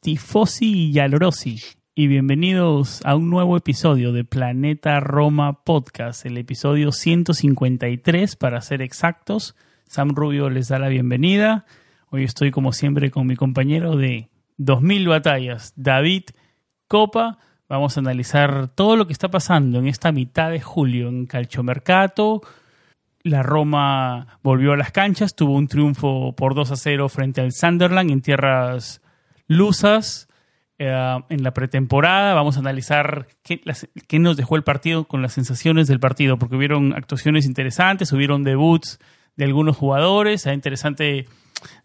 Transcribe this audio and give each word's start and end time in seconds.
Tifosi 0.00 0.90
y 0.90 0.98
Alorosi, 1.00 1.60
y 1.94 2.06
bienvenidos 2.06 3.02
a 3.04 3.14
un 3.14 3.28
nuevo 3.28 3.58
episodio 3.58 4.10
de 4.10 4.24
Planeta 4.24 5.00
Roma 5.00 5.64
Podcast, 5.64 6.24
el 6.24 6.38
episodio 6.38 6.92
153 6.92 8.36
para 8.36 8.62
ser 8.62 8.80
exactos. 8.80 9.54
Sam 9.86 10.14
Rubio 10.14 10.48
les 10.48 10.68
da 10.68 10.78
la 10.78 10.88
bienvenida. 10.88 11.66
Hoy 12.08 12.24
estoy 12.24 12.50
como 12.50 12.72
siempre 12.72 13.10
con 13.10 13.26
mi 13.26 13.36
compañero 13.36 13.96
de 13.96 14.30
2000 14.56 15.08
batallas, 15.08 15.74
David 15.76 16.22
Copa. 16.88 17.36
Vamos 17.68 17.98
a 17.98 18.00
analizar 18.00 18.68
todo 18.68 18.96
lo 18.96 19.06
que 19.06 19.12
está 19.12 19.30
pasando 19.30 19.78
en 19.78 19.88
esta 19.88 20.10
mitad 20.10 20.50
de 20.50 20.62
julio 20.62 21.10
en 21.10 21.26
Calchomercato. 21.26 22.40
La 23.22 23.42
Roma 23.42 24.38
volvió 24.42 24.72
a 24.72 24.78
las 24.78 24.90
canchas, 24.90 25.36
tuvo 25.36 25.54
un 25.54 25.68
triunfo 25.68 26.34
por 26.34 26.54
2 26.54 26.70
a 26.70 26.76
0 26.76 27.10
frente 27.10 27.42
al 27.42 27.52
Sunderland 27.52 28.10
en 28.10 28.22
tierras 28.22 29.02
lusas 29.50 30.28
eh, 30.78 31.18
en 31.28 31.42
la 31.42 31.52
pretemporada. 31.52 32.34
Vamos 32.34 32.56
a 32.56 32.60
analizar 32.60 33.26
qué, 33.42 33.60
nos 34.18 34.36
dejó 34.36 34.56
el 34.56 34.62
partido 34.62 35.04
con 35.04 35.22
las 35.22 35.32
sensaciones 35.32 35.88
del 35.88 35.98
partido, 35.98 36.38
porque 36.38 36.56
hubieron 36.56 36.94
actuaciones 36.94 37.46
interesantes, 37.46 38.12
hubieron 38.12 38.44
debuts 38.44 39.00
de 39.36 39.44
algunos 39.44 39.76
jugadores. 39.76 40.46
Es 40.46 40.54
interesante 40.54 41.26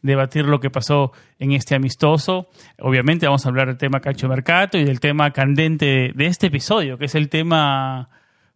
debatir 0.04 0.46
lo 0.46 0.60
que 0.60 0.70
pasó 0.70 1.12
en 1.40 1.54
este 1.54 1.74
amistoso. 1.74 2.48
Obviamente 2.80 3.26
vamos 3.26 3.46
a 3.46 3.50
hablar 3.50 3.68
del 3.68 3.78
tema 3.78 4.00
Cacho 4.00 4.30
Mercato 4.30 4.78
y 4.78 4.86
del 4.86 5.00
tema 5.00 5.32
candente 5.32 6.12
de 6.14 6.26
este 6.28 6.48
episodio, 6.48 7.00
que 7.00 7.06
es 7.06 7.16
el 7.16 7.30
tema 7.30 8.10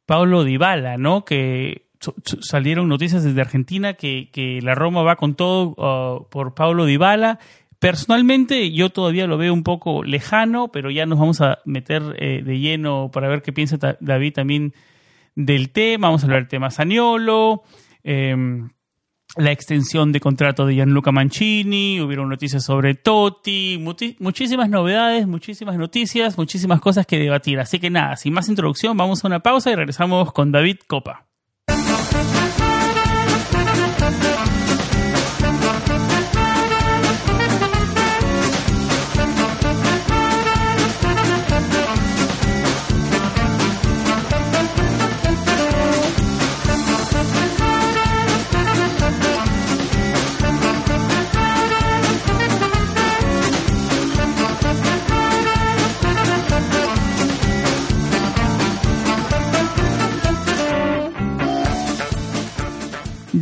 Pablo 0.05 0.43
Dybala, 0.43 0.97
¿no? 0.97 1.25
Que 1.25 1.89
salieron 2.41 2.87
noticias 2.87 3.23
desde 3.23 3.41
Argentina 3.41 3.93
que, 3.95 4.29
que 4.31 4.61
la 4.61 4.75
Roma 4.75 5.01
va 5.01 5.15
con 5.15 5.35
todo 5.35 5.75
uh, 5.75 6.29
por 6.29 6.53
Pablo 6.53 6.85
Dybala 6.85 7.39
Personalmente 7.79 8.71
yo 8.73 8.89
todavía 8.89 9.25
lo 9.25 9.37
veo 9.37 9.53
un 9.53 9.63
poco 9.63 10.03
lejano, 10.03 10.69
pero 10.69 10.91
ya 10.91 11.05
nos 11.05 11.17
vamos 11.17 11.39
a 11.39 11.59
meter 11.63 12.03
eh, 12.17 12.43
de 12.43 12.59
lleno 12.59 13.09
para 13.11 13.29
ver 13.29 13.41
qué 13.41 13.53
piensa 13.53 13.77
David 14.01 14.33
también 14.33 14.73
del 15.35 15.71
tema. 15.71 16.07
Vamos 16.07 16.21
a 16.21 16.25
hablar 16.25 16.41
del 16.41 16.49
tema 16.49 16.71
Saniolo, 16.71 17.63
em, 18.03 18.69
la 19.37 19.51
extensión 19.51 20.11
de 20.11 20.19
contrato 20.19 20.65
de 20.65 20.75
Gianluca 20.75 21.13
Mancini, 21.13 22.01
hubieron 22.01 22.27
noticias 22.27 22.65
sobre 22.65 22.95
Totti, 22.95 23.77
muchísimas 23.79 24.69
novedades, 24.69 25.25
muchísimas 25.25 25.77
noticias, 25.77 26.37
muchísimas 26.37 26.81
cosas 26.81 27.05
que 27.05 27.17
debatir. 27.17 27.59
Así 27.59 27.79
que 27.79 27.89
nada, 27.89 28.17
sin 28.17 28.33
más 28.33 28.49
introducción, 28.49 28.97
vamos 28.97 29.23
a 29.23 29.27
una 29.27 29.39
pausa 29.39 29.71
y 29.71 29.75
regresamos 29.75 30.33
con 30.33 30.51
David 30.51 30.79
Copa. 30.85 31.28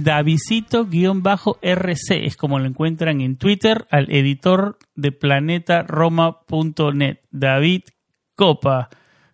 Davisito-RC 0.08 2.26
es 2.26 2.38
como 2.38 2.60
lo 2.60 2.66
encuentran 2.66 3.20
en 3.20 3.36
Twitter 3.36 3.86
al 3.92 4.10
editor 4.10 4.78
de 4.96 5.12
planetaroma.net. 5.12 7.18
David 7.30 7.82
Copa. 8.34 8.88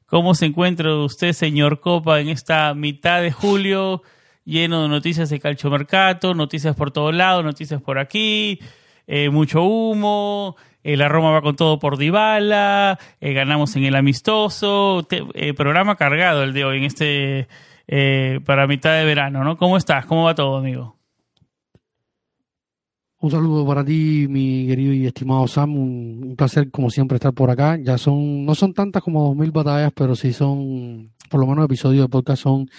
¿Cómo 0.08 0.34
se 0.34 0.48
encuentra 0.48 0.96
usted, 0.96 1.34
señor 1.34 1.80
Copa, 1.80 2.20
en 2.20 2.30
esta 2.30 2.74
mitad 2.74 3.22
de 3.22 3.32
julio 3.32 4.02
lleno 4.46 4.82
de 4.82 4.90
noticias 4.90 5.30
de 5.30 5.40
calchomercato, 5.40 6.34
noticias 6.34 6.76
por 6.76 6.90
todos 6.90 7.14
lados, 7.14 7.46
noticias 7.46 7.80
por 7.80 8.00
aquí, 8.00 8.60
eh, 9.06 9.30
mucho 9.30 9.62
humo, 9.62 10.56
eh, 10.84 10.98
la 10.98 11.08
Roma 11.08 11.30
va 11.30 11.44
con 11.44 11.56
todo 11.56 11.78
por 11.78 12.00
Dybala, 12.00 12.98
eh, 13.22 13.34
ganamos 13.34 13.76
en 13.76 13.84
el 13.84 13.96
amistoso, 13.96 15.08
programa 15.56 15.98
cargado 15.98 16.42
el 16.42 16.54
de 16.54 16.66
hoy 16.66 16.80
en 16.80 16.86
este 16.86 17.48
eh, 17.88 18.40
para 18.46 18.68
mitad 18.68 18.98
de 18.98 19.06
verano, 19.06 19.44
¿no? 19.44 19.58
¿Cómo 19.58 19.78
estás? 19.78 20.06
¿Cómo 20.06 20.26
va 20.26 20.36
todo, 20.36 20.58
amigo? 20.58 20.98
Un 23.20 23.32
saludo 23.32 23.66
para 23.66 23.86
ti, 23.86 24.28
mi 24.30 24.68
querido 24.68 24.92
y 24.92 25.06
estimado 25.06 25.48
Sam. 25.48 25.78
Un, 25.78 26.36
placer, 26.38 26.70
como 26.70 26.90
siempre, 26.90 27.16
estar 27.16 27.34
por 27.34 27.50
acá. 27.50 27.78
Ya 27.82 27.98
son, 27.98 28.46
no 28.46 28.54
son 28.54 28.74
tantas 28.74 29.02
como 29.02 29.24
dos 29.28 29.36
mil 29.38 29.52
batallas, 29.52 29.94
pero 29.96 30.14
sí 30.14 30.34
son, 30.34 31.14
por 31.30 31.40
lo 31.40 31.48
menos, 31.48 31.64
episodios 31.64 32.04
de 32.04 32.10
podcast 32.10 32.44
son 32.44 32.70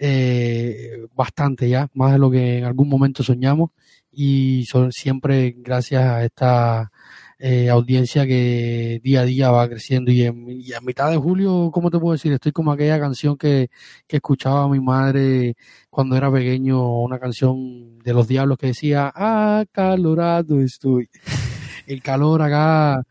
eh, 0.00 1.06
bastante 1.14 1.68
ya, 1.68 1.88
más 1.94 2.12
de 2.12 2.18
lo 2.18 2.28
que 2.28 2.58
en 2.58 2.64
algún 2.64 2.88
momento 2.88 3.22
soñamos. 3.22 3.70
Y 4.10 4.64
son 4.66 4.90
siempre 4.90 5.54
gracias 5.58 6.02
a 6.02 6.24
esta 6.24 6.90
eh, 7.38 7.68
audiencia 7.68 8.26
que 8.26 9.00
día 9.02 9.20
a 9.20 9.24
día 9.24 9.50
va 9.50 9.68
creciendo 9.68 10.10
y 10.10 10.22
en, 10.22 10.62
a 10.76 10.80
mitad 10.80 11.10
de 11.10 11.16
julio, 11.16 11.70
¿cómo 11.72 11.90
te 11.90 11.98
puedo 11.98 12.12
decir? 12.12 12.32
Estoy 12.32 12.52
como 12.52 12.72
aquella 12.72 12.98
canción 12.98 13.36
que, 13.36 13.70
que 14.06 14.16
escuchaba 14.16 14.68
mi 14.68 14.80
madre 14.80 15.56
cuando 15.90 16.16
era 16.16 16.30
pequeño, 16.30 17.00
una 17.00 17.18
canción 17.18 17.98
de 17.98 18.14
los 18.14 18.28
diablos 18.28 18.58
que 18.58 18.68
decía, 18.68 19.12
acalorado 19.14 20.60
estoy. 20.60 21.08
El 21.86 22.02
calor 22.02 22.40
acá 22.40 23.02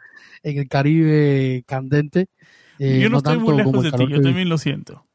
en 0.41 0.57
el 0.57 0.67
Caribe 0.67 1.63
candente. 1.65 2.27
Eh, 2.79 2.99
yo 3.01 3.09
no, 3.09 3.17
estoy 3.17 3.37
muy 3.37 3.55
lejos 3.55 3.83
de 3.83 3.91
ti, 3.91 4.07
yo 4.09 4.21
también 4.21 4.49
lo 4.49 4.57
siento. 4.57 5.05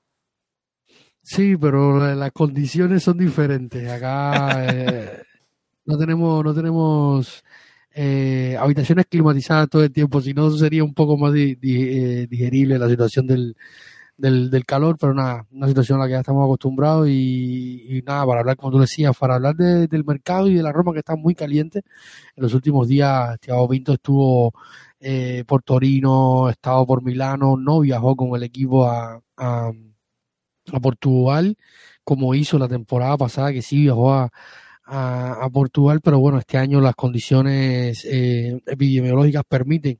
Sí, 1.23 1.57
pero 1.57 2.15
las 2.15 2.33
condiciones 2.33 3.03
son 3.03 3.19
diferentes. 3.19 3.91
Acá 3.91 4.65
eh, 4.73 5.23
no 5.85 5.99
tenemos, 5.99 6.45
no 6.45 6.55
tenemos 6.55 7.45
eh, 8.01 8.57
habitaciones 8.57 9.07
climatizadas 9.07 9.69
todo 9.69 9.83
el 9.83 9.91
tiempo, 9.91 10.21
si 10.21 10.33
no 10.33 10.49
sería 10.53 10.85
un 10.85 10.95
poco 10.95 11.17
más 11.17 11.35
eh, 11.35 12.27
digerible 12.31 12.79
la 12.79 12.89
situación 12.89 13.27
del, 13.27 13.57
del, 14.17 14.65
calor, 14.67 14.97
pero 15.01 15.15
nada, 15.15 15.47
una 15.51 15.67
situación 15.67 15.99
a 15.99 16.03
la 16.03 16.07
que 16.07 16.13
ya 16.13 16.21
estamos 16.21 16.45
acostumbrados 16.45 17.09
y, 17.09 18.01
nada, 18.07 18.25
para 18.25 18.41
hablar, 18.41 18.57
como 18.57 18.71
tú 18.71 18.79
decías, 18.79 19.17
para 19.19 19.35
hablar 19.35 19.57
del 19.57 20.05
mercado 20.05 20.47
y 20.49 20.55
de 20.55 20.63
la 20.63 20.71
Roma 20.73 20.93
que 20.93 21.01
está 21.01 21.17
muy 21.17 21.35
caliente. 21.35 21.83
En 22.37 22.43
los 22.45 22.55
últimos 22.55 22.87
días, 22.87 23.37
Thiago 23.41 23.69
Pinto 23.69 23.95
estuvo 23.95 24.55
eh, 25.01 25.43
por 25.47 25.63
Torino, 25.65 26.51
estado 26.51 26.87
por 26.87 27.03
Milano, 27.03 27.57
no 27.57 27.81
viajó 27.81 28.15
con 28.15 28.37
el 28.37 28.45
equipo 28.45 28.87
a, 28.87 29.21
a, 29.37 29.73
a 30.73 30.81
Portugal, 30.81 31.57
como 32.05 32.35
hizo 32.37 32.59
la 32.61 32.69
temporada 32.69 33.17
pasada, 33.17 33.53
que 33.53 33.63
sí 33.63 33.81
viajó 33.83 34.13
a 34.15 34.31
a, 34.89 35.49
Portugal, 35.53 36.01
pero 36.03 36.19
bueno, 36.19 36.39
este 36.39 36.59
año 36.59 36.81
las 36.81 36.95
condiciones 36.95 38.05
eh, 38.05 38.61
epidemiológicas 38.67 39.43
permiten 39.49 39.99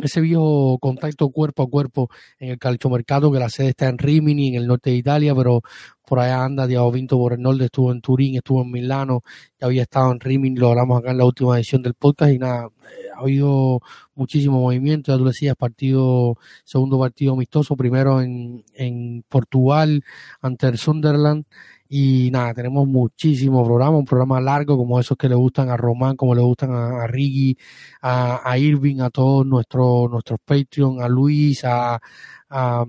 ese 0.00 0.20
viejo 0.20 0.78
contacto 0.78 1.28
cuerpo 1.30 1.62
a 1.64 1.68
cuerpo 1.68 2.08
en 2.38 2.50
el 2.50 2.58
calciomercato, 2.58 3.30
que 3.30 3.38
la 3.38 3.50
sede 3.50 3.70
está 3.70 3.88
en 3.88 3.98
Rimini, 3.98 4.48
en 4.48 4.54
el 4.54 4.66
norte 4.66 4.90
de 4.90 4.96
Italia, 4.96 5.34
pero 5.34 5.60
por 6.06 6.18
allá 6.18 6.44
anda 6.44 6.66
Diego 6.66 6.90
Vinto 6.90 7.18
norte 7.38 7.66
estuvo 7.66 7.92
en 7.92 8.00
Turín, 8.00 8.36
estuvo 8.36 8.62
en 8.62 8.70
Milano, 8.70 9.22
ya 9.60 9.66
había 9.66 9.82
estado 9.82 10.12
en 10.12 10.20
Rimini, 10.20 10.58
lo 10.58 10.70
hablamos 10.70 10.98
acá 10.98 11.10
en 11.10 11.18
la 11.18 11.24
última 11.26 11.56
edición 11.56 11.82
del 11.82 11.94
podcast 11.94 12.32
y 12.32 12.38
nada, 12.38 12.68
eh, 12.84 13.08
ha 13.14 13.20
habido 13.20 13.80
muchísimo 14.14 14.60
movimiento, 14.60 15.12
ya 15.12 15.18
tú 15.18 15.24
decías, 15.26 15.56
partido, 15.56 16.38
segundo 16.64 16.98
partido 16.98 17.34
amistoso, 17.34 17.76
primero 17.76 18.22
en, 18.22 18.64
en 18.74 19.24
Portugal 19.28 20.02
ante 20.40 20.68
el 20.68 20.78
Sunderland 20.78 21.44
y 21.94 22.30
nada, 22.30 22.54
tenemos 22.54 22.88
muchísimo 22.88 23.62
programa, 23.62 23.98
un 23.98 24.06
programa 24.06 24.40
largo 24.40 24.78
como 24.78 24.98
esos 24.98 25.14
que 25.14 25.28
le 25.28 25.34
gustan 25.34 25.68
a 25.68 25.76
Román, 25.76 26.16
como 26.16 26.34
le 26.34 26.40
gustan 26.40 26.72
a, 26.72 27.02
a 27.02 27.06
Riggy, 27.06 27.54
a, 28.00 28.56
Irving, 28.56 29.00
a 29.00 29.10
todos 29.10 29.44
nuestros 29.46 30.10
nuestros 30.10 30.40
Patreon, 30.42 31.02
a 31.02 31.08
Luis, 31.08 31.62
a, 31.66 32.00
a, 32.48 32.86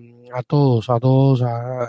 todos, 0.47 0.89
a 0.89 0.99
todos, 1.01 1.41
a, 1.41 1.85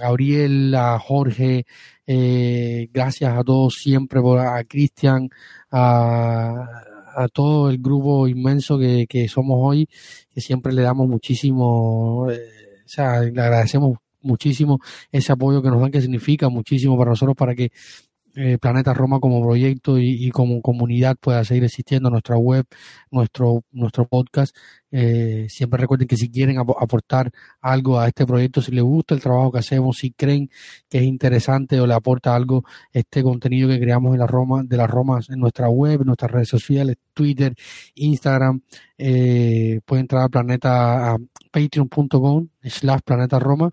Gabriel, 0.00 0.74
a 0.74 0.98
Jorge, 0.98 1.66
eh, 2.04 2.88
gracias 2.92 3.32
a 3.32 3.44
todos 3.44 3.74
siempre, 3.74 4.20
a 4.40 4.64
Cristian, 4.64 5.28
a, 5.70 6.66
a 7.14 7.28
todo 7.28 7.70
el 7.70 7.78
grupo 7.78 8.26
inmenso 8.26 8.76
que, 8.76 9.06
que 9.08 9.28
somos 9.28 9.56
hoy, 9.60 9.88
que 10.34 10.40
siempre 10.40 10.72
le 10.72 10.82
damos 10.82 11.06
muchísimo, 11.08 12.28
eh, 12.28 12.40
o 12.84 12.88
sea, 12.88 13.20
le 13.20 13.40
agradecemos 13.40 13.98
muchísimo 14.22 14.78
ese 15.12 15.32
apoyo 15.32 15.62
que 15.62 15.68
nos 15.70 15.80
dan, 15.80 15.90
que 15.90 16.00
significa 16.00 16.48
muchísimo 16.48 16.96
para 16.98 17.10
nosotros 17.10 17.36
para 17.36 17.54
que 17.54 17.70
eh, 18.36 18.58
Planeta 18.58 18.94
Roma 18.94 19.18
como 19.18 19.42
proyecto 19.42 19.98
y, 19.98 20.30
como 20.30 20.62
comunidad 20.62 21.16
pueda 21.20 21.44
seguir 21.44 21.64
existiendo, 21.64 22.10
nuestra 22.10 22.36
web, 22.36 22.64
nuestro, 23.10 23.64
nuestro 23.72 24.06
podcast. 24.06 24.56
Eh, 24.92 25.46
siempre 25.48 25.80
recuerden 25.80 26.06
que 26.06 26.16
si 26.16 26.30
quieren 26.30 26.58
aportar 26.58 27.32
algo 27.60 27.98
a 27.98 28.06
este 28.06 28.26
proyecto, 28.26 28.62
si 28.62 28.72
les 28.72 28.84
gusta 28.84 29.14
el 29.14 29.20
trabajo 29.20 29.50
que 29.52 29.58
hacemos, 29.58 29.98
si 29.98 30.12
creen 30.12 30.48
que 30.88 30.98
es 30.98 31.04
interesante 31.04 31.80
o 31.80 31.86
le 31.86 31.94
aporta 31.94 32.34
algo 32.34 32.64
este 32.92 33.22
contenido 33.22 33.68
que 33.68 33.80
creamos 33.80 34.14
en 34.14 34.20
la 34.20 34.26
Roma, 34.26 34.62
de 34.64 34.76
las 34.76 34.90
Romas 34.90 35.28
en 35.30 35.40
nuestra 35.40 35.68
web, 35.68 36.00
en 36.00 36.06
nuestras 36.06 36.30
redes 36.30 36.48
sociales, 36.48 36.96
Twitter, 37.14 37.54
Instagram, 37.96 38.62
eh, 38.96 39.80
pueden 39.84 40.04
entrar 40.04 40.22
a 40.24 40.28
planeta 40.28 41.14
a 41.14 41.18
patreon.com 41.50 42.48
slash 42.62 43.00
planeta 43.04 43.38
Roma 43.38 43.72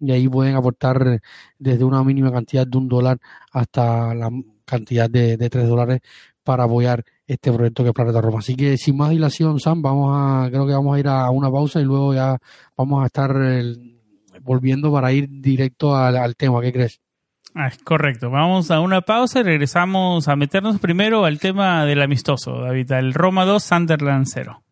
y 0.00 0.12
ahí 0.12 0.28
pueden 0.28 0.56
aportar 0.56 1.20
desde 1.58 1.84
una 1.84 2.02
mínima 2.04 2.32
cantidad 2.32 2.66
de 2.66 2.78
un 2.78 2.88
dólar 2.88 3.18
hasta 3.52 4.14
la 4.14 4.30
cantidad 4.64 5.08
de, 5.10 5.36
tres 5.48 5.68
dólares 5.68 6.00
para 6.44 6.64
apoyar 6.64 7.04
este 7.26 7.52
proyecto 7.52 7.82
que 7.82 7.90
es 7.90 7.94
Planeta 7.94 8.20
Roma. 8.20 8.38
Así 8.38 8.54
que 8.54 8.76
sin 8.76 8.96
más 8.96 9.10
dilación, 9.10 9.58
Sam, 9.60 9.82
vamos 9.82 10.12
a, 10.14 10.48
creo 10.50 10.66
que 10.66 10.72
vamos 10.72 10.96
a 10.96 11.00
ir 11.00 11.08
a 11.08 11.30
una 11.30 11.50
pausa 11.50 11.80
y 11.80 11.84
luego 11.84 12.14
ya 12.14 12.38
vamos 12.76 13.02
a 13.02 13.06
estar 13.06 13.34
volviendo 14.42 14.92
para 14.92 15.12
ir 15.12 15.28
directo 15.28 15.96
al, 15.96 16.36
tema. 16.36 16.60
¿Qué 16.60 16.72
crees? 16.72 17.00
Ah, 17.54 17.70
correcto. 17.84 18.30
Vamos 18.30 18.70
a 18.70 18.80
una 18.80 19.00
pausa 19.00 19.40
y 19.40 19.42
regresamos 19.42 20.28
a 20.28 20.36
meternos 20.36 20.78
primero 20.78 21.24
al 21.24 21.38
tema 21.40 21.84
del 21.84 22.02
amistoso, 22.02 22.60
David, 22.60 22.92
el 22.92 23.14
Roma 23.14 23.44
2, 23.44 23.62
Sunderland 23.62 24.26
0. 24.26 24.62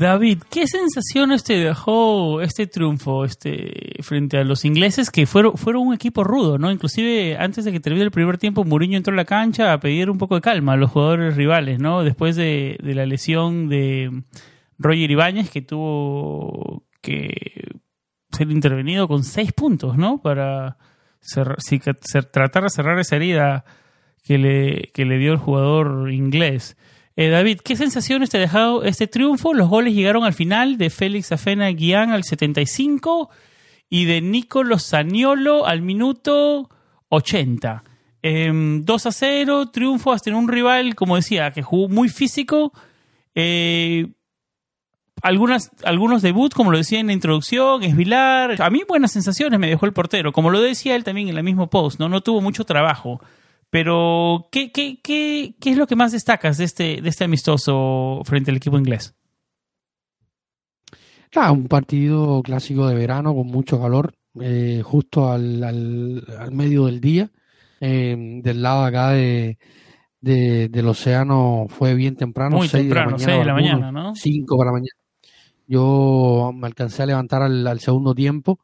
David, 0.00 0.44
¿qué 0.50 0.66
sensaciones 0.66 1.44
te 1.44 1.58
dejó 1.58 2.40
este 2.40 2.66
triunfo 2.66 3.26
este, 3.26 3.96
frente 4.00 4.38
a 4.38 4.44
los 4.44 4.64
ingleses 4.64 5.10
que 5.10 5.26
fueron, 5.26 5.58
fueron 5.58 5.88
un 5.88 5.94
equipo 5.94 6.24
rudo, 6.24 6.56
¿no? 6.56 6.70
Inclusive 6.70 7.36
antes 7.36 7.66
de 7.66 7.70
que 7.72 7.80
termine 7.80 8.06
el 8.06 8.10
primer 8.10 8.38
tiempo, 8.38 8.64
Mourinho 8.64 8.96
entró 8.96 9.12
a 9.12 9.16
la 9.16 9.26
cancha 9.26 9.74
a 9.74 9.78
pedir 9.78 10.08
un 10.08 10.16
poco 10.16 10.36
de 10.36 10.40
calma 10.40 10.72
a 10.72 10.76
los 10.78 10.90
jugadores 10.90 11.36
rivales, 11.36 11.80
¿no? 11.80 12.02
Después 12.02 12.34
de, 12.34 12.78
la 12.82 13.04
lesión 13.04 13.68
de 13.68 14.22
Roger 14.78 15.10
Ibáñez, 15.10 15.50
que 15.50 15.60
tuvo 15.60 16.86
que 17.02 17.68
ser 18.32 18.50
intervenido 18.50 19.06
con 19.06 19.22
seis 19.22 19.52
puntos, 19.52 19.98
¿no? 19.98 20.22
Para 20.22 20.78
tratar 22.32 22.62
de 22.62 22.70
cerrar 22.70 22.98
esa 22.98 23.16
herida 23.16 23.66
que 24.24 24.38
le, 24.38 24.90
que 24.94 25.04
le 25.04 25.18
dio 25.18 25.32
el 25.32 25.38
jugador 25.38 26.10
inglés. 26.10 26.78
Eh, 27.20 27.28
David, 27.28 27.60
¿qué 27.62 27.76
sensaciones 27.76 28.30
te 28.30 28.38
ha 28.38 28.40
dejado 28.40 28.82
este 28.82 29.06
triunfo? 29.06 29.52
Los 29.52 29.68
goles 29.68 29.92
llegaron 29.92 30.24
al 30.24 30.32
final 30.32 30.78
de 30.78 30.88
Félix 30.88 31.30
Afena 31.32 31.68
Guián 31.68 32.12
al 32.12 32.24
75 32.24 33.28
y 33.90 34.06
de 34.06 34.22
Nicolo 34.22 34.78
Saniolo 34.78 35.66
al 35.66 35.82
minuto 35.82 36.70
80. 37.10 37.84
2 37.84 37.90
em, 38.22 38.84
a 38.88 39.12
0, 39.12 39.70
triunfo 39.70 40.12
hasta 40.12 40.30
en 40.30 40.36
un 40.36 40.48
rival, 40.48 40.94
como 40.94 41.16
decía, 41.16 41.50
que 41.50 41.60
jugó 41.60 41.90
muy 41.90 42.08
físico. 42.08 42.72
Eh, 43.34 44.06
algunas, 45.20 45.72
algunos 45.84 46.22
debuts, 46.22 46.54
como 46.54 46.70
lo 46.70 46.78
decía 46.78 47.00
en 47.00 47.08
la 47.08 47.12
introducción, 47.12 47.82
es 47.82 47.94
Vilar. 47.94 48.62
A 48.62 48.70
mí 48.70 48.80
buenas 48.88 49.12
sensaciones 49.12 49.60
me 49.60 49.68
dejó 49.68 49.84
el 49.84 49.92
portero. 49.92 50.32
Como 50.32 50.48
lo 50.48 50.62
decía 50.62 50.96
él 50.96 51.04
también 51.04 51.28
en 51.28 51.36
el 51.36 51.44
mismo 51.44 51.68
post, 51.68 52.00
¿no? 52.00 52.08
No 52.08 52.22
tuvo 52.22 52.40
mucho 52.40 52.64
trabajo. 52.64 53.20
Pero, 53.70 54.48
¿qué, 54.50 54.72
qué, 54.72 54.98
qué, 55.00 55.54
qué 55.60 55.70
es 55.70 55.76
lo 55.76 55.86
que 55.86 55.94
más 55.96 56.10
destacas 56.10 56.58
de 56.58 56.64
este, 56.64 57.00
de 57.00 57.08
este 57.08 57.24
amistoso 57.24 58.20
frente 58.24 58.50
al 58.50 58.56
equipo 58.56 58.76
inglés? 58.76 59.14
Ah, 61.36 61.52
un 61.52 61.68
partido 61.68 62.42
clásico 62.42 62.88
de 62.88 62.96
verano 62.96 63.32
con 63.32 63.46
mucho 63.46 63.80
calor, 63.80 64.14
eh, 64.40 64.82
justo 64.84 65.30
al, 65.30 65.62
al, 65.62 66.50
medio 66.50 66.86
del 66.86 67.00
día. 67.00 67.30
Eh, 67.80 68.40
del 68.42 68.60
lado 68.60 68.84
acá 68.84 69.10
de, 69.10 69.56
del 70.20 70.88
océano 70.88 71.66
fue 71.68 71.94
bien 71.94 72.16
temprano, 72.16 72.56
Muy 72.56 72.68
temprano, 72.68 73.16
de 73.16 73.44
la 73.44 73.54
mañana, 73.54 73.92
¿no? 73.92 74.14
5 74.16 74.56
para 74.56 74.70
la 74.70 74.72
mañana. 74.72 75.00
Yo 75.68 76.50
me 76.52 76.66
alcancé 76.66 77.04
a 77.04 77.06
levantar 77.06 77.42
al, 77.42 77.64
al 77.64 77.78
segundo 77.78 78.12
tiempo. 78.12 78.58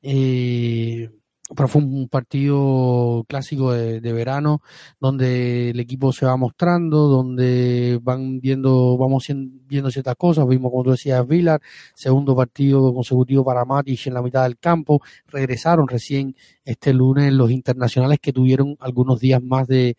Eh, 0.00 1.10
pero 1.54 1.68
fue 1.68 1.82
un 1.82 2.08
partido 2.08 3.24
clásico 3.28 3.72
de, 3.72 4.12
verano 4.12 4.62
donde 5.00 5.70
el 5.70 5.80
equipo 5.80 6.12
se 6.12 6.26
va 6.26 6.36
mostrando, 6.36 7.08
donde 7.08 7.98
van 8.02 8.40
viendo, 8.40 8.96
vamos 8.98 9.26
viendo 9.66 9.90
ciertas 9.90 10.16
cosas, 10.16 10.46
vimos 10.46 10.70
como 10.70 10.84
tú 10.84 10.90
decías 10.90 11.26
Villar, 11.26 11.60
segundo 11.94 12.36
partido 12.36 12.92
consecutivo 12.94 13.44
para 13.44 13.64
Matic 13.64 14.06
en 14.06 14.14
la 14.14 14.22
mitad 14.22 14.42
del 14.44 14.58
campo, 14.58 15.00
regresaron 15.28 15.88
recién 15.88 16.36
este 16.64 16.92
lunes 16.92 17.32
los 17.32 17.50
internacionales 17.50 18.18
que 18.20 18.32
tuvieron 18.32 18.76
algunos 18.80 19.18
días 19.18 19.42
más 19.42 19.66
de, 19.66 19.96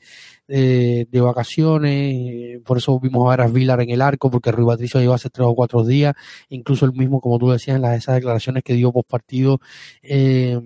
de, 0.47 1.21
vacaciones, 1.21 2.61
por 2.63 2.77
eso 2.77 2.99
vimos 2.99 3.25
a 3.25 3.31
ver 3.31 3.41
a 3.41 3.47
Villar 3.47 3.81
en 3.81 3.89
el 3.89 4.01
arco, 4.01 4.29
porque 4.29 4.51
Rui 4.51 4.65
Patricio 4.65 4.99
lleva 4.99 5.15
hace 5.15 5.29
tres 5.29 5.47
o 5.47 5.55
cuatro 5.55 5.83
días, 5.85 6.13
incluso 6.49 6.85
el 6.85 6.93
mismo, 6.93 7.21
como 7.21 7.39
tú 7.39 7.49
decías, 7.49 7.75
en 7.75 7.81
las 7.81 7.97
esas 7.97 8.15
declaraciones 8.15 8.63
que 8.63 8.73
dio 8.73 8.91
post 8.91 9.09
partido, 9.09 9.59
eh, 10.01 10.59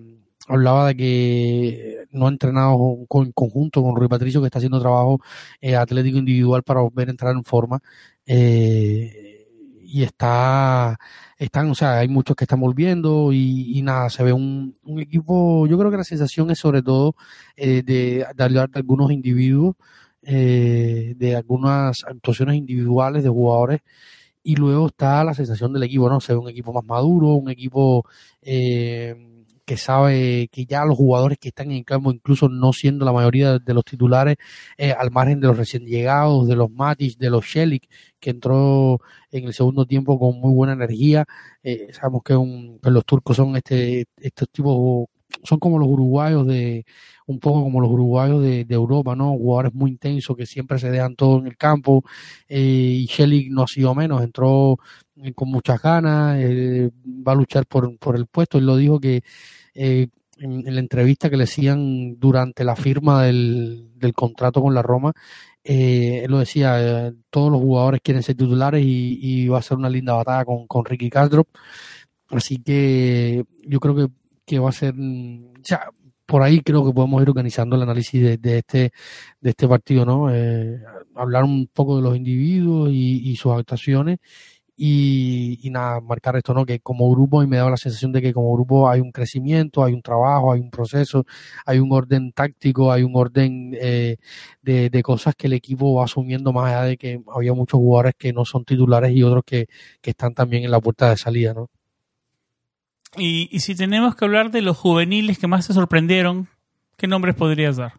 hablaba 0.47 0.87
de 0.87 0.95
que 0.95 2.05
no 2.11 2.27
ha 2.27 2.29
entrenado 2.29 2.77
en 3.23 3.31
conjunto 3.33 3.83
con 3.83 3.95
Rui 3.95 4.07
Patricio, 4.07 4.41
que 4.41 4.47
está 4.47 4.59
haciendo 4.59 4.79
trabajo 4.79 5.19
eh, 5.61 5.75
atlético 5.75 6.17
individual 6.17 6.63
para 6.63 6.81
volver 6.81 7.09
a 7.09 7.11
entrar 7.11 7.35
en 7.35 7.43
forma. 7.43 7.79
Eh, 8.25 9.45
y 9.89 10.03
está, 10.03 10.97
están, 11.37 11.69
o 11.69 11.75
sea, 11.75 11.99
hay 11.99 12.09
muchos 12.09 12.35
que 12.35 12.43
están 12.43 12.59
volviendo 12.59 13.31
y, 13.31 13.81
nada, 13.83 14.09
se 14.09 14.23
ve 14.23 14.33
un, 14.33 14.75
equipo, 14.99 15.65
yo 15.67 15.77
creo 15.77 15.91
que 15.91 15.97
la 15.97 16.03
sensación 16.03 16.51
es 16.51 16.59
sobre 16.59 16.81
todo 16.81 17.15
eh, 17.55 17.83
de, 17.83 18.25
de 18.35 18.49
de 18.49 18.69
algunos 18.75 19.11
individuos, 19.11 19.75
de 20.21 21.35
algunas 21.37 22.03
actuaciones 22.03 22.55
individuales 22.55 23.23
de 23.23 23.29
jugadores 23.29 23.81
y 24.47 24.55
luego 24.55 24.87
está 24.87 25.25
la 25.25 25.33
sensación 25.33 25.73
del 25.73 25.83
equipo, 25.83 26.09
¿no? 26.09 26.21
Se 26.21 26.31
ve 26.31 26.39
un 26.39 26.47
equipo 26.47 26.71
más 26.71 26.85
maduro, 26.85 27.33
un 27.33 27.49
equipo 27.49 28.05
eh, 28.41 29.36
que 29.67 29.75
sabe 29.75 30.47
que 30.49 30.65
ya 30.65 30.85
los 30.85 30.95
jugadores 30.97 31.37
que 31.39 31.49
están 31.49 31.71
en 31.71 31.79
el 31.79 31.85
campo, 31.85 32.09
incluso 32.11 32.47
no 32.47 32.71
siendo 32.71 33.03
la 33.05 33.11
mayoría 33.11 33.59
de 33.59 33.73
los 33.73 33.83
titulares, 33.83 34.37
eh, 34.77 34.93
al 34.93 35.11
margen 35.11 35.41
de 35.41 35.47
los 35.47 35.57
recién 35.57 35.85
llegados, 35.85 36.47
de 36.47 36.55
los 36.55 36.71
Matic, 36.71 37.17
de 37.17 37.29
los 37.29 37.43
Shelik, 37.45 37.89
que 38.19 38.29
entró 38.29 39.01
en 39.29 39.43
el 39.45 39.53
segundo 39.53 39.85
tiempo 39.85 40.17
con 40.17 40.39
muy 40.39 40.53
buena 40.53 40.71
energía. 40.73 41.25
Eh, 41.63 41.89
sabemos 41.91 42.23
que, 42.23 42.33
los 42.89 43.05
turcos 43.05 43.35
son 43.35 43.57
este 43.57 44.05
estos 44.21 44.49
tipos 44.49 45.07
son 45.43 45.59
como 45.59 45.79
los 45.79 45.87
uruguayos 45.87 46.45
de, 46.47 46.85
un 47.27 47.39
poco 47.39 47.63
como 47.63 47.81
los 47.81 47.91
uruguayos 47.91 48.41
de, 48.41 48.65
Europa, 48.69 49.15
¿no? 49.15 49.31
Jugadores 49.31 49.73
muy 49.73 49.91
intensos 49.91 50.35
que 50.35 50.45
siempre 50.45 50.79
se 50.79 50.89
dejan 50.89 51.15
todo 51.15 51.39
en 51.39 51.47
el 51.47 51.57
campo. 51.57 52.03
Eh, 52.47 52.61
y 53.01 53.05
Shelly 53.05 53.49
no 53.49 53.63
ha 53.63 53.67
sido 53.67 53.93
menos, 53.93 54.23
entró 54.23 54.77
eh, 55.17 55.33
con 55.33 55.49
muchas 55.49 55.81
ganas, 55.81 56.37
eh, 56.39 56.89
va 57.05 57.33
a 57.33 57.35
luchar 57.35 57.65
por, 57.65 57.97
por, 57.99 58.15
el 58.15 58.27
puesto. 58.27 58.57
Él 58.57 58.65
lo 58.65 58.77
dijo 58.77 58.99
que 58.99 59.23
en, 59.73 60.75
la 60.75 60.79
entrevista 60.79 61.29
que 61.29 61.37
le 61.37 61.43
hacían 61.43 62.17
durante 62.19 62.63
la 62.63 62.75
firma 62.75 63.23
del, 63.25 63.89
del 63.95 64.13
contrato 64.13 64.61
con 64.61 64.73
la 64.73 64.81
Roma, 64.81 65.13
él 65.63 66.31
lo 66.31 66.39
decía, 66.39 67.13
todos 67.29 67.51
los 67.51 67.59
jugadores 67.59 67.99
quieren 68.01 68.23
ser 68.23 68.35
titulares 68.37 68.81
y, 68.85 69.19
y, 69.21 69.47
va 69.49 69.59
a 69.59 69.61
ser 69.61 69.77
una 69.77 69.89
linda 69.89 70.13
batalla 70.13 70.45
con, 70.45 70.65
con 70.65 70.85
Ricky 70.85 71.09
Castro. 71.09 71.47
Así 72.29 72.57
que 72.63 73.43
yo 73.63 73.79
creo 73.79 73.95
que, 73.95 74.07
que 74.47 74.59
va 74.59 74.69
a 74.69 74.71
ser, 74.71 74.95
o 74.95 75.63
sea, 75.63 75.91
por 76.27 76.43
ahí 76.43 76.61
creo 76.61 76.85
que 76.85 76.93
podemos 76.93 77.21
ir 77.23 77.29
organizando 77.29 77.75
el 77.75 77.83
análisis 77.83 78.41
de, 78.41 78.57
este 78.59 78.91
de 79.41 79.49
este 79.51 79.67
partido, 79.67 80.05
¿no? 80.05 80.33
Eh, 80.33 80.79
hablar 81.15 81.43
un 81.45 81.67
poco 81.73 81.97
de 81.97 82.03
los 82.03 82.17
individuos 82.17 82.89
y, 82.93 83.35
sus 83.37 83.53
actuaciones 83.53 84.19
y, 84.77 85.69
nada, 85.71 86.01
marcar 86.01 86.35
esto, 86.37 86.53
¿no? 86.53 86.65
Que 86.65 86.79
como 86.81 87.09
grupo, 87.11 87.43
y 87.43 87.47
me 87.47 87.57
da 87.57 87.69
la 87.69 87.77
sensación 87.77 88.11
de 88.11 88.21
que 88.21 88.33
como 88.33 88.53
grupo 88.53 88.89
hay 88.89 89.01
un 89.01 89.11
crecimiento, 89.11 89.83
hay 89.83 89.93
un 89.93 90.01
trabajo, 90.01 90.51
hay 90.53 90.61
un 90.61 90.69
proceso, 90.71 91.25
hay 91.65 91.79
un 91.79 91.91
orden 91.91 92.31
táctico, 92.33 92.91
hay 92.91 93.03
un 93.03 93.15
orden 93.15 93.71
eh, 93.79 94.17
de, 94.61 94.89
de, 94.89 95.03
cosas 95.03 95.35
que 95.35 95.47
el 95.47 95.53
equipo 95.53 95.95
va 95.95 96.05
asumiendo 96.05 96.53
más 96.53 96.71
allá 96.71 96.83
de 96.83 96.97
que 96.97 97.21
había 97.33 97.53
muchos 97.53 97.79
jugadores 97.79 98.15
que 98.17 98.33
no 98.33 98.45
son 98.45 98.65
titulares 98.65 99.11
y 99.15 99.23
otros 99.23 99.43
que, 99.45 99.67
que 100.01 100.11
están 100.11 100.33
también 100.33 100.63
en 100.65 100.71
la 100.71 100.81
puerta 100.81 101.09
de 101.09 101.17
salida, 101.17 101.53
¿no? 101.53 101.69
Y, 103.17 103.59
si 103.59 103.75
tenemos 103.75 104.15
que 104.15 104.25
hablar 104.25 104.51
de 104.51 104.61
los 104.61 104.77
juveniles 104.77 105.39
que 105.39 105.47
más 105.47 105.65
se 105.65 105.73
sorprendieron, 105.73 106.47
¿qué 106.97 107.07
nombres 107.07 107.35
podrías 107.35 107.77
dar? 107.77 107.93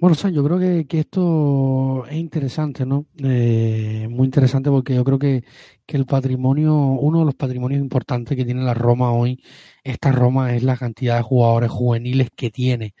Bueno, 0.00 0.16
o 0.22 0.28
yo 0.28 0.44
creo 0.44 0.58
que, 0.58 0.98
esto 0.98 2.04
es 2.06 2.16
interesante, 2.16 2.84
¿no? 2.84 3.06
Eh, 3.18 4.06
muy 4.10 4.26
interesante 4.26 4.68
porque 4.70 4.94
yo 4.94 5.04
creo 5.04 5.18
que, 5.18 5.44
el 5.88 6.06
patrimonio, 6.06 6.74
uno 6.74 7.20
de 7.20 7.24
los 7.26 7.34
patrimonios 7.34 7.80
importantes 7.80 8.36
que 8.36 8.44
tiene 8.44 8.62
la 8.62 8.74
Roma 8.74 9.12
hoy, 9.12 9.42
esta 9.82 10.12
Roma 10.12 10.54
es 10.54 10.62
la 10.62 10.76
cantidad 10.76 11.16
de 11.16 11.22
jugadores 11.22 11.70
juveniles 11.70 12.30
que 12.34 12.50
tiene. 12.50 12.94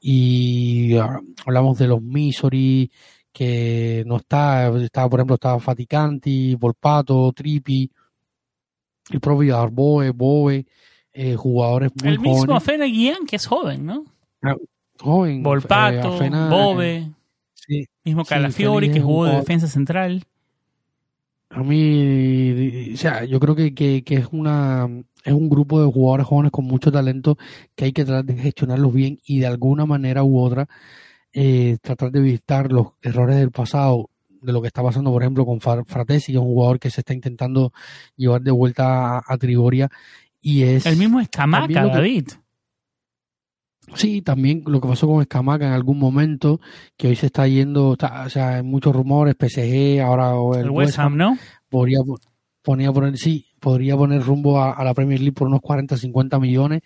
Y 0.00 0.96
hablamos 1.46 1.78
de 1.78 1.86
los 1.88 2.02
Misori, 2.02 2.90
que 3.32 4.04
no 4.06 4.16
está, 4.16 4.68
estaba, 4.78 5.08
por 5.08 5.20
ejemplo, 5.20 5.34
estaba 5.36 5.60
Faticanti, 5.60 6.54
Volpato, 6.56 7.32
Tripi, 7.32 7.90
el 9.12 9.20
propio 9.20 9.58
Arboe, 9.58 10.10
Boe, 10.10 10.66
eh, 11.12 11.36
jugadores 11.36 11.92
muy 12.00 12.12
El 12.12 12.18
mismo 12.18 12.54
Afena 12.54 12.86
Guián, 12.86 13.26
que 13.26 13.36
es 13.36 13.46
joven, 13.46 13.86
¿no? 13.86 14.04
Ah, 14.42 14.56
joven. 14.98 15.42
Volpato, 15.42 16.22
eh, 16.22 16.30
Bobe, 16.30 17.10
sí, 17.54 17.86
mismo 18.04 18.24
Calafiori, 18.24 18.90
que 18.90 19.00
jugó 19.00 19.26
de 19.26 19.36
defensa 19.36 19.68
central. 19.68 20.24
A 21.50 21.62
mí, 21.62 22.92
o 22.94 22.96
sea, 22.96 23.24
yo 23.24 23.38
creo 23.38 23.54
que, 23.54 23.74
que, 23.74 24.02
que, 24.04 24.14
es 24.14 24.28
una 24.32 24.88
es 25.24 25.32
un 25.32 25.48
grupo 25.48 25.84
de 25.84 25.92
jugadores 25.92 26.26
jóvenes 26.26 26.50
con 26.50 26.64
mucho 26.64 26.90
talento 26.90 27.36
que 27.74 27.84
hay 27.84 27.92
que 27.92 28.04
tratar 28.04 28.24
de 28.24 28.42
gestionarlos 28.42 28.92
bien 28.92 29.20
y 29.24 29.40
de 29.40 29.46
alguna 29.46 29.86
manera 29.86 30.24
u 30.24 30.38
otra 30.38 30.68
eh, 31.32 31.78
tratar 31.80 32.10
de 32.10 32.18
evitar 32.20 32.72
los 32.72 32.88
errores 33.00 33.36
del 33.36 33.50
pasado 33.50 34.10
de 34.42 34.52
lo 34.52 34.60
que 34.60 34.68
está 34.68 34.82
pasando, 34.82 35.10
por 35.10 35.22
ejemplo, 35.22 35.46
con 35.46 35.60
Fratesi, 35.60 36.32
que 36.32 36.38
es 36.38 36.42
un 36.42 36.48
jugador 36.48 36.78
que 36.78 36.90
se 36.90 37.00
está 37.00 37.14
intentando 37.14 37.72
llevar 38.16 38.42
de 38.42 38.50
vuelta 38.50 39.22
a, 39.26 39.38
Trigoria. 39.38 39.88
Y 40.40 40.64
es. 40.64 40.86
El 40.86 40.96
mismo 40.96 41.20
Escamaca, 41.20 41.86
David. 41.86 42.28
Sí, 43.94 44.22
también 44.22 44.62
lo 44.66 44.80
que 44.80 44.88
pasó 44.88 45.06
con 45.06 45.20
Escamaca 45.20 45.66
en 45.66 45.72
algún 45.72 45.98
momento, 45.98 46.60
que 46.96 47.08
hoy 47.08 47.16
se 47.16 47.26
está 47.26 47.46
yendo, 47.46 47.90
o 47.90 48.28
sea, 48.28 48.56
hay 48.56 48.62
muchos 48.62 48.94
rumores, 48.94 49.34
PSG, 49.38 50.00
ahora 50.00 50.60
el, 50.60 50.70
West 50.70 50.98
Ham, 50.98 51.16
¿no? 51.16 51.36
Podría, 51.68 51.98
poner, 52.62 53.18
sí, 53.18 53.46
podría 53.60 53.96
poner 53.96 54.22
rumbo 54.22 54.62
a, 54.62 54.82
la 54.84 54.94
Premier 54.94 55.20
League 55.20 55.32
por 55.32 55.48
unos 55.48 55.60
40, 55.60 55.96
50 55.96 56.38
millones. 56.38 56.82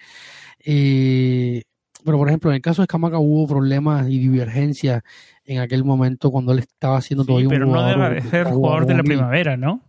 Eh, 0.64 1.62
pero, 2.04 2.18
por 2.18 2.28
ejemplo, 2.28 2.50
en 2.50 2.56
el 2.56 2.62
caso 2.62 2.82
de 2.82 2.84
Escamaca 2.84 3.18
hubo 3.18 3.46
problemas 3.46 4.08
y 4.08 4.18
divergencias 4.18 5.02
en 5.46 5.60
aquel 5.60 5.84
momento 5.84 6.30
cuando 6.30 6.52
él 6.52 6.60
estaba 6.60 6.98
haciendo 6.98 7.24
sí, 7.24 7.28
todavía 7.28 7.48
pero 7.48 7.66
un 7.66 7.72
jugador. 7.72 7.94
Pero 7.94 8.08
no 8.08 8.14
debe 8.14 8.30
ser 8.30 8.46
jugador 8.46 8.86
de 8.86 8.94
la 8.94 9.02
primavera, 9.02 9.56
¿no? 9.56 9.82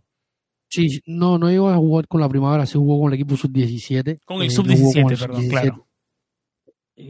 Sí, 0.69 1.01
no, 1.05 1.37
no 1.37 1.51
iba 1.51 1.73
a 1.73 1.77
jugar 1.77 2.07
con 2.07 2.21
la 2.21 2.29
primavera, 2.29 2.65
se 2.65 2.77
jugó 2.77 2.99
con 2.99 3.13
el 3.13 3.15
equipo 3.15 3.37
sub-17. 3.37 4.19
Con 4.25 4.41
el 4.41 4.51
sub-17, 4.51 5.13
eh, 5.13 5.17
perdón, 5.17 5.49
claro. 5.49 5.87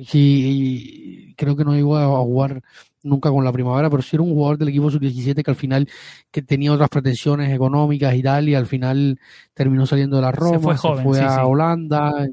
Sí, 0.05 1.33
creo 1.37 1.55
que 1.55 1.63
no 1.63 1.75
iba 1.75 2.03
a 2.03 2.19
jugar 2.19 2.61
nunca 3.03 3.29
con 3.31 3.43
la 3.43 3.53
primavera, 3.53 3.89
pero 3.89 4.01
sí 4.01 4.15
era 4.15 4.23
un 4.23 4.33
jugador 4.33 4.57
del 4.57 4.67
equipo 4.69 4.91
sub-17 4.91 5.43
que 5.43 5.51
al 5.51 5.55
final 5.55 5.89
que 6.29 6.41
tenía 6.41 6.73
otras 6.73 6.89
pretensiones 6.89 7.53
económicas 7.53 8.13
y 8.13 8.21
tal, 8.21 8.49
y 8.49 8.55
al 8.55 8.67
final 8.67 9.19
terminó 9.53 9.85
saliendo 9.85 10.17
de 10.17 10.23
la 10.23 10.31
Roma, 10.31 10.57
se 10.57 10.63
fue, 10.63 10.77
joven, 10.77 10.97
se 10.97 11.03
fue 11.03 11.21
a 11.21 11.45
Holanda, 11.45 12.27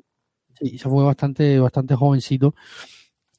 sí, 0.58 0.78
se 0.78 0.88
fue 0.88 1.04
bastante, 1.04 1.58
bastante 1.60 1.94
jovencito, 1.94 2.54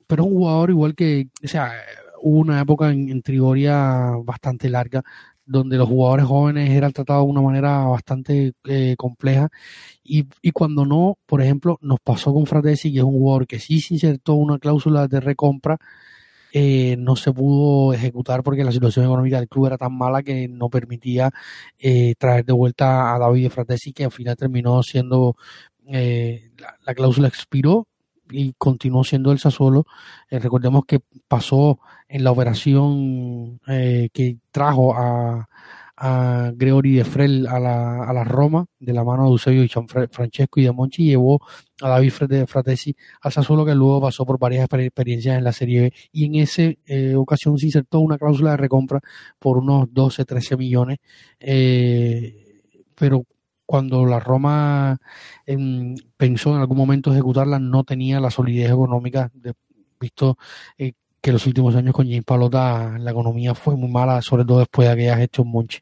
pero 0.08 0.24
es 0.24 0.30
un 0.30 0.36
jugador 0.36 0.70
igual 0.70 0.96
que, 0.96 1.28
o 1.44 1.48
sea, 1.48 1.74
hubo 2.22 2.40
una 2.40 2.62
época 2.62 2.92
en, 2.92 3.22
Trigoria 3.22 4.12
bastante 4.24 4.70
larga 4.70 5.04
donde 5.46 5.78
los 5.78 5.88
jugadores 5.88 6.26
jóvenes 6.26 6.72
eran 6.72 6.92
tratados 6.92 7.26
de 7.26 7.32
una 7.32 7.42
manera 7.42 7.86
bastante 7.86 8.54
eh, 8.66 8.96
compleja. 8.98 9.50
Y, 10.04 10.26
y, 10.42 10.52
cuando 10.52 10.86
no, 10.86 11.20
por 11.28 11.42
ejemplo, 11.42 11.78
nos 11.82 12.00
pasó 12.00 12.34
con 12.34 12.48
Fratesi, 12.48 12.92
que 12.92 13.00
es 13.00 13.04
un 13.04 13.14
jugador 13.14 13.48
que 13.48 13.60
sí 13.60 13.80
se 13.80 13.94
insertó 13.96 14.34
una 14.36 14.58
cláusula 14.60 15.08
de 15.08 15.20
recompra, 15.20 15.78
eh, 16.52 16.96
no 16.98 17.16
se 17.16 17.34
pudo 17.34 17.94
ejecutar 17.94 18.42
porque 18.44 18.64
la 18.64 18.72
situación 18.72 19.06
económica 19.06 19.38
del 19.38 19.50
club 19.50 19.68
era 19.68 19.78
tan 19.78 19.96
mala 19.98 20.24
que 20.24 20.48
no 20.48 20.70
permitía 20.70 21.32
eh, 21.78 22.16
traer 22.18 22.46
de 22.46 22.54
vuelta 22.54 23.14
a 23.14 23.20
David 23.20 23.50
Fratesi, 23.50 23.94
que 23.94 24.06
al 24.06 24.12
final 24.12 24.38
terminó 24.38 24.82
siendo, 24.84 25.36
la, 25.86 26.78
la 26.86 26.96
cláusula 26.96 27.28
expiró 27.28 27.88
y 28.32 28.54
continuó 28.58 29.04
siendo 29.04 29.32
el 29.32 29.40
Sassuolo. 29.40 29.86
Eh, 30.30 30.40
recordemos 30.40 30.86
que 30.86 31.00
pasó 31.28 31.80
en 32.08 32.24
la 32.24 32.32
operación 32.32 33.60
eh, 33.68 34.10
que 34.14 34.38
trajo 34.52 34.96
a, 34.96 35.48
a 35.98 36.52
Gregory 36.56 36.96
de 36.96 37.06
Frel 37.06 37.48
a 37.48 37.60
la, 37.60 38.04
a 38.04 38.14
la 38.14 38.24
Roma 38.24 38.66
de 38.80 38.94
la 38.94 39.04
mano 39.04 39.24
de 39.26 39.30
Eusebio 39.32 39.64
y 39.64 39.70
Francesco 39.70 40.60
y 40.60 40.64
de 40.64 40.72
Monchi 40.72 41.06
llevó 41.06 41.42
a 41.82 41.90
David 41.90 42.12
Fratesi 42.48 42.96
al 43.22 43.32
Sassuolo 43.32 43.66
que 43.66 43.76
luego 43.76 44.02
pasó 44.02 44.26
por 44.26 44.38
varias 44.40 44.68
experiencias 44.72 45.38
en 45.38 45.44
la 45.44 45.54
Serie 45.54 45.82
B 45.82 45.94
y 46.12 46.26
en 46.26 46.36
esa 46.36 46.64
eh, 46.86 47.16
ocasión 47.16 47.58
se 47.58 47.68
insertó 47.68 48.00
una 48.00 48.18
cláusula 48.18 48.52
de 48.52 48.58
recompra 48.58 49.00
por 49.40 49.58
unos 49.58 49.94
12, 49.94 50.26
13 50.26 50.58
millones 50.58 51.00
pero 52.96 53.26
cuando 53.66 54.06
la 54.06 54.20
Roma 54.20 54.98
pensó 56.18 56.56
en 56.56 56.62
algún 56.62 56.78
momento 56.78 57.12
ejecutarla, 57.12 57.60
no 57.60 57.84
tenía 57.84 58.20
la 58.20 58.32
solidez 58.32 58.72
económica, 58.72 59.32
visto 60.00 60.38
eh, 60.78 60.94
que 61.22 61.32
los 61.32 61.46
últimos 61.48 61.76
años 61.76 61.94
con 61.94 62.08
James 62.08 62.24
Palota 62.24 62.98
la 63.00 63.12
economía 63.12 63.56
fue 63.56 63.76
muy 63.76 63.90
mala, 63.90 64.22
sobre 64.22 64.46
todo 64.46 64.60
después 64.60 64.88
de 64.88 64.94
aquellas 64.94 65.20
hechos 65.20 65.46
Monchi. 65.46 65.80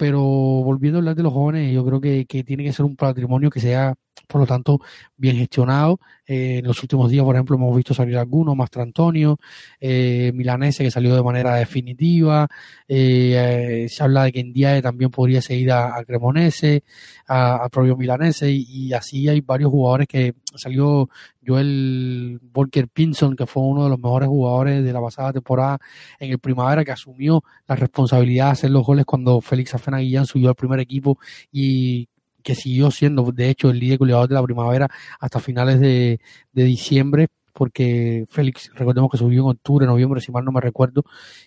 Pero 0.00 0.22
volviendo 0.22 0.96
a 0.96 1.00
hablar 1.00 1.14
de 1.14 1.22
los 1.22 1.32
jóvenes, 1.34 1.74
yo 1.74 1.84
creo 1.84 2.00
que, 2.00 2.24
que 2.24 2.42
tiene 2.42 2.64
que 2.64 2.72
ser 2.72 2.86
un 2.86 2.96
patrimonio 2.96 3.50
que 3.50 3.60
sea 3.60 3.94
por 4.26 4.40
lo 4.40 4.46
tanto, 4.46 4.80
bien 5.16 5.36
gestionado. 5.36 6.00
Eh, 6.26 6.58
en 6.58 6.66
los 6.66 6.80
últimos 6.82 7.10
días, 7.10 7.24
por 7.24 7.34
ejemplo, 7.34 7.56
hemos 7.56 7.74
visto 7.74 7.92
salir 7.94 8.16
algunos, 8.16 8.56
Mastro 8.56 8.82
Antonio, 8.82 9.38
eh, 9.80 10.30
Milanese, 10.34 10.84
que 10.84 10.90
salió 10.90 11.14
de 11.14 11.22
manera 11.22 11.56
definitiva. 11.56 12.48
Eh, 12.86 13.86
se 13.88 14.02
habla 14.02 14.24
de 14.24 14.32
que 14.32 14.40
en 14.40 14.52
día 14.52 14.80
también 14.80 15.10
podría 15.10 15.42
seguir 15.42 15.72
a, 15.72 16.02
Cremonese, 16.06 16.84
a, 17.26 17.68
propio 17.70 17.96
Milanese, 17.96 18.50
y, 18.50 18.92
así 18.92 19.28
hay 19.28 19.40
varios 19.40 19.70
jugadores 19.70 20.06
que 20.08 20.34
salió 20.54 21.08
Joel 21.44 22.38
Volker 22.42 22.88
Pinson, 22.88 23.34
que 23.34 23.46
fue 23.46 23.62
uno 23.62 23.84
de 23.84 23.90
los 23.90 23.98
mejores 23.98 24.28
jugadores 24.28 24.84
de 24.84 24.92
la 24.92 25.00
pasada 25.00 25.32
temporada 25.32 25.78
en 26.18 26.30
el 26.30 26.38
primavera, 26.38 26.84
que 26.84 26.92
asumió 26.92 27.42
la 27.66 27.76
responsabilidad 27.76 28.46
de 28.46 28.52
hacer 28.52 28.70
los 28.70 28.84
goles 28.84 29.04
cuando 29.04 29.40
Félix 29.40 29.74
Afena 29.90 30.02
Guillán 30.02 30.26
subió 30.26 30.48
al 30.48 30.54
primer 30.54 30.80
equipo 30.80 31.18
y 31.52 32.08
que 32.42 32.54
siguió 32.54 32.90
siendo, 32.90 33.30
de 33.32 33.50
hecho, 33.50 33.70
el 33.70 33.78
líder 33.78 33.98
goleador 33.98 34.28
de 34.28 34.34
la 34.34 34.42
primavera 34.42 34.88
hasta 35.18 35.40
finales 35.40 35.80
de, 35.80 36.18
diciembre, 36.52 37.28
porque 37.52 38.24
Félix, 38.30 38.70
recordemos 38.74 39.10
que 39.10 39.18
subió 39.18 39.42
en 39.42 39.48
octubre, 39.50 39.84
noviembre, 39.86 40.20
si 40.20 40.32
mal 40.32 40.44
no 40.44 40.52
me 40.52 40.60
recuerdo, 40.60 41.04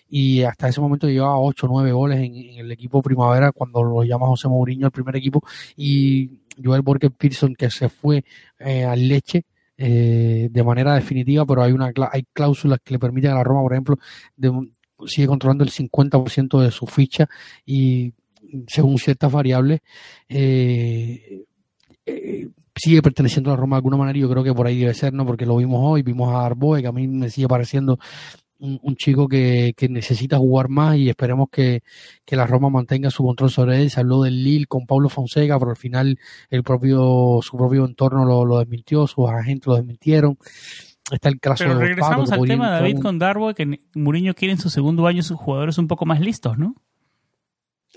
y 0.08 0.42
hasta 0.42 0.68
ese 0.68 0.80
momento 0.80 1.08
llevaba 1.08 1.38
8 1.40 1.66
o 1.66 1.68
9 1.68 1.92
goles 1.92 2.18
en, 2.20 2.34
el 2.58 2.70
equipo 2.70 3.02
primavera 3.02 3.50
cuando 3.50 3.82
lo 3.82 4.04
llama 4.04 4.26
José 4.26 4.48
Mourinho 4.48 4.86
el 4.86 4.92
primer 4.92 5.16
equipo, 5.16 5.42
y 5.76 6.30
Joel 6.62 6.82
Borges 6.82 7.10
Pearson 7.16 7.54
que 7.54 7.70
se 7.70 7.88
fue 7.88 8.24
eh, 8.60 8.84
al 8.84 9.08
Leche, 9.08 9.44
eh, 9.76 10.48
de 10.52 10.62
manera 10.62 10.94
definitiva, 10.94 11.44
pero 11.44 11.62
hay 11.64 11.72
una 11.72 11.90
hay 12.12 12.24
cláusulas 12.32 12.78
que 12.84 12.94
le 12.94 13.00
permiten 13.00 13.32
a 13.32 13.34
la 13.34 13.44
Roma, 13.44 13.62
por 13.62 13.72
ejemplo, 13.72 13.98
de, 14.36 14.52
sigue 15.06 15.26
controlando 15.26 15.64
el 15.64 15.70
50% 15.70 16.60
de 16.60 16.70
su 16.70 16.86
ficha 16.86 17.28
y 17.66 18.12
según 18.66 18.98
ciertas 18.98 19.30
variables, 19.30 19.80
eh, 20.28 21.44
eh, 22.06 22.48
sigue 22.74 23.02
perteneciendo 23.02 23.50
a 23.50 23.54
la 23.54 23.60
Roma 23.60 23.76
de 23.76 23.78
alguna 23.78 23.96
manera, 23.96 24.18
yo 24.18 24.28
creo 24.28 24.44
que 24.44 24.52
por 24.52 24.66
ahí 24.66 24.78
debe 24.78 24.94
ser, 24.94 25.12
¿no? 25.12 25.24
Porque 25.24 25.46
lo 25.46 25.56
vimos 25.56 25.80
hoy, 25.82 26.02
vimos 26.02 26.32
a 26.32 26.44
Arboe, 26.44 26.82
que 26.82 26.88
a 26.88 26.92
mí 26.92 27.06
me 27.06 27.30
sigue 27.30 27.48
pareciendo 27.48 27.98
un, 28.58 28.96
chico 28.96 29.28
que, 29.28 29.74
necesita 29.90 30.38
jugar 30.38 30.68
más 30.68 30.96
y 30.96 31.08
esperemos 31.08 31.48
que, 31.50 31.82
la 32.28 32.46
Roma 32.46 32.70
mantenga 32.70 33.10
su 33.10 33.22
control 33.22 33.50
sobre 33.50 33.82
él. 33.82 33.90
Se 33.90 34.00
habló 34.00 34.22
del 34.22 34.42
Lille 34.42 34.66
con 34.66 34.86
Pablo 34.86 35.08
Fonseca, 35.08 35.58
pero 35.58 35.70
al 35.70 35.76
final 35.76 36.18
el 36.50 36.62
propio, 36.62 37.40
su 37.42 37.56
propio 37.56 37.84
entorno 37.84 38.24
lo, 38.44 38.58
desmintió, 38.58 39.06
sus 39.06 39.28
agentes 39.28 39.66
lo 39.66 39.76
desmintieron. 39.76 40.38
Está 41.10 41.28
el 41.28 41.38
caso 41.38 41.64
Pero 41.64 41.78
regresamos 41.78 42.32
al 42.32 42.40
tema, 42.46 42.70
David, 42.70 43.00
con 43.00 43.18
Darbo, 43.18 43.52
que 43.54 43.78
Mourinho 43.94 44.34
quiere 44.34 44.52
en 44.52 44.58
su 44.58 44.70
segundo 44.70 45.06
año 45.06 45.22
sus 45.22 45.36
jugadores 45.36 45.76
un 45.76 45.86
poco 45.86 46.06
más 46.06 46.20
listos, 46.20 46.56
¿no? 46.56 46.74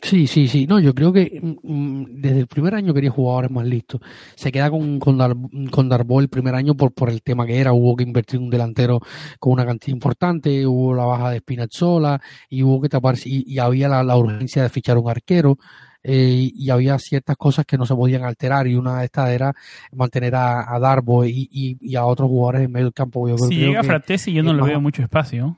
Sí, 0.01 0.27
sí, 0.27 0.47
sí. 0.47 0.67
No, 0.67 0.79
yo 0.79 0.93
creo 0.93 1.11
que 1.11 1.39
mm, 1.41 1.57
mm, 1.63 2.05
desde 2.21 2.39
el 2.39 2.47
primer 2.47 2.75
año 2.75 2.93
quería 2.93 3.09
jugadores 3.09 3.49
más 3.49 3.65
listos. 3.65 4.01
Se 4.35 4.51
queda 4.51 4.69
con, 4.69 4.99
con, 4.99 5.17
Dar, 5.17 5.35
con 5.71 5.89
Darbo 5.89 6.19
el 6.19 6.29
primer 6.29 6.55
año 6.55 6.75
por, 6.75 6.93
por 6.93 7.09
el 7.09 7.21
tema 7.21 7.45
que 7.45 7.59
era. 7.59 7.73
Hubo 7.73 7.95
que 7.95 8.03
invertir 8.03 8.39
un 8.39 8.49
delantero 8.49 8.99
con 9.39 9.53
una 9.53 9.65
cantidad 9.65 9.93
importante, 9.93 10.65
hubo 10.67 10.93
la 10.93 11.05
baja 11.05 11.31
de 11.31 11.39
Spinazzola 11.39 12.21
y 12.49 12.63
hubo 12.63 12.81
que 12.81 12.89
tapar, 12.89 13.15
y, 13.25 13.57
había 13.59 13.89
la, 13.89 14.17
urgencia 14.17 14.63
de 14.63 14.69
fichar 14.69 14.97
un 14.97 15.09
arquero. 15.09 15.57
Eh, 16.03 16.51
y 16.53 16.69
había 16.69 16.97
ciertas 16.99 17.35
cosas 17.35 17.65
que 17.65 17.77
no 17.77 17.85
se 17.85 17.93
podían 17.93 18.23
alterar 18.23 18.65
y 18.67 18.75
una 18.75 18.99
de 18.99 19.05
estas 19.05 19.29
era 19.29 19.53
mantener 19.91 20.35
a, 20.35 20.73
a 20.73 20.79
Darbo 20.79 21.25
y, 21.25 21.49
y, 21.51 21.95
a 21.95 22.05
otros 22.05 22.29
jugadores 22.29 22.61
en 22.61 22.71
medio 22.71 22.85
del 22.85 22.93
campo. 22.93 23.27
si 23.37 23.55
llega 23.55 23.83
Fratesi 23.83 24.31
yo 24.31 24.41
no 24.41 24.53
le 24.53 24.61
veo 24.61 24.79
mucho 24.79 25.01
espacio. 25.01 25.57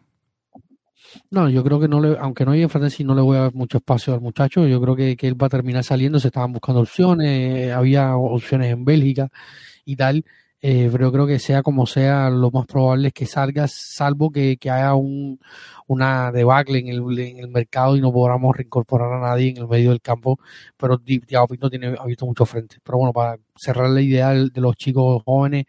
No, 1.32 1.50
yo 1.50 1.64
creo 1.64 1.80
que 1.80 1.88
no 1.88 2.02
le, 2.02 2.18
aunque 2.20 2.46
no 2.46 2.54
llegue 2.54 2.70
Francesi, 2.70 3.04
no 3.04 3.16
le 3.16 3.22
voy 3.22 3.38
a 3.38 3.42
dar 3.42 3.54
mucho 3.54 3.78
espacio 3.78 4.14
al 4.14 4.22
muchacho. 4.22 4.68
Yo 4.68 4.82
creo 4.82 4.96
que, 4.96 5.16
que, 5.18 5.28
él 5.28 5.42
va 5.42 5.48
a 5.48 5.50
terminar 5.50 5.84
saliendo. 5.84 6.20
Se 6.20 6.28
estaban 6.28 6.54
buscando 6.54 6.82
opciones, 6.82 7.72
había 7.72 8.16
opciones 8.16 8.72
en 8.72 8.86
Bélgica 8.86 9.30
y 9.86 9.96
tal. 9.96 10.24
Eh, 10.62 10.90
pero 10.92 11.08
yo 11.08 11.12
creo 11.14 11.28
que 11.28 11.40
sea 11.40 11.64
como 11.64 11.86
sea, 11.86 12.30
lo 12.30 12.52
más 12.52 12.66
probable 12.66 13.08
es 13.10 13.14
que 13.14 13.26
salga, 13.26 13.66
salvo 13.70 14.30
que, 14.30 14.58
que 14.58 14.70
haya 14.70 14.94
un, 14.94 15.40
una 15.88 16.32
debacle 16.34 16.80
en 16.80 16.90
el, 16.90 17.20
en 17.20 17.40
el 17.40 17.48
mercado 17.48 17.96
y 17.96 18.02
no 18.02 18.12
podamos 18.12 18.56
reincorporar 18.58 19.14
a 19.14 19.20
nadie 19.22 19.52
en 19.52 19.58
el 19.58 19.68
medio 19.68 19.92
del 19.92 20.02
campo. 20.02 20.38
Pero 20.78 20.98
Diego 20.98 21.48
Pinto 21.48 21.70
tiene, 21.70 21.96
ha 21.98 22.06
visto 22.06 22.26
mucho 22.26 22.46
frente. 22.46 22.78
Pero 22.84 22.98
bueno, 22.98 23.14
para 23.14 23.38
cerrar 23.56 23.90
la 23.90 24.02
idea 24.02 24.32
de 24.34 24.62
los 24.62 24.76
chicos 24.76 25.24
jóvenes, 25.24 25.66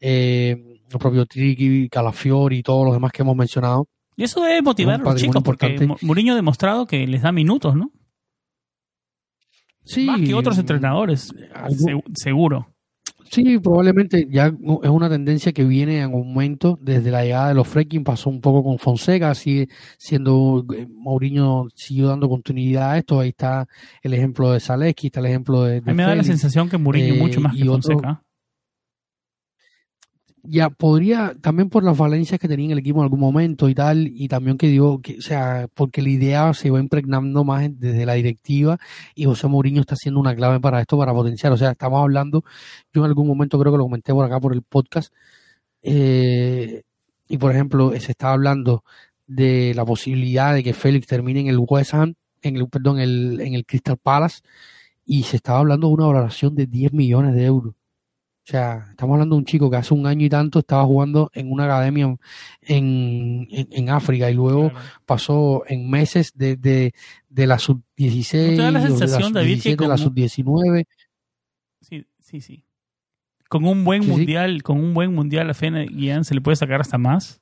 eh, 0.00 0.80
el 0.90 0.98
propio 0.98 1.24
Triqui, 1.26 1.88
Calafiori 1.88 2.58
y 2.58 2.62
todos 2.62 2.84
los 2.84 2.94
demás 2.94 3.12
que 3.12 3.22
hemos 3.22 3.36
mencionado, 3.36 3.86
y 4.16 4.24
eso 4.24 4.42
debe 4.42 4.62
motivar 4.62 5.00
a 5.00 5.04
los 5.04 5.16
chicos, 5.16 5.42
porque 5.42 5.88
Mourinho 6.02 6.32
ha 6.32 6.36
demostrado 6.36 6.86
que 6.86 7.06
les 7.06 7.22
da 7.22 7.32
minutos, 7.32 7.74
¿no? 7.74 7.90
Sí. 9.84 10.06
Más 10.06 10.20
que 10.20 10.34
otros 10.34 10.58
entrenadores, 10.58 11.34
seguro. 12.14 12.68
Sí, 13.30 13.58
probablemente 13.58 14.28
ya 14.30 14.48
es 14.48 14.90
una 14.90 15.08
tendencia 15.08 15.52
que 15.52 15.64
viene 15.64 16.02
en 16.02 16.12
aumento 16.12 16.78
desde 16.82 17.10
la 17.10 17.24
llegada 17.24 17.48
de 17.48 17.54
los 17.54 17.66
Freaking, 17.66 18.04
pasó 18.04 18.28
un 18.28 18.42
poco 18.42 18.62
con 18.62 18.78
Fonseca, 18.78 19.34
sigue 19.34 19.70
siendo, 19.96 20.66
eh, 20.76 20.86
Mourinho 20.86 21.68
siguió 21.74 22.08
dando 22.08 22.28
continuidad 22.28 22.90
a 22.90 22.98
esto, 22.98 23.18
ahí 23.20 23.30
está 23.30 23.66
el 24.02 24.12
ejemplo 24.12 24.52
de 24.52 24.60
Zaleski, 24.60 25.06
está 25.06 25.20
el 25.20 25.26
ejemplo 25.26 25.62
de... 25.62 25.78
a 25.78 25.80
mí 25.80 25.94
me 25.94 26.02
da 26.02 26.14
la 26.14 26.24
sensación 26.24 26.68
que 26.68 26.76
Mourinho 26.76 27.14
mucho 27.14 27.40
más 27.40 27.56
que 27.56 27.64
Fonseca 27.64 28.22
ya 30.44 30.70
podría, 30.70 31.34
también 31.40 31.70
por 31.70 31.84
las 31.84 31.96
valencias 31.96 32.40
que 32.40 32.48
tenía 32.48 32.66
en 32.66 32.72
el 32.72 32.78
equipo 32.78 32.98
en 32.98 33.04
algún 33.04 33.20
momento 33.20 33.68
y 33.68 33.74
tal, 33.74 34.08
y 34.08 34.28
también 34.28 34.58
que 34.58 34.66
digo, 34.68 35.00
que, 35.00 35.18
o 35.18 35.22
sea, 35.22 35.68
porque 35.74 36.02
la 36.02 36.10
idea 36.10 36.52
se 36.54 36.70
va 36.70 36.80
impregnando 36.80 37.44
más 37.44 37.68
desde 37.78 38.04
la 38.06 38.14
directiva 38.14 38.78
y 39.14 39.24
José 39.24 39.46
Mourinho 39.48 39.80
está 39.80 39.94
siendo 39.96 40.20
una 40.20 40.34
clave 40.34 40.58
para 40.60 40.80
esto, 40.80 40.98
para 40.98 41.12
potenciar. 41.12 41.52
O 41.52 41.56
sea, 41.56 41.72
estamos 41.72 42.00
hablando, 42.02 42.44
yo 42.92 43.02
en 43.02 43.06
algún 43.08 43.28
momento 43.28 43.58
creo 43.58 43.72
que 43.72 43.78
lo 43.78 43.84
comenté 43.84 44.12
por 44.12 44.24
acá 44.24 44.40
por 44.40 44.52
el 44.52 44.62
podcast, 44.62 45.12
eh, 45.82 46.82
y 47.28 47.38
por 47.38 47.52
ejemplo, 47.52 47.92
se 47.98 48.12
estaba 48.12 48.34
hablando 48.34 48.84
de 49.26 49.72
la 49.74 49.84
posibilidad 49.84 50.54
de 50.54 50.62
que 50.64 50.74
Félix 50.74 51.06
termine 51.06 51.40
en 51.40 51.48
el 51.48 51.58
West 51.58 51.94
Ham, 51.94 52.14
en 52.42 52.56
el, 52.56 52.68
perdón, 52.68 53.00
el, 53.00 53.40
en 53.40 53.54
el 53.54 53.64
Crystal 53.66 53.96
Palace, 53.96 54.40
y 55.04 55.24
se 55.24 55.36
estaba 55.36 55.60
hablando 55.60 55.88
de 55.88 55.94
una 55.94 56.06
valoración 56.06 56.54
de 56.54 56.66
10 56.66 56.92
millones 56.92 57.34
de 57.34 57.44
euros. 57.44 57.74
O 58.52 58.54
sea, 58.54 58.84
estamos 58.90 59.14
hablando 59.14 59.34
de 59.36 59.38
un 59.38 59.44
chico 59.46 59.70
que 59.70 59.78
hace 59.78 59.94
un 59.94 60.06
año 60.06 60.26
y 60.26 60.28
tanto 60.28 60.58
estaba 60.58 60.84
jugando 60.84 61.30
en 61.32 61.50
una 61.50 61.64
academia 61.64 62.14
en, 62.60 63.48
en, 63.50 63.88
África 63.88 64.30
y 64.30 64.34
luego 64.34 64.70
pasó 65.06 65.62
en 65.68 65.88
meses 65.88 66.32
de, 66.34 66.56
de, 66.56 66.92
de 67.30 67.46
la 67.46 67.58
sub-16, 67.58 68.56
¿No 68.58 68.70
la 68.70 68.82
sensación, 68.82 69.32
de 69.32 69.42
la 69.42 69.56
sub 69.56 69.76
de 69.78 69.88
la 69.88 69.96
sub-19. 69.96 70.86
Sí, 71.80 72.06
sí, 72.18 72.40
sí. 72.42 72.64
Con 73.48 73.64
un 73.64 73.84
buen 73.84 74.06
mundial, 74.06 74.62
con 74.62 74.78
un 74.78 74.92
buen 74.92 75.14
mundial 75.14 75.48
a 75.48 75.54
Fene 75.54 75.86
Guián 75.86 76.24
se 76.26 76.34
le 76.34 76.42
puede 76.42 76.56
sacar 76.56 76.82
hasta 76.82 76.98
más. 76.98 77.41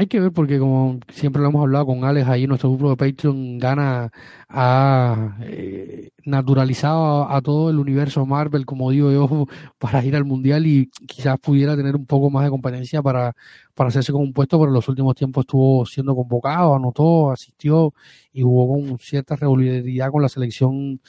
Hay 0.00 0.06
que 0.06 0.18
ver 0.18 0.32
porque 0.32 0.58
como 0.58 0.98
siempre 1.12 1.42
lo 1.42 1.48
hemos 1.50 1.60
hablado 1.60 1.84
con 1.84 2.04
Alex 2.04 2.26
ahí, 2.26 2.46
nuestro 2.46 2.70
grupo 2.70 2.88
de 2.88 2.96
Patreon 2.96 3.58
gana 3.58 4.10
ha 4.48 5.36
eh, 5.42 6.12
naturalizado 6.24 7.28
a, 7.30 7.42
todo 7.42 7.68
el 7.68 7.78
universo 7.78 8.24
Marvel, 8.24 8.64
como 8.64 8.90
digo 8.92 9.12
yo, 9.12 9.46
para 9.78 10.02
ir 10.02 10.16
al 10.16 10.24
Mundial 10.24 10.66
y 10.66 10.86
quizás 11.06 11.38
pudiera 11.38 11.76
tener 11.76 11.96
un 11.96 12.06
poco 12.06 12.30
más 12.30 12.44
de 12.44 12.50
competencia 12.50 13.02
para, 13.02 13.36
para 13.74 13.88
hacerse 13.88 14.10
con 14.10 14.22
un 14.22 14.32
puesto, 14.32 14.58
pero 14.58 14.70
en 14.70 14.74
los 14.76 14.88
últimos 14.88 15.14
tiempos 15.14 15.42
estuvo 15.42 15.84
siendo 15.84 16.16
convocado, 16.16 16.74
anotó, 16.74 17.30
asistió 17.30 17.92
y 18.32 18.40
jugó 18.40 18.72
con 18.72 18.98
cierta 18.98 19.36
regularidad 19.36 20.10
con 20.10 20.22
la 20.22 20.30
selección 20.30 21.02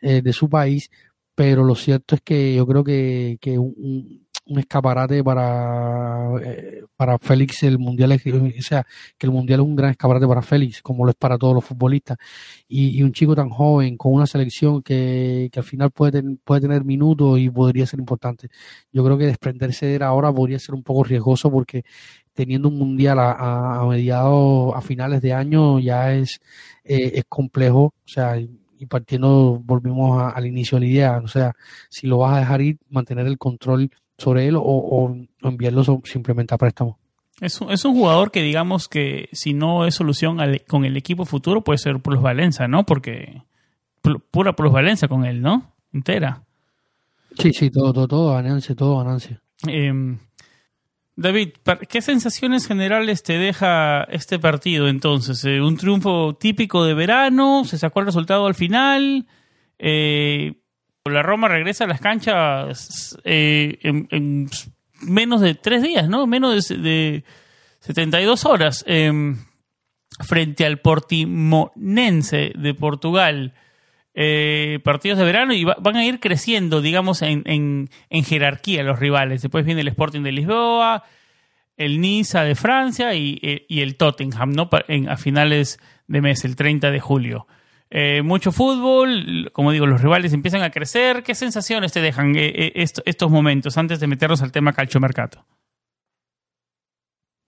eh, 0.00 0.22
de 0.22 0.32
su 0.32 0.48
país, 0.48 0.90
pero 1.34 1.64
lo 1.64 1.74
cierto 1.74 2.14
es 2.14 2.22
que 2.22 2.54
yo 2.54 2.66
creo 2.66 2.82
que, 2.82 3.36
que 3.42 3.58
un 3.58 4.26
un 4.48 4.58
escaparate 4.58 5.22
para, 5.22 6.30
eh, 6.42 6.84
para 6.96 7.18
Félix 7.18 7.62
el 7.62 7.78
mundial 7.78 8.12
o 8.12 8.62
sea 8.62 8.86
que 9.16 9.26
el 9.26 9.32
mundial 9.32 9.60
es 9.60 9.66
un 9.66 9.76
gran 9.76 9.90
escaparate 9.90 10.26
para 10.26 10.42
Félix 10.42 10.82
como 10.82 11.04
lo 11.04 11.10
es 11.10 11.16
para 11.16 11.38
todos 11.38 11.54
los 11.54 11.64
futbolistas. 11.64 12.18
Y, 12.66 13.02
un 13.02 13.12
chico 13.12 13.34
tan 13.34 13.50
joven 13.50 13.96
con 13.96 14.12
una 14.14 14.26
selección 14.26 14.82
que, 14.82 15.48
que 15.52 15.60
al 15.60 15.64
final 15.64 15.90
puede, 15.90 16.22
puede 16.44 16.62
tener 16.62 16.84
minutos 16.84 17.38
y 17.38 17.50
podría 17.50 17.86
ser 17.86 18.00
importante. 18.00 18.48
Yo 18.92 19.04
creo 19.04 19.18
que 19.18 19.26
desprenderse 19.26 19.86
de 19.86 20.04
ahora 20.04 20.32
podría 20.32 20.58
ser 20.58 20.74
un 20.74 20.82
poco 20.82 21.04
riesgoso 21.04 21.50
porque 21.50 21.84
teniendo 22.32 22.68
un 22.68 22.78
mundial 22.78 23.18
a, 23.18 23.80
a, 23.80 23.86
mediados 23.86 24.74
a 24.74 24.80
finales 24.80 25.20
de 25.22 25.32
año 25.32 25.78
ya 25.80 26.14
es 26.14 26.40
eh, 26.84 27.12
es 27.14 27.24
complejo 27.28 27.94
o 28.04 28.08
sea 28.08 28.36
y 28.38 28.86
partiendo 28.86 29.60
volvimos 29.64 30.32
al 30.32 30.46
inicio 30.46 30.78
de 30.78 30.86
la 30.86 30.92
idea 30.92 31.20
o 31.24 31.26
sea 31.26 31.52
si 31.90 32.06
lo 32.06 32.18
vas 32.18 32.36
a 32.36 32.40
dejar 32.40 32.60
ir 32.60 32.78
mantener 32.90 33.26
el 33.26 33.38
control 33.38 33.90
sobre 34.18 34.48
él 34.48 34.56
o, 34.58 35.16
enviarlo 35.42 35.84
simplemente 36.04 36.54
a 36.54 36.58
préstamo. 36.58 36.98
Es 37.40 37.60
un, 37.60 37.70
es 37.70 37.84
un 37.84 37.94
jugador 37.94 38.32
que 38.32 38.42
digamos 38.42 38.88
que 38.88 39.28
si 39.32 39.54
no 39.54 39.86
es 39.86 39.94
solución 39.94 40.38
con 40.66 40.84
el 40.84 40.96
equipo 40.96 41.24
futuro 41.24 41.62
puede 41.62 41.78
ser 41.78 42.00
plusvalencia, 42.00 42.66
¿no? 42.66 42.84
Porque 42.84 43.42
pura 44.30 44.54
plusvalencia 44.54 45.06
con 45.06 45.24
él, 45.24 45.40
¿no? 45.40 45.72
Entera. 45.92 46.42
Sí, 47.38 47.52
sí, 47.52 47.70
todo, 47.70 47.92
todo, 47.92 48.08
todo 48.08 48.34
ganancia, 48.34 48.74
todo 48.74 48.98
ganancia. 48.98 49.40
Em, 49.66 50.18
David, 51.14 51.50
¿qué 51.88 52.00
sensaciones 52.00 52.66
generales 52.66 53.22
te 53.22 53.38
deja 53.38 54.04
este 54.04 54.38
partido 54.38 54.88
entonces? 54.88 55.44
Eh, 55.44 55.60
¿Un 55.60 55.76
triunfo 55.76 56.34
típico 56.34 56.84
de 56.84 56.94
verano? 56.94 57.64
¿Se 57.64 57.78
sacó 57.78 58.00
el 58.00 58.06
resultado 58.06 58.46
al 58.46 58.54
final? 58.54 59.26
Eh, 59.78 60.57
la 61.08 61.22
Roma 61.22 61.48
regresa 61.48 61.84
a 61.84 61.88
las 61.88 62.00
canchas 62.00 63.18
eh, 63.24 63.78
en, 63.82 64.48
menos 65.00 65.40
de 65.40 65.54
tres 65.54 65.82
días, 65.82 66.08
¿no? 66.08 66.26
Menos 66.26 66.68
de, 66.68 67.24
72 67.80 68.44
horas. 68.44 68.84
Em, 68.86 69.38
frente 70.20 70.66
al 70.66 70.78
Portimonense 70.78 72.52
de 72.56 72.74
Portugal. 72.74 73.54
Eh, 74.20 74.80
partidos 74.82 75.18
de 75.18 75.24
verano 75.24 75.54
y 75.54 75.62
van 75.64 75.96
a 75.96 76.04
ir 76.04 76.18
creciendo, 76.18 76.80
digamos, 76.80 77.22
en, 77.22 77.44
en, 77.46 78.24
jerarquía 78.24 78.82
los 78.82 78.98
rivales. 78.98 79.42
Después 79.42 79.64
viene 79.64 79.82
el 79.82 79.88
Sporting 79.88 80.22
de 80.22 80.32
Lisboa, 80.32 81.04
el 81.76 82.00
Niza 82.00 82.42
de 82.42 82.56
Francia 82.56 83.14
y, 83.14 83.38
eh, 83.42 83.66
el 83.68 83.96
Tottenham, 83.96 84.52
¿no? 84.52 84.68
a 85.08 85.16
finales 85.16 85.78
de 86.08 86.20
mes, 86.20 86.44
el 86.44 86.56
30 86.56 86.90
de 86.90 86.98
julio. 86.98 87.46
Eh, 87.90 88.22
mucho 88.22 88.52
fútbol, 88.52 89.50
como 89.52 89.72
digo, 89.72 89.86
los 89.86 90.02
rivales 90.02 90.32
empiezan 90.32 90.62
a 90.62 90.70
crecer. 90.70 91.22
¿Qué 91.22 91.34
sensaciones 91.34 91.92
te 91.92 92.00
dejan 92.00 92.36
eh, 92.36 92.72
eh, 92.74 92.86
estos 93.04 93.30
momentos 93.30 93.78
antes 93.78 93.98
de 94.00 94.06
meternos 94.06 94.42
al 94.42 94.52
tema 94.52 94.72
calchomercato? 94.72 95.46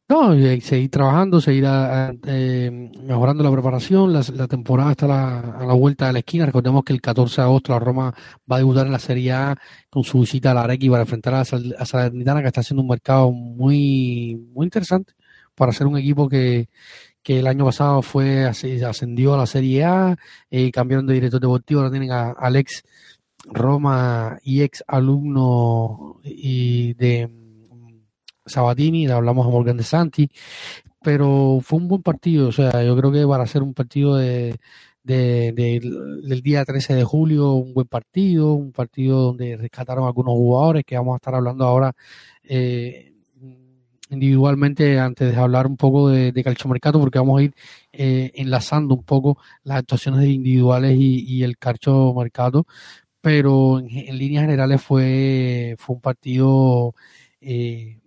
No, 0.09 0.33
seguir 0.61 0.91
trabajando, 0.91 1.41
seguir 1.41 1.63
mejorando 1.63 3.45
la 3.45 3.53
preparación. 3.53 4.13
La, 4.13 4.49
temporada 4.49 4.91
está 4.91 5.07
a 5.07 5.65
la, 5.65 5.73
vuelta 5.75 6.09
de 6.09 6.15
la 6.15 6.19
esquina. 6.19 6.47
Recordemos 6.47 6.83
que 6.83 6.93
el 6.93 7.01
14 7.01 7.41
de 7.41 7.45
agosto 7.45 7.73
la 7.73 7.79
Roma 7.79 8.13
va 8.51 8.57
a 8.57 8.59
debutar 8.59 8.87
en 8.87 8.93
la 8.93 8.99
Serie 8.99 9.31
A 9.31 9.57
con 9.89 10.03
su 10.03 10.19
visita 10.19 10.51
a 10.51 10.55
la 10.55 10.63
Arequi 10.63 10.91
para 10.91 11.03
enfrentar 11.03 11.35
a, 11.35 11.45
la 11.53 11.87
Salernitana, 11.87 12.41
que 12.41 12.49
está 12.49 12.61
haciendo 12.61 12.83
un 12.83 12.89
mercado 12.89 13.31
muy, 13.31 14.35
muy 14.53 14.67
interesante 14.67 15.13
para 15.55 15.73
ser 15.73 15.87
un 15.87 15.97
equipo 15.97 16.29
que, 16.29 16.69
que 17.23 17.41
el 17.41 17.47
año 17.47 17.65
pasado 17.65 18.03
fue 18.03 18.45
ascendió 18.45 19.35
a 19.35 19.39
la 19.39 19.47
Serie 19.47 19.85
A, 19.85 20.17
eh, 20.51 20.71
cambiaron 20.71 21.07
de 21.07 21.15
director 21.15 21.41
deportivo, 21.41 21.81
ahora 21.81 21.91
tienen 21.91 22.13
a 22.13 22.31
Alex 22.31 22.85
Roma 23.47 24.39
y 24.43 24.63
ex 24.63 24.85
alumno 24.87 26.21
y 26.25 26.95
de 26.95 27.29
mm, 27.29 28.03
Sabatini, 28.47 29.07
le 29.07 29.13
hablamos 29.13 29.47
a 29.47 29.51
Morgan 29.51 29.77
de 29.77 29.85
Santi, 29.85 30.31
pero 31.03 31.61
fue 31.63 31.79
un 31.79 31.89
buen 31.89 32.03
partido, 32.03 32.49
o 32.49 32.53
sea, 32.53 32.83
yo 32.85 32.97
creo 32.97 33.13
que 33.13 33.27
para 33.27 33.47
ser 33.47 33.63
un 33.63 33.75
partido 33.75 34.17
de, 34.17 34.59
del 35.03 36.41
día 36.43 36.65
13 36.65 36.95
de 36.95 37.05
julio, 37.05 37.53
un 37.53 37.75
buen 37.75 37.87
partido, 37.87 38.53
un 38.55 38.73
partido 38.73 39.23
donde 39.23 39.57
rescataron 39.57 40.07
algunos 40.07 40.35
jugadores 40.35 40.85
que 40.85 40.97
vamos 40.97 41.15
a 41.15 41.17
estar 41.17 41.35
hablando 41.35 41.65
ahora 41.65 41.95
eh, 42.45 43.10
individualmente 44.11 44.99
antes 44.99 45.33
de 45.33 45.41
hablar 45.41 45.67
un 45.67 45.77
poco 45.77 46.09
de, 46.09 46.33
de 46.33 46.57
mercado 46.67 47.01
porque 47.01 47.19
vamos 47.19 47.41
a 47.41 47.43
ir 47.45 47.55
eh, 47.93 48.33
enlazando 48.35 48.95
un 48.95 49.05
poco 49.05 49.39
las 49.65 49.79
actuaciones 49.79 50.27
individuales 50.29 50.97
y, 50.99 51.25
y 51.25 51.43
el 51.45 51.57
mercado 52.15 52.67
pero 53.21 53.79
en, 53.81 54.19
líneas 54.19 54.43
generales 54.45 54.83
fue, 54.83 55.77
fue 55.79 55.97
un 55.97 56.01
partido 56.01 56.95
eh, 57.41 58.01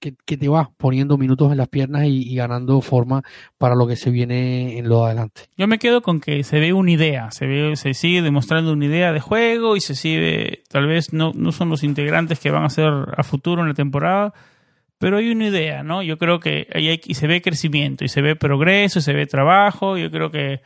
que, 0.00 0.36
te 0.36 0.48
va 0.48 0.70
poniendo 0.76 1.18
minutos 1.18 1.50
en 1.50 1.58
las 1.58 1.68
piernas 1.68 2.04
y, 2.06 2.34
ganando 2.36 2.80
forma 2.80 3.22
para 3.58 3.74
lo 3.74 3.86
que 3.86 3.96
se 3.96 4.10
viene 4.10 4.78
en 4.78 4.88
lo 4.88 5.04
adelante. 5.04 5.42
Yo 5.56 5.66
me 5.66 5.78
quedo 5.78 6.02
con 6.02 6.20
que 6.20 6.44
se 6.44 6.60
ve 6.60 6.72
una 6.72 6.92
idea, 6.92 7.30
se 7.32 7.46
ve, 7.46 7.74
se 7.76 7.94
sigue 7.94 8.22
demostrando 8.22 8.72
una 8.72 8.84
idea 8.84 9.12
de 9.12 9.20
juego 9.20 9.76
y 9.76 9.80
se 9.80 9.94
sigue, 9.94 10.62
tal 10.68 10.86
vez 10.86 11.12
no, 11.12 11.32
no 11.34 11.52
son 11.52 11.68
los 11.68 11.82
integrantes 11.82 12.38
que 12.38 12.50
van 12.50 12.64
a 12.64 12.70
ser 12.70 12.86
a 12.86 13.22
futuro 13.24 13.62
en 13.62 13.68
la 13.68 13.74
temporada, 13.74 14.32
pero 14.98 15.18
hay 15.18 15.30
una 15.30 15.46
idea, 15.46 15.82
¿no? 15.82 16.02
Yo 16.02 16.18
creo 16.18 16.40
que 16.40 16.66
ahí 16.74 16.88
hay, 16.88 17.00
y 17.04 17.14
se 17.14 17.26
ve 17.26 17.40
crecimiento, 17.40 18.04
y 18.04 18.08
se 18.08 18.20
ve 18.20 18.36
progreso, 18.36 18.98
y 18.98 19.02
se 19.02 19.12
ve 19.12 19.26
trabajo, 19.26 19.96
yo 19.96 20.10
creo 20.10 20.30
que 20.30 20.60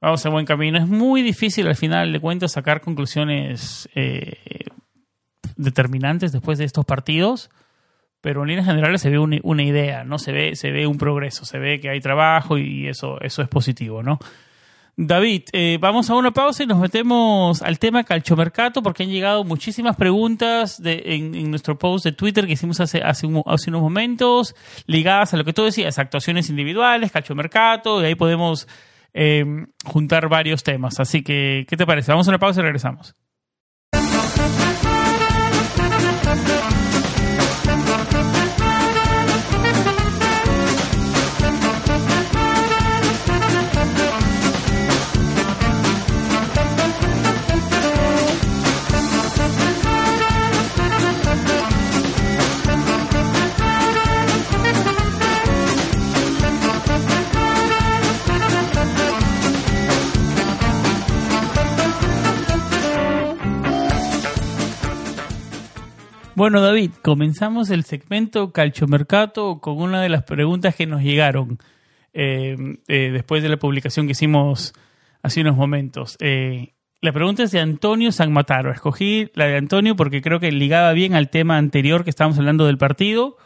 vamos 0.00 0.24
en 0.24 0.32
buen 0.32 0.46
camino. 0.46 0.78
Es 0.78 0.86
muy 0.86 1.22
difícil 1.22 1.66
al 1.66 1.76
final 1.76 2.12
de 2.12 2.20
cuentas 2.20 2.52
sacar 2.52 2.80
conclusiones 2.80 3.88
eh, 3.94 4.64
determinantes 5.56 6.32
después 6.32 6.58
de 6.58 6.64
estos 6.64 6.84
partidos, 6.84 7.50
pero 8.20 8.42
en 8.42 8.48
líneas 8.48 8.66
generales 8.66 9.02
se 9.02 9.10
ve 9.10 9.18
una, 9.18 9.62
idea, 9.62 10.04
¿no? 10.04 10.18
Se 10.18 10.32
ve, 10.32 10.56
se 10.56 10.70
ve 10.70 10.86
un 10.86 10.98
progreso, 10.98 11.44
se 11.44 11.58
ve 11.58 11.78
que 11.78 11.90
hay 11.90 12.00
trabajo 12.00 12.58
y 12.58 12.88
eso, 12.88 13.20
eso 13.20 13.42
es 13.42 13.48
positivo, 13.48 14.02
¿no? 14.02 14.18
David, 14.98 15.42
eh, 15.52 15.76
vamos 15.78 16.08
a 16.08 16.14
una 16.14 16.30
pausa 16.30 16.62
y 16.62 16.66
nos 16.66 16.78
metemos 16.78 17.60
al 17.60 17.78
tema 17.78 18.04
calchomercato 18.04 18.82
porque 18.82 19.02
han 19.02 19.10
llegado 19.10 19.44
muchísimas 19.44 19.96
preguntas 19.96 20.82
de, 20.82 21.02
en, 21.04 21.50
nuestro 21.50 21.78
post 21.78 22.04
de 22.04 22.12
Twitter 22.12 22.46
que 22.46 22.54
hicimos 22.54 22.80
hace, 22.80 23.02
hace, 23.02 23.26
unos 23.26 23.82
momentos 23.82 24.54
ligadas 24.86 25.34
a 25.34 25.36
lo 25.36 25.44
que 25.44 25.52
tú 25.52 25.64
decías, 25.64 25.98
actuaciones 25.98 26.48
individuales, 26.48 27.12
calchomercato, 27.12 28.00
y 28.00 28.06
ahí 28.06 28.14
podemos 28.14 28.66
Em, 29.18 29.68
juntar 29.82 30.28
varios 30.28 30.62
temas. 30.62 31.00
Así 31.00 31.22
que, 31.22 31.64
¿qué 31.66 31.78
te 31.78 31.86
parece? 31.86 32.12
Vamos 32.12 32.28
a 32.28 32.32
una 32.32 32.38
pausa 32.38 32.60
y 32.60 32.64
regresamos. 32.64 33.16
Bueno, 66.36 66.60
David, 66.60 66.90
comenzamos 67.00 67.70
el 67.70 67.84
segmento 67.84 68.52
Calchomercato 68.52 69.58
con 69.58 69.78
una 69.78 70.02
de 70.02 70.10
las 70.10 70.22
preguntas 70.24 70.74
que 70.74 70.86
nos 70.86 71.00
llegaron 71.00 71.58
eh, 72.12 72.76
eh, 72.88 73.10
después 73.10 73.42
de 73.42 73.48
la 73.48 73.56
publicación 73.56 74.04
que 74.04 74.12
hicimos 74.12 74.74
hace 75.22 75.40
unos 75.40 75.56
momentos. 75.56 76.18
Eh, 76.20 76.74
la 77.00 77.12
pregunta 77.12 77.42
es 77.42 77.52
de 77.52 77.60
Antonio 77.60 78.12
Sanmataro. 78.12 78.70
Escogí 78.70 79.30
la 79.32 79.46
de 79.46 79.56
Antonio 79.56 79.96
porque 79.96 80.20
creo 80.20 80.38
que 80.38 80.52
ligaba 80.52 80.92
bien 80.92 81.14
al 81.14 81.30
tema 81.30 81.56
anterior 81.56 82.04
que 82.04 82.10
estábamos 82.10 82.38
hablando 82.38 82.66
del 82.66 82.76
partido 82.76 83.38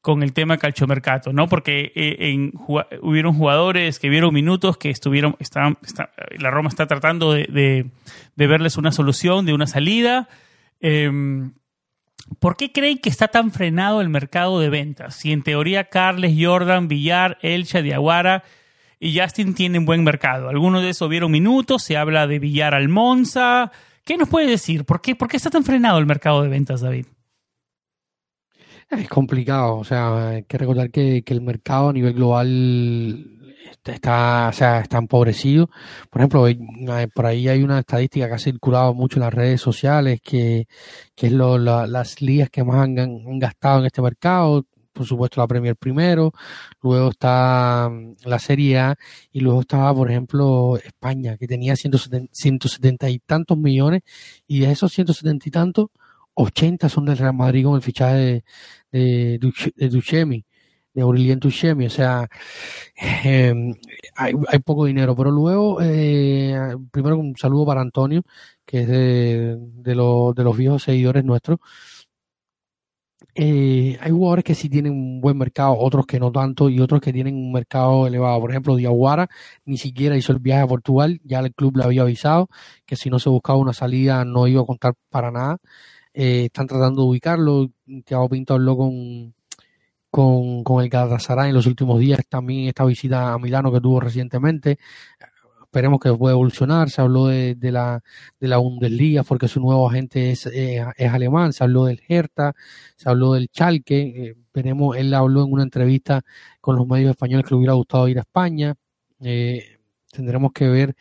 con 0.00 0.24
el 0.24 0.32
tema 0.32 0.58
calchomercato, 0.58 1.32
¿no? 1.32 1.46
Porque 1.46 1.92
en, 1.94 2.54
hubieron 3.02 3.34
jugadores 3.34 4.00
que 4.00 4.08
vieron 4.08 4.34
minutos 4.34 4.78
que 4.78 4.90
estuvieron, 4.90 5.36
estaban, 5.38 5.78
la 6.40 6.50
Roma 6.50 6.70
está 6.70 6.88
tratando 6.88 7.34
de, 7.34 7.86
de, 8.34 8.46
verles 8.48 8.78
una 8.78 8.90
solución, 8.90 9.46
de 9.46 9.54
una 9.54 9.68
salida. 9.68 10.28
Em, 10.80 11.52
¿Por 12.38 12.56
qué 12.56 12.72
creen 12.72 12.98
que 12.98 13.08
está 13.08 13.28
tan 13.28 13.50
frenado 13.50 14.00
el 14.00 14.08
mercado 14.08 14.60
de 14.60 14.70
ventas? 14.70 15.16
Si 15.16 15.32
en 15.32 15.42
teoría 15.42 15.84
Carles, 15.84 16.34
Jordan, 16.38 16.88
Villar, 16.88 17.38
Elcha, 17.42 17.82
Diaguara 17.82 18.44
y 19.00 19.18
Justin 19.18 19.54
tienen 19.54 19.84
buen 19.84 20.04
mercado. 20.04 20.48
Algunos 20.48 20.82
de 20.82 20.90
esos 20.90 21.08
vieron 21.08 21.30
minutos, 21.30 21.82
se 21.82 21.96
habla 21.96 22.26
de 22.26 22.38
Villar 22.38 22.74
al 22.74 22.88
Monza. 22.88 23.72
¿Qué 24.04 24.16
nos 24.16 24.28
puede 24.28 24.46
decir? 24.46 24.84
¿Por 24.84 25.00
qué, 25.00 25.16
¿Por 25.16 25.28
qué 25.28 25.36
está 25.36 25.50
tan 25.50 25.64
frenado 25.64 25.98
el 25.98 26.06
mercado 26.06 26.42
de 26.42 26.48
ventas, 26.48 26.80
David? 26.80 27.06
Es 28.90 29.08
complicado, 29.08 29.76
o 29.76 29.84
sea, 29.84 30.28
hay 30.28 30.42
que 30.42 30.58
recordar 30.58 30.90
que, 30.90 31.22
que 31.22 31.32
el 31.32 31.40
mercado 31.40 31.88
a 31.88 31.92
nivel 31.94 32.12
global 32.12 33.41
está, 33.84 34.48
o 34.48 34.52
sea, 34.52 34.80
está 34.80 34.98
empobrecido. 34.98 35.68
Por 36.10 36.20
ejemplo, 36.20 36.46
por 37.14 37.26
ahí 37.26 37.48
hay 37.48 37.62
una 37.62 37.80
estadística 37.80 38.28
que 38.28 38.34
ha 38.34 38.38
circulado 38.38 38.94
mucho 38.94 39.18
en 39.18 39.22
las 39.22 39.34
redes 39.34 39.60
sociales, 39.60 40.20
que, 40.22 40.66
que 41.14 41.26
es 41.28 41.32
lo, 41.32 41.58
las 41.58 42.20
ligas 42.20 42.50
que 42.50 42.64
más 42.64 42.78
han, 42.78 43.38
gastado 43.38 43.80
en 43.80 43.86
este 43.86 44.02
mercado. 44.02 44.66
Por 44.92 45.06
supuesto, 45.06 45.40
la 45.40 45.46
Premier 45.46 45.74
primero, 45.74 46.32
luego 46.82 47.10
está 47.10 47.88
mm, 47.90 48.16
la 48.26 48.38
Serie 48.38 48.78
A 48.78 48.96
y 49.32 49.40
luego 49.40 49.62
estaba, 49.62 49.94
por 49.94 50.10
ejemplo, 50.10 50.76
España, 50.76 51.38
que 51.38 51.46
tenía 51.48 51.76
170, 51.76 52.30
170 52.32 53.08
y 53.10 53.18
tantos 53.20 53.56
millones 53.56 54.02
y 54.46 54.60
de 54.60 54.70
esos 54.70 54.92
170 54.92 55.48
y 55.48 55.50
tantos, 55.50 55.86
80 56.34 56.88
son 56.90 57.06
del 57.06 57.18
Real 57.18 57.34
Madrid 57.34 57.64
con 57.64 57.76
el 57.76 57.82
fichaje 57.82 58.44
de, 58.92 59.38
de 59.40 59.88
Duchemi 59.88 60.44
de 60.94 61.02
Aurelien 61.02 61.40
Tuchemi, 61.40 61.86
o 61.86 61.90
sea, 61.90 62.28
em, 63.24 63.74
hay, 64.16 64.34
poco 64.64 64.84
dinero, 64.84 65.16
pero 65.16 65.30
luego, 65.30 65.80
eh, 65.82 66.76
primero 66.90 67.18
un 67.18 67.36
saludo 67.36 67.66
para 67.66 67.80
Antonio, 67.80 68.22
que 68.66 68.80
es 68.82 68.88
de, 68.88 69.56
de, 69.58 69.94
los 69.94 70.56
viejos 70.56 70.82
seguidores 70.82 71.24
nuestros. 71.24 71.58
Eh, 73.34 73.96
hay 74.00 74.10
jugadores 74.10 74.44
que 74.44 74.54
sí 74.54 74.68
tienen 74.68 74.92
un 74.92 75.20
buen 75.22 75.38
mercado, 75.38 75.74
otros 75.78 76.04
que 76.06 76.20
no 76.20 76.30
tanto, 76.30 76.68
y 76.68 76.80
otros 76.80 77.00
que 77.00 77.12
tienen 77.12 77.34
un 77.34 77.52
mercado 77.52 78.06
elevado. 78.06 78.40
Por 78.40 78.50
ejemplo, 78.50 78.76
Diaguara 78.76 79.28
ni 79.64 79.78
siquiera 79.78 80.16
hizo 80.16 80.32
el 80.32 80.38
viaje 80.38 80.62
a 80.62 80.66
Portugal, 80.66 81.20
ya 81.24 81.40
el 81.40 81.54
club 81.54 81.78
le 81.78 81.84
había 81.84 82.02
avisado 82.02 82.48
que 82.84 82.96
si 82.96 83.08
no 83.10 83.18
se 83.18 83.30
buscaba 83.30 83.58
una 83.58 83.72
salida 83.72 84.24
no 84.24 84.46
iba 84.46 84.62
a 84.62 84.66
contar 84.66 84.94
para 85.08 85.30
nada. 85.30 85.58
Eh, 86.14 86.46
están 86.46 86.66
tratando 86.66 87.02
de 87.02 87.08
ubicarlo. 87.08 87.70
Thiago 88.04 88.28
Pinto 88.28 88.54
habló 88.54 88.76
con, 88.76 89.34
con, 90.12 90.62
con 90.62 90.84
el 90.84 90.90
Galatasaray 90.90 91.48
en 91.48 91.54
los 91.54 91.66
últimos 91.66 91.98
días, 91.98 92.20
también 92.28 92.68
esta 92.68 92.84
visita 92.84 93.32
a 93.32 93.38
Milano 93.38 93.72
que 93.72 93.80
tuvo 93.80 93.98
recientemente. 93.98 94.78
Esperemos 95.62 96.00
que 96.00 96.12
pueda 96.12 96.34
evolucionar. 96.34 96.90
Se 96.90 97.00
habló 97.00 97.28
de, 97.28 97.54
de, 97.54 97.72
la, 97.72 98.02
de 98.38 98.46
la 98.46 98.58
Bundesliga 98.58 99.22
porque 99.22 99.48
su 99.48 99.58
nuevo 99.58 99.88
agente 99.88 100.30
es, 100.30 100.44
eh, 100.44 100.84
es 100.98 101.10
alemán. 101.10 101.54
Se 101.54 101.64
habló 101.64 101.86
del 101.86 102.02
Hertha, 102.06 102.52
se 102.94 103.08
habló 103.08 103.32
del 103.32 103.48
Chalke. 103.48 104.00
Eh, 104.28 104.36
él 104.96 105.14
habló 105.14 105.44
en 105.44 105.52
una 105.52 105.62
entrevista 105.62 106.20
con 106.60 106.76
los 106.76 106.86
medios 106.86 107.12
españoles 107.12 107.46
que 107.46 107.54
le 107.54 107.58
hubiera 107.58 107.72
gustado 107.72 108.06
ir 108.06 108.18
a 108.18 108.20
España. 108.20 108.74
Eh, 109.20 109.78
tendremos 110.12 110.52
que 110.52 110.68
ver 110.68 110.94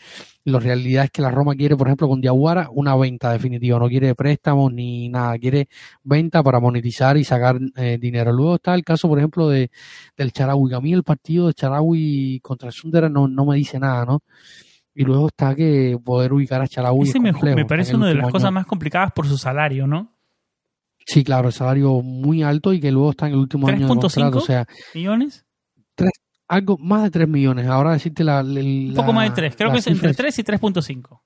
la 0.43 0.59
realidad 0.59 1.03
es 1.05 1.11
que 1.11 1.21
la 1.21 1.29
Roma 1.29 1.53
quiere, 1.55 1.77
por 1.77 1.87
ejemplo, 1.87 2.07
con 2.07 2.21
Diaguara 2.21 2.69
una 2.71 2.95
venta 2.95 3.31
definitiva, 3.31 3.77
no 3.77 3.87
quiere 3.87 4.15
préstamos 4.15 4.73
ni 4.73 5.09
nada, 5.09 5.37
quiere 5.37 5.67
venta 6.03 6.41
para 6.41 6.59
monetizar 6.59 7.17
y 7.17 7.23
sacar 7.23 7.59
eh, 7.75 7.97
dinero. 7.99 8.31
Luego 8.31 8.55
está 8.55 8.73
el 8.73 8.83
caso, 8.83 9.07
por 9.07 9.19
ejemplo, 9.19 9.49
de 9.49 9.69
del 10.17 10.31
Charaui, 10.31 10.73
a 10.73 10.79
mí 10.79 10.93
el 10.93 11.03
partido 11.03 11.47
de 11.47 11.53
Charaui 11.53 12.39
contra 12.41 12.69
el 12.69 12.73
Sundera 12.73 13.09
no, 13.09 13.27
no 13.27 13.45
me 13.45 13.57
dice 13.57 13.79
nada, 13.79 14.05
¿no? 14.05 14.23
Y 14.95 15.03
luego 15.03 15.27
está 15.27 15.53
que 15.53 15.97
poder 16.03 16.33
ubicar 16.33 16.61
a 16.61 16.67
Charaui. 16.67 17.07
Ese 17.07 17.19
me, 17.19 17.31
me, 17.31 17.65
parece 17.65 17.95
una 17.95 18.07
de 18.07 18.15
las 18.15 18.31
cosas 18.31 18.51
más 18.51 18.65
complicadas 18.65 19.11
por 19.11 19.27
su 19.27 19.37
salario, 19.37 19.85
¿no? 19.85 20.15
Sí, 21.05 21.23
claro, 21.23 21.49
el 21.49 21.53
salario 21.53 22.01
muy 22.01 22.43
alto 22.43 22.73
y 22.73 22.79
que 22.79 22.91
luego 22.91 23.11
está 23.11 23.27
en 23.27 23.33
el 23.33 23.39
último 23.39 23.67
año 23.67 23.81
de 23.81 23.87
contrato, 23.87 24.37
o 24.37 24.41
sea, 24.41 24.65
millones 24.93 25.45
algo 26.51 26.77
más 26.77 27.03
de 27.03 27.11
3 27.11 27.27
millones. 27.29 27.65
Ahora 27.67 27.93
decirte 27.93 28.25
la. 28.25 28.41
un 28.43 28.93
poco 28.93 29.13
más 29.13 29.29
de 29.29 29.35
3. 29.35 29.55
Creo 29.55 29.71
que 29.71 29.79
es 29.79 29.87
entre 29.87 30.13
3 30.13 30.39
y 30.39 30.43
3.5. 30.43 31.21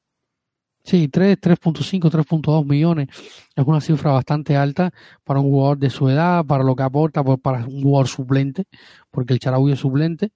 Sí, 0.83 1.07
3, 1.07 1.41
3.5, 1.41 2.11
3.2 2.11 2.63
millones 2.63 3.07
es 3.55 3.65
una 3.65 3.81
cifra 3.81 4.11
bastante 4.11 4.55
alta 4.55 4.91
para 5.23 5.39
un 5.39 5.47
jugador 5.47 5.79
de 5.79 5.89
su 5.89 6.07
edad, 6.09 6.45
para 6.45 6.63
lo 6.63 6.75
que 6.75 6.83
aporta, 6.83 7.23
pues, 7.23 7.39
para 7.39 7.65
un 7.65 7.81
jugador 7.81 8.07
suplente, 8.07 8.65
porque 9.09 9.33
el 9.33 9.39
Charaui 9.39 9.71
es 9.71 9.79
suplente. 9.79 10.29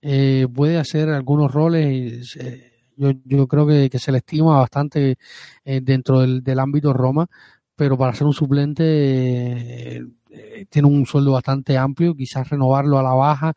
Eh, 0.00 0.48
puede 0.52 0.78
hacer 0.78 1.08
algunos 1.08 1.52
roles, 1.52 2.34
eh, 2.34 2.72
yo, 2.96 3.12
yo 3.24 3.46
creo 3.46 3.64
que, 3.64 3.88
que, 3.88 4.00
se 4.00 4.10
le 4.10 4.18
estima 4.18 4.58
bastante 4.58 5.18
eh, 5.64 5.80
dentro 5.80 6.18
del, 6.18 6.42
del, 6.42 6.58
ámbito 6.58 6.92
Roma, 6.92 7.28
pero 7.76 7.96
para 7.96 8.12
ser 8.12 8.26
un 8.26 8.32
suplente 8.32 10.02
eh, 10.32 10.66
tiene 10.70 10.88
un 10.88 11.04
sueldo 11.04 11.32
bastante 11.32 11.76
amplio, 11.76 12.14
quizás 12.14 12.48
renovarlo 12.48 12.98
a 12.98 13.02
la 13.02 13.12
baja. 13.12 13.54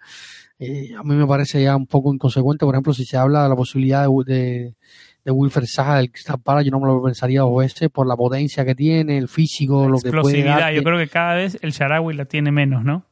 A 0.59 1.03
mí 1.03 1.15
me 1.15 1.27
parece 1.27 1.63
ya 1.63 1.75
un 1.75 1.87
poco 1.87 2.13
inconsecuente, 2.13 2.65
por 2.65 2.75
ejemplo, 2.75 2.93
si 2.93 3.05
se 3.05 3.17
habla 3.17 3.43
de 3.43 3.49
la 3.49 3.55
posibilidad 3.55 4.07
de, 4.07 4.33
de 4.33 4.75
de 5.25 5.31
Wilfred 5.31 5.65
Saja 5.65 5.97
del 5.97 6.11
Crystal 6.11 6.39
Palace, 6.39 6.65
yo 6.65 6.71
no 6.71 6.79
me 6.79 6.85
lo 6.85 7.01
pensaría 7.01 7.41
dos 7.41 7.57
veces 7.57 7.89
por 7.89 8.07
la 8.07 8.15
potencia 8.15 8.63
que 8.63 8.75
tiene, 8.75 9.17
el 9.17 9.27
físico, 9.27 9.89
lo 9.89 9.99
que 9.99 10.11
puede 10.11 10.43
dar. 10.43 10.71
Yo 10.71 10.83
creo 10.83 10.99
que 10.99 11.07
cada 11.07 11.33
vez 11.33 11.57
el 11.61 11.71
Sharawi 11.71 12.13
la 12.13 12.25
tiene 12.25 12.51
menos, 12.51 12.83
¿no? 12.83 13.03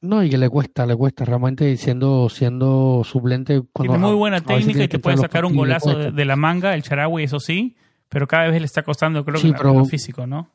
No, 0.00 0.22
y 0.22 0.30
que 0.30 0.38
le 0.38 0.48
cuesta, 0.48 0.86
le 0.86 0.96
cuesta 0.96 1.24
realmente 1.24 1.76
siendo 1.76 2.28
siendo 2.30 3.02
suplente. 3.04 3.62
Cuando, 3.72 3.94
tiene 3.94 4.06
muy 4.06 4.16
buena 4.16 4.40
técnica 4.40 4.84
y 4.84 4.88
te 4.88 4.98
puede 4.98 5.18
sacar 5.18 5.44
un 5.44 5.54
golazo 5.54 5.98
de, 5.98 6.12
de, 6.12 6.24
la 6.24 6.36
manga, 6.36 6.74
el 6.74 6.82
Sharawi, 6.82 7.24
eso 7.24 7.40
sí, 7.40 7.76
pero 8.08 8.26
cada 8.26 8.48
vez 8.48 8.60
le 8.60 8.66
está 8.66 8.82
costando, 8.82 9.24
creo 9.24 9.38
sí, 9.38 9.52
que 9.52 9.58
pero, 9.58 9.84
físico, 9.84 10.26
¿no? 10.26 10.50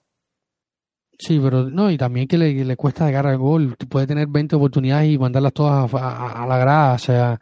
Sí, 1.18 1.40
pero 1.42 1.70
no, 1.70 1.92
y 1.92 1.98
también 1.98 2.28
que 2.28 2.38
le, 2.38 2.66
le 2.66 2.76
cuesta 2.76 3.06
llegar 3.06 3.28
al 3.28 3.38
gol. 3.38 3.76
Puede 3.90 4.08
tener 4.08 4.28
20 4.28 4.56
oportunidades 4.56 5.12
y 5.12 5.18
mandarlas 5.18 5.54
todas 5.54 5.94
a, 5.94 5.98
a, 5.98 6.44
a 6.44 6.48
la 6.48 6.58
grada. 6.58 6.94
O 6.96 7.00
sea, 7.00 7.40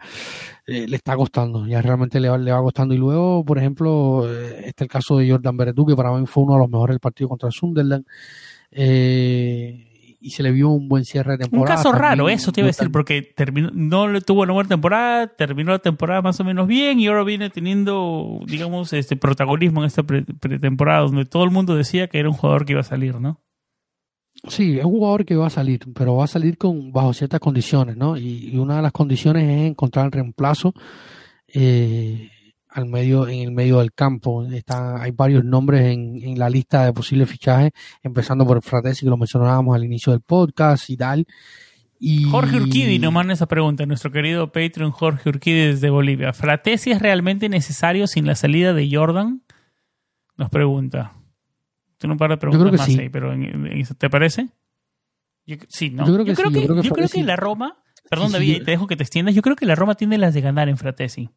eh, 0.68 0.88
le 0.88 0.96
está 0.96 1.16
costando. 1.16 1.66
Ya 1.66 1.82
realmente 1.82 2.20
le 2.20 2.30
va, 2.30 2.38
le 2.38 2.52
va 2.52 2.62
costando. 2.62 2.94
Y 2.94 2.98
luego, 2.98 3.44
por 3.44 3.58
ejemplo, 3.58 4.30
eh, 4.30 4.64
este 4.66 4.84
el 4.84 4.90
caso 4.90 5.18
de 5.18 5.30
Jordan 5.30 5.58
Beretú, 5.58 5.86
que 5.86 5.96
para 5.96 6.12
mí 6.12 6.26
fue 6.28 6.44
uno 6.44 6.54
de 6.54 6.60
los 6.60 6.70
mejores 6.70 6.94
del 6.96 7.00
partido 7.00 7.30
contra 7.30 7.48
el 7.48 7.54
Sunderland. 7.54 8.06
Eh, 8.72 9.88
y 10.24 10.30
se 10.30 10.44
le 10.44 10.52
vio 10.52 10.70
un 10.70 10.88
buen 10.88 11.04
cierre 11.04 11.32
de 11.32 11.38
temporada. 11.40 11.64
Un 11.64 11.78
caso 11.78 11.90
también, 11.90 12.10
raro, 12.10 12.30
eso 12.30 12.52
te 12.52 12.62
iba 12.62 12.68
a 12.68 12.70
decir, 12.70 12.92
porque 12.92 13.24
terminó, 13.24 13.72
no 13.74 14.08
le 14.08 14.22
tuvo 14.22 14.44
una 14.44 14.54
buena 14.54 14.70
temporada, 14.70 15.28
terminó 15.28 15.72
la 15.72 15.80
temporada 15.80 16.22
más 16.22 16.40
o 16.40 16.44
menos 16.44 16.68
bien 16.68 17.00
y 17.00 17.08
ahora 17.08 17.24
viene 17.24 17.50
teniendo, 17.50 18.40
digamos, 18.46 18.94
este 18.94 19.16
protagonismo 19.16 19.82
en 19.82 19.88
esta 19.88 20.04
pretemporada, 20.04 21.02
donde 21.02 21.26
todo 21.26 21.44
el 21.44 21.50
mundo 21.50 21.76
decía 21.76 22.08
que 22.08 22.20
era 22.20 22.30
un 22.30 22.36
jugador 22.36 22.66
que 22.66 22.74
iba 22.74 22.82
a 22.82 22.84
salir, 22.84 23.20
¿no? 23.20 23.42
Sí, 24.48 24.80
es 24.80 24.86
un 24.86 24.92
jugador 24.92 25.26
que 25.26 25.36
va 25.36 25.48
a 25.48 25.52
salir, 25.52 25.82
pero 25.94 26.16
va 26.16 26.24
a 26.24 26.28
salir 26.28 26.58
con 26.58 26.92
bajo 26.92 27.14
ciertas 27.14 27.40
condiciones, 27.40 27.96
¿no? 27.96 28.18
Y, 28.18 28.58
una 28.58 28.78
de 28.78 28.82
las 28.82 28.92
condiciones 28.92 29.44
es 29.44 29.70
encontrar 29.70 30.08
el 30.08 30.12
reemplazo 30.12 30.74
eh, 31.48 32.30
al 32.70 32.88
medio, 32.88 33.28
en 33.28 33.42
el 33.42 33.52
medio 33.52 33.80
del 33.80 33.94
campo. 33.94 34.44
Está, 34.46 35.02
hay 35.02 35.12
varios 35.12 35.44
nombres 35.44 35.94
en, 35.94 36.20
en, 36.24 36.40
la 36.40 36.50
lista 36.50 36.86
de 36.86 36.94
posibles 36.94 37.30
fichajes, 37.30 37.72
empezando 38.02 38.46
por 38.46 38.62
Fratesi, 38.64 39.06
que 39.06 39.10
lo 39.12 39.18
mencionábamos 39.18 39.76
al 39.76 39.84
inicio 39.84 40.12
del 40.12 40.22
podcast 40.22 40.90
y 40.90 40.98
tal. 40.98 41.28
Y... 42.00 42.24
Jorge 42.24 42.58
Urquidi 42.58 42.98
nos 42.98 43.14
manda 43.14 43.34
esa 43.34 43.46
pregunta, 43.46 43.86
nuestro 43.86 44.12
querido 44.12 44.52
Patreon 44.52 44.90
Jorge 44.90 45.30
Urquidi 45.30 45.68
desde 45.68 45.92
Bolivia. 45.92 46.34
¿Fratesi 46.34 46.90
es 46.90 47.00
realmente 47.00 47.48
necesario 47.48 48.08
sin 48.08 48.26
la 48.26 48.34
salida 48.34 48.74
de 48.74 48.90
Jordan? 48.92 49.44
Nos 50.36 50.50
pregunta. 50.50 51.21
Tiene 52.02 52.14
un 52.14 52.18
par 52.18 52.32
de 52.32 52.38
preguntas 52.38 52.80
más 52.80 52.86
sí. 52.88 53.00
ahí, 53.00 53.10
pero 53.10 53.32
en, 53.32 53.44
en, 53.44 53.86
¿te 53.86 54.10
parece? 54.10 54.48
Yo, 55.46 55.58
sí, 55.70 55.92
¿no? 55.92 56.08
Yo 56.08 56.14
creo 56.16 56.26
que, 56.26 56.32
yo 56.32 56.36
creo 56.36 56.48
sí, 56.48 56.54
que, 56.54 56.62
yo 56.62 56.68
creo 56.68 56.82
que, 56.82 56.88
yo 56.88 56.94
creo 56.96 57.08
que 57.08 57.20
sí. 57.20 57.22
la 57.22 57.36
Roma, 57.36 57.78
perdón 58.10 58.30
Sí, 58.30 58.34
David, 58.34 58.64
te 58.64 58.72
dejo 58.72 58.88
que 58.88 58.96
te 58.96 59.04
extiendas, 59.04 59.36
yo 59.36 59.44
creo 59.44 59.56
que 59.56 59.68
la 59.68 59.76
Roma 59.76 59.94
tiene 59.94 60.18
las 60.18 60.34
de 60.34 60.42
ganar 60.42 60.68
en 60.68 60.78
Fratesi. 60.78 61.30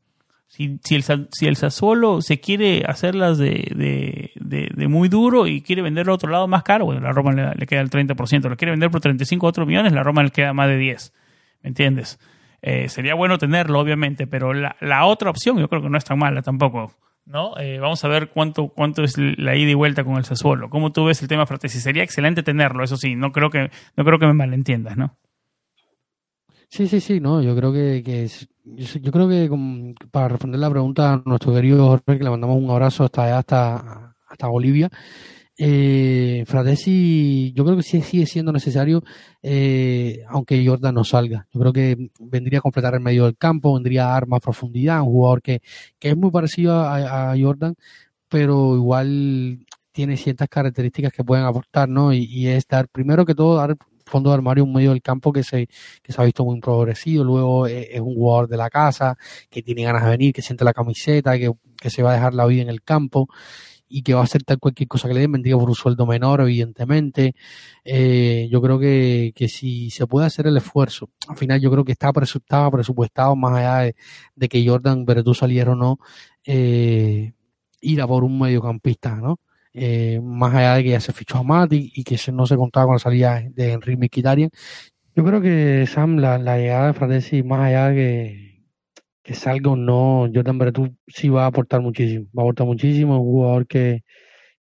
Si, 0.46 0.78
si, 0.82 0.94
el, 0.94 1.02
si 1.02 1.46
el 1.46 1.56
Sassuolo 1.56 2.22
se 2.22 2.40
quiere 2.40 2.82
hacerlas 2.86 3.36
de, 3.36 3.68
de, 3.76 4.30
de, 4.36 4.70
de, 4.74 4.88
muy 4.88 5.10
duro 5.10 5.46
y 5.46 5.60
quiere 5.60 5.82
venderlo 5.82 6.12
a 6.12 6.14
otro 6.14 6.30
lado 6.30 6.48
más 6.48 6.62
caro, 6.62 6.86
bueno, 6.86 7.02
la 7.02 7.12
Roma 7.12 7.32
le, 7.32 7.54
le 7.56 7.66
queda 7.66 7.82
el 7.82 7.90
30%, 7.90 8.48
lo 8.48 8.56
quiere 8.56 8.70
vender 8.70 8.90
por 8.90 9.02
35 9.02 9.46
otros 9.46 9.66
millones, 9.66 9.92
la 9.92 10.02
Roma 10.02 10.22
le 10.22 10.30
queda 10.30 10.54
más 10.54 10.68
de 10.68 10.78
10. 10.78 11.12
¿Me 11.62 11.68
entiendes? 11.68 12.18
Eh, 12.62 12.88
sería 12.88 13.14
bueno 13.14 13.36
tenerlo, 13.36 13.78
obviamente, 13.80 14.26
pero 14.26 14.54
la, 14.54 14.76
la, 14.80 15.04
otra 15.04 15.28
opción 15.28 15.58
yo 15.58 15.68
creo 15.68 15.82
que 15.82 15.90
no 15.90 15.98
es 15.98 16.04
tan 16.04 16.18
mala 16.18 16.40
tampoco. 16.40 16.94
¿No? 17.26 17.56
Eh, 17.58 17.78
vamos 17.78 18.04
a 18.04 18.08
ver 18.08 18.30
cuánto, 18.30 18.68
cuánto 18.68 19.02
es 19.02 19.16
la 19.18 19.56
ida 19.56 19.70
y 19.70 19.74
vuelta 19.74 20.04
con 20.04 20.16
el 20.16 20.24
Sassuolo. 20.24 20.70
¿Cómo 20.70 20.92
tú 20.92 21.04
ves 21.04 21.22
el 21.22 21.28
tema 21.28 21.46
Fratesi? 21.46 21.80
Sería 21.80 22.02
excelente 22.02 22.42
tenerlo, 22.42 22.84
eso 22.84 22.96
sí, 22.96 23.16
no 23.16 23.32
creo 23.32 23.50
que, 23.50 23.70
no 23.96 24.04
creo 24.04 24.18
que 24.18 24.26
me 24.26 24.34
malentiendas, 24.34 24.96
¿no? 24.96 25.16
Sí, 26.68 26.88
sí, 26.88 27.00
sí, 27.00 27.20
no, 27.20 27.40
yo 27.40 27.54
creo 27.54 27.72
que, 27.72 28.02
que 28.04 28.28
yo, 28.64 29.12
creo 29.12 29.28
que 29.28 29.48
para 30.10 30.28
responder 30.28 30.58
la 30.58 30.70
pregunta 30.70 31.12
a 31.12 31.22
nuestro 31.24 31.52
querido 31.52 31.86
Jorge, 31.86 32.18
que 32.18 32.24
le 32.24 32.30
mandamos 32.30 32.56
un 32.56 32.70
abrazo 32.70 33.04
hasta 33.04 33.38
hasta, 33.38 34.16
hasta 34.26 34.46
Bolivia, 34.48 34.90
eh, 35.56 36.44
Fratesi, 36.46 37.52
yo 37.54 37.64
creo 37.64 37.76
que 37.76 37.82
sí 37.82 38.02
sigue 38.02 38.26
siendo 38.26 38.52
necesario, 38.52 39.04
eh, 39.42 40.24
aunque 40.28 40.66
Jordan 40.66 40.94
no 40.94 41.04
salga. 41.04 41.46
Yo 41.52 41.60
creo 41.60 41.72
que 41.72 42.10
vendría 42.18 42.58
a 42.58 42.62
completar 42.62 42.94
el 42.94 43.00
medio 43.00 43.24
del 43.24 43.36
campo, 43.36 43.74
vendría 43.74 44.08
a 44.08 44.12
dar 44.12 44.26
más 44.26 44.40
profundidad, 44.40 45.00
un 45.02 45.12
jugador 45.12 45.42
que, 45.42 45.60
que 45.98 46.10
es 46.10 46.16
muy 46.16 46.30
parecido 46.30 46.74
a, 46.80 47.32
a 47.32 47.38
Jordan, 47.38 47.76
pero 48.28 48.74
igual 48.76 49.64
tiene 49.92 50.16
ciertas 50.16 50.48
características 50.48 51.12
que 51.12 51.22
pueden 51.24 51.44
aportar, 51.44 51.88
¿no? 51.88 52.12
Y, 52.12 52.24
y, 52.24 52.48
es 52.48 52.66
dar, 52.66 52.88
primero 52.88 53.24
que 53.24 53.34
todo, 53.34 53.56
dar 53.56 53.76
fondo 54.06 54.30
de 54.30 54.34
armario 54.34 54.64
un 54.64 54.72
medio 54.72 54.90
del 54.90 55.02
campo 55.02 55.32
que 55.32 55.44
se, 55.44 55.68
que 56.02 56.12
se 56.12 56.20
ha 56.20 56.24
visto 56.24 56.44
muy 56.44 56.60
progresivo, 56.60 57.24
luego 57.24 57.66
es, 57.66 57.88
es, 57.92 58.00
un 58.00 58.14
jugador 58.14 58.48
de 58.48 58.56
la 58.56 58.68
casa, 58.70 59.16
que 59.48 59.62
tiene 59.62 59.84
ganas 59.84 60.02
de 60.04 60.10
venir, 60.10 60.34
que 60.34 60.42
siente 60.42 60.64
la 60.64 60.74
camiseta, 60.74 61.38
que, 61.38 61.52
que 61.80 61.90
se 61.90 62.02
va 62.02 62.10
a 62.10 62.14
dejar 62.14 62.34
la 62.34 62.46
vida 62.46 62.62
en 62.62 62.68
el 62.68 62.82
campo 62.82 63.28
y 63.94 64.02
que 64.02 64.12
va 64.12 64.22
a 64.22 64.24
aceptar 64.24 64.58
cualquier 64.58 64.88
cosa 64.88 65.06
que 65.06 65.14
le 65.14 65.20
den, 65.20 65.30
vendría 65.30 65.56
por 65.56 65.68
un 65.68 65.76
sueldo 65.76 66.04
menor, 66.04 66.40
evidentemente. 66.40 67.36
Eh, 67.84 68.48
yo 68.50 68.60
creo 68.60 68.80
que, 68.80 69.32
que 69.36 69.48
si 69.48 69.88
se 69.90 70.08
puede 70.08 70.26
hacer 70.26 70.48
el 70.48 70.56
esfuerzo, 70.56 71.10
al 71.28 71.36
final 71.36 71.60
yo 71.60 71.70
creo 71.70 71.84
que 71.84 71.92
estaba, 71.92 72.14
presu 72.14 72.38
estaba 72.38 72.68
presupuestado, 72.72 73.36
más 73.36 73.56
allá 73.56 73.94
de, 74.34 74.48
que 74.48 74.66
Jordan 74.68 75.04
Beretú 75.04 75.32
saliera 75.32 75.72
o 75.72 75.76
no, 75.76 75.98
eh, 76.44 77.34
ir 77.82 78.02
a 78.02 78.08
por 78.08 78.24
un 78.24 78.36
mediocampista, 78.36 79.14
¿no? 79.14 79.38
Eh, 79.72 80.20
más 80.20 80.52
allá 80.54 80.74
de 80.74 80.82
que 80.82 80.90
ya 80.90 81.00
se 81.00 81.12
fichó 81.12 81.38
a 81.38 81.44
Mati 81.44 81.92
y 81.94 82.02
que 82.02 82.18
no 82.32 82.46
se 82.46 82.56
contaba 82.56 82.86
con 82.86 82.94
la 82.96 82.98
salida 82.98 83.44
de 83.48 83.72
Henry 83.74 83.96
Mkhitaryan. 83.96 84.50
Yo 85.14 85.24
creo 85.24 85.40
que 85.40 85.86
Sam, 85.86 86.16
la, 86.16 86.38
la 86.38 86.58
llegada 86.58 86.88
de 86.88 86.94
Fratesi, 86.94 87.44
más 87.44 87.60
allá 87.60 87.90
de 87.90 87.94
que, 87.94 88.43
que 89.24 89.34
salga 89.34 89.70
o 89.72 89.76
no, 89.76 90.28
Jordan 90.34 90.58
Beretú 90.58 90.96
sí 91.08 91.28
va 91.30 91.44
a 91.44 91.46
aportar 91.48 91.80
muchísimo, 91.80 92.26
va 92.36 92.42
a 92.42 92.44
aportar 92.44 92.66
muchísimo, 92.66 93.14
es 93.14 93.20
un 93.20 93.26
jugador 93.26 93.66
que, 93.66 94.04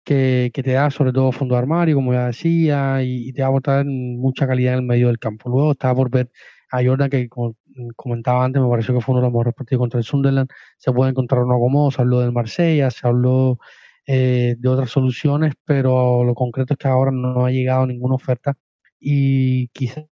que, 0.04 0.52
que, 0.54 0.63
te 0.63 0.74
da 0.74 0.91
sobre 0.91 1.13
todo 1.13 1.32
fondo 1.32 1.56
de 1.56 1.60
armario, 1.60 1.95
como 1.95 2.13
ya 2.13 2.28
decía, 2.28 3.04
y, 3.04 3.30
y, 3.30 3.34
te 3.34 3.41
va 3.41 3.48
a 3.48 3.52
aportar 3.52 3.86
mucha 3.86 4.48
calidad 4.48 4.74
en 4.74 4.80
el 4.82 4.86
medio 4.86 5.08
del 5.08 5.19
campo. 5.19 5.50
Luego 5.50 5.72
está 5.74 5.95
por 5.95 6.10
ver 6.12 6.32
a 6.72 6.84
Jordan, 6.84 7.10
que 7.10 7.30
como 7.30 7.56
comentaba 7.95 8.45
antes, 8.45 8.62
me 8.62 8.69
pareció 8.69 8.93
que 8.93 9.02
fue 9.02 9.13
uno 9.13 9.22
de 9.22 9.28
los 9.28 9.34
mejores 9.34 9.54
partidos 9.56 9.80
contra 9.82 10.00
el 10.00 10.04
Sunderland, 10.04 10.50
se 10.78 10.91
puede 10.91 11.12
encontrar 11.12 11.43
uno 11.43 11.60
como, 11.60 11.91
se 11.91 12.02
habló 12.02 12.19
del 12.22 12.32
Marsella, 12.34 12.91
se 12.91 13.08
habló 13.08 13.60
eh, 14.08 14.56
de 14.60 14.69
otras 14.69 14.89
soluciones, 14.91 15.54
pero 15.65 16.24
lo 16.24 16.36
concreto 16.36 16.74
es 16.74 16.78
que 16.80 16.88
ahora 16.88 17.12
no 17.12 17.45
ha 17.45 17.52
llegado 17.52 17.86
ninguna 17.88 18.15
oferta 18.15 18.58
y 19.00 19.69
quizás 19.69 20.06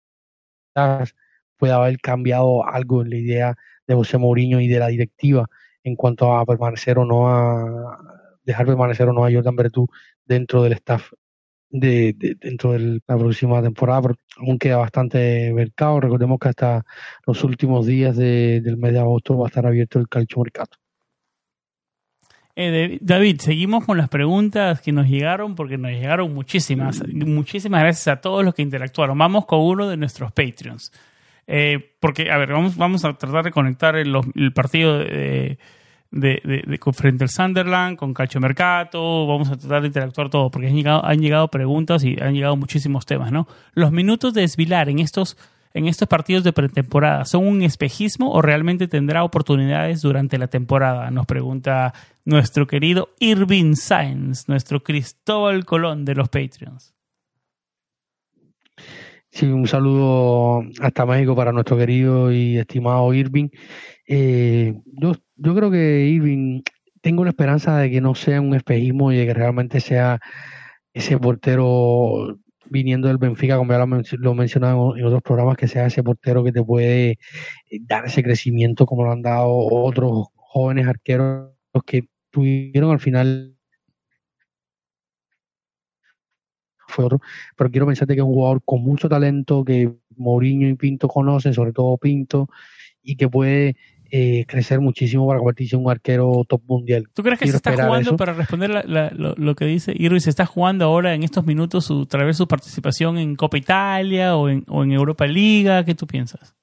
pueda 1.58 1.76
haber 1.76 1.98
cambiado 2.00 2.65
algo 2.67 3.02
en 3.02 3.10
la 3.10 3.17
idea 3.17 3.56
de 3.88 3.96
José 3.96 4.17
Mourinho 4.17 4.60
y 4.60 4.67
de 4.67 4.80
la 4.80 4.88
directiva 4.88 5.48
en 5.84 5.96
cuanto 5.96 6.34
a 6.36 6.46
permanecer 6.46 6.98
o 7.00 7.06
no 7.06 7.30
a 7.30 7.98
dejar 8.43 8.65
permanecer 8.65 9.08
o 9.10 9.13
no 9.13 9.26
a 9.26 9.32
Jordan 9.32 9.56
Bertú 9.56 9.88
dentro 10.26 10.63
del 10.63 10.74
staff 10.74 11.12
de, 11.70 12.13
de, 12.17 12.36
dentro 12.36 12.74
de 12.74 13.02
la 13.06 13.17
próxima 13.17 13.62
temporada, 13.62 14.02
pero 14.02 14.15
aún 14.38 14.58
queda 14.58 14.78
bastante 14.78 15.52
mercado. 15.54 16.00
Recordemos 16.00 16.39
que 16.39 16.50
hasta 16.50 16.86
los 17.26 17.43
últimos 17.43 17.86
días 17.86 18.15
de, 18.15 18.62
del 18.62 18.78
mes 18.78 18.93
de 18.93 19.00
agosto 19.00 19.38
va 19.38 19.48
a 19.48 19.50
estar 19.50 19.65
abierto 19.65 20.00
el 20.00 20.08
calcio 20.08 20.41
mercado. 20.41 20.70
Eh, 22.60 22.98
David, 23.02 23.39
seguimos 23.41 23.86
con 23.86 23.98
las 23.98 24.10
preguntas 24.10 24.82
que 24.82 24.91
nos 24.91 25.08
llegaron, 25.08 25.54
porque 25.54 25.78
nos 25.78 25.91
llegaron 25.91 26.34
muchísimas. 26.34 27.08
Muchísimas 27.08 27.82
gracias 27.82 28.08
a 28.08 28.20
todos 28.20 28.43
los 28.43 28.56
que 28.56 28.63
interactuaron. 28.63 29.15
Vamos 29.15 29.46
con 29.46 29.60
uno 29.60 29.88
de 29.88 29.96
nuestros 29.96 30.32
Patreons. 30.32 30.91
Eh, 31.48 31.96
porque, 32.00 32.30
a 32.30 32.38
ver, 32.38 32.52
vamos, 32.52 32.76
vamos 32.76 33.06
a 33.06 33.14
tratar 33.14 33.46
de 33.46 33.52
conectar 33.52 33.96
el, 33.96 34.14
el 34.36 34.54
partido 34.54 35.00
de, 35.00 35.58
de, 36.12 36.42
de, 36.44 36.64
de, 36.68 36.80
frente 36.94 37.24
al 37.24 37.30
Sunderland 37.30 37.98
con 37.98 38.14
Calcio 38.14 38.42
Mercato. 38.42 39.26
Vamos 39.26 39.50
a 39.50 39.58
tratar 39.58 39.82
de 39.82 39.88
interactuar 39.88 40.30
todo, 40.30 40.52
porque 40.52 40.68
han 40.68 40.76
llegado, 40.76 41.06
han 41.06 41.20
llegado 41.20 41.48
preguntas 41.48 42.04
y 42.04 42.18
han 42.22 42.34
llegado 42.34 42.56
muchísimos 42.58 43.06
temas, 43.06 43.32
¿no? 43.32 43.48
Los 43.74 43.92
minutos 43.92 44.34
de 44.34 44.42
desvilar 44.42 44.90
en 44.90 45.00
estos 45.00 45.38
en 45.74 45.88
estos 45.88 46.08
partidos 46.08 46.44
de 46.44 46.54
pretemporada 46.54 47.24
son 47.26 47.46
un 47.46 47.62
espejismo 47.62 48.32
o 48.32 48.42
realmente 48.42 48.88
tendrá 48.88 49.24
oportunidades 49.24 50.02
durante 50.02 50.40
la 50.40 50.48
temporada? 50.48 51.12
Nos 51.12 51.28
pregunta 51.28 51.94
nuestro 52.26 52.66
querido 52.66 53.10
Irving 53.20 53.76
Sainz, 53.76 54.48
nuestro 54.48 54.82
Cristóbal 54.82 55.66
Colón 55.66 56.04
de 56.04 56.16
los 56.16 56.30
Patreons. 56.30 56.97
Sí, 59.38 59.45
un 59.45 59.67
saludo 59.67 60.63
hasta 60.82 61.06
México 61.06 61.36
para 61.36 61.52
nuestro 61.52 61.78
querido 61.78 62.32
y 62.32 62.58
estimado 62.58 63.13
Irving. 63.13 63.50
Eh, 64.08 64.73
yo, 65.00 65.12
yo 65.36 65.54
creo 65.54 65.69
que 65.69 66.08
Irving 66.08 66.63
tengo 67.02 67.23
la 67.23 67.30
esperanza 67.30 67.78
de 67.78 67.91
que 67.91 68.02
no 68.02 68.15
sea 68.15 68.41
un 68.41 68.56
espejismo 68.56 69.12
y 69.12 69.17
de 69.17 69.28
que 69.28 69.36
realmente 69.36 69.80
sea 69.80 70.19
ese 70.91 71.19
portero 71.19 72.39
viniendo 72.65 73.10
del 73.10 73.19
Benfica, 73.19 73.58
como 73.58 73.73
ya 73.73 73.86
lo, 74.17 74.32
he 74.32 74.36
mencionado 74.36 74.97
en 74.97 75.06
otros 75.06 75.21
programas, 75.21 75.56
que 75.56 75.67
sea 75.67 75.86
ese 75.86 76.02
portero 76.02 76.43
que 76.43 76.52
te 76.52 76.63
puede 76.63 77.12
eh, 77.12 77.17
dar 77.82 78.06
ese 78.06 78.23
crecimiento 78.23 78.88
como 78.88 79.04
lo 79.04 79.12
han 79.12 79.21
dado 79.21 79.52
otros 79.52 80.30
jóvenes 80.34 80.88
arqueros 80.88 81.52
que 81.86 82.10
tuvieron 82.32 82.89
al 82.89 83.00
final 83.00 83.57
fue 86.98 87.06
otro, 87.06 87.22
pero 87.56 87.70
quiero 87.70 87.86
pensarte 87.86 88.16
que 88.16 88.22
es 88.22 88.26
un 88.26 88.34
jugador 88.34 88.62
con 88.66 88.82
mucho 88.82 89.08
talento 89.08 89.64
que 89.64 89.94
Mourinho 90.18 90.68
y 90.68 90.74
Pinto 90.74 91.08
conocen, 91.08 91.54
sobre 91.54 91.72
todo 91.72 91.98
Pinto, 91.98 92.50
y 93.04 93.16
que 93.16 93.30
puede 93.30 93.76
eh, 94.10 94.46
crecer 94.48 94.80
muchísimo 94.80 95.28
para 95.28 95.40
convertirse 95.40 95.76
en 95.76 95.84
un 95.84 95.92
arquero 95.92 96.44
top 96.48 96.62
mundial. 96.66 97.08
¿Tú 97.14 97.24
crees 97.24 97.40
que 97.40 97.48
se 97.48 97.58
está 97.58 97.74
jugando, 97.74 98.18
para 98.18 98.34
responder 98.34 98.84
lo, 98.86 99.56
que 99.56 99.66
dice 99.66 99.94
Irwin, 99.96 100.22
se 100.22 100.30
está 100.30 100.46
jugando 100.46 100.86
ahora 100.86 101.14
en 101.14 101.24
estos 101.24 101.46
minutos 101.46 101.86
su, 101.86 102.06
través 102.06 102.38
su 102.38 102.48
participación 102.48 103.18
en 103.18 103.36
Copa 103.36 103.58
Italia 103.58 104.36
o 104.36 104.50
en, 104.50 104.64
o 104.68 104.84
en 104.84 104.92
Europa 104.92 105.28
Liga? 105.28 105.84
¿Qué 105.86 105.94
tú 105.94 106.08
piensas? 106.08 106.58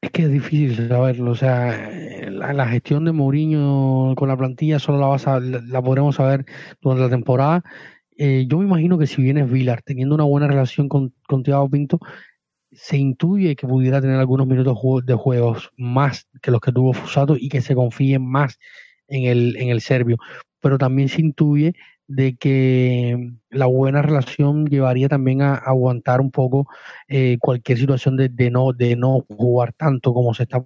Es 0.00 0.10
que 0.10 0.22
es 0.22 0.30
difícil 0.30 0.88
saberlo, 0.88 1.32
o 1.32 1.34
sea, 1.34 1.90
la, 2.30 2.68
gestión 2.68 3.04
de 3.04 3.12
Mourinho 3.12 4.14
con 4.14 4.28
la 4.28 4.36
plantilla 4.36 4.78
solo 4.78 4.98
la, 4.98 5.06
vas 5.06 5.26
a, 5.26 5.40
la, 5.40 5.82
podremos 5.82 6.16
saber 6.16 6.44
durante 6.80 7.02
la 7.02 7.10
temporada. 7.10 7.64
Eh, 8.16 8.46
yo 8.48 8.58
me 8.58 8.64
imagino 8.64 8.98
que 8.98 9.06
si 9.06 9.22
vienes 9.22 9.50
Vilar 9.50 9.82
teniendo 9.82 10.14
una 10.14 10.24
buena 10.24 10.46
relación 10.48 10.88
con, 10.88 11.14
con 11.28 11.42
Thiago 11.42 11.68
Pinto, 11.68 12.00
se 12.72 12.96
intuye 12.96 13.56
que 13.56 13.66
pudiera 13.66 14.00
tener 14.00 14.18
algunos 14.18 14.46
minutos 14.46 14.78
de 15.04 15.14
juegos 15.14 15.70
más 15.76 16.26
que 16.42 16.50
los 16.50 16.60
que 16.60 16.72
tuvo 16.72 16.92
Fusato 16.92 17.36
y 17.36 17.48
que 17.48 17.60
se 17.60 17.74
confíe 17.74 18.18
más 18.18 18.58
en 19.08 19.24
el, 19.24 19.56
en 19.56 19.68
el 19.68 19.80
serbio. 19.80 20.18
Pero 20.60 20.78
también 20.78 21.08
se 21.08 21.20
intuye 21.22 21.74
de 22.08 22.36
que 22.36 23.32
la 23.50 23.66
buena 23.66 24.02
relación 24.02 24.66
llevaría 24.66 25.08
también 25.08 25.42
a, 25.42 25.54
aguantar 25.54 26.20
un 26.20 26.30
poco 26.30 26.68
eh, 27.08 27.36
cualquier 27.40 27.78
situación 27.78 28.16
de, 28.16 28.28
de, 28.28 28.50
no 28.50 28.72
de 28.72 28.96
no 28.96 29.24
jugar 29.28 29.72
tanto 29.72 30.14
como 30.14 30.34
se 30.34 30.44
está 30.44 30.62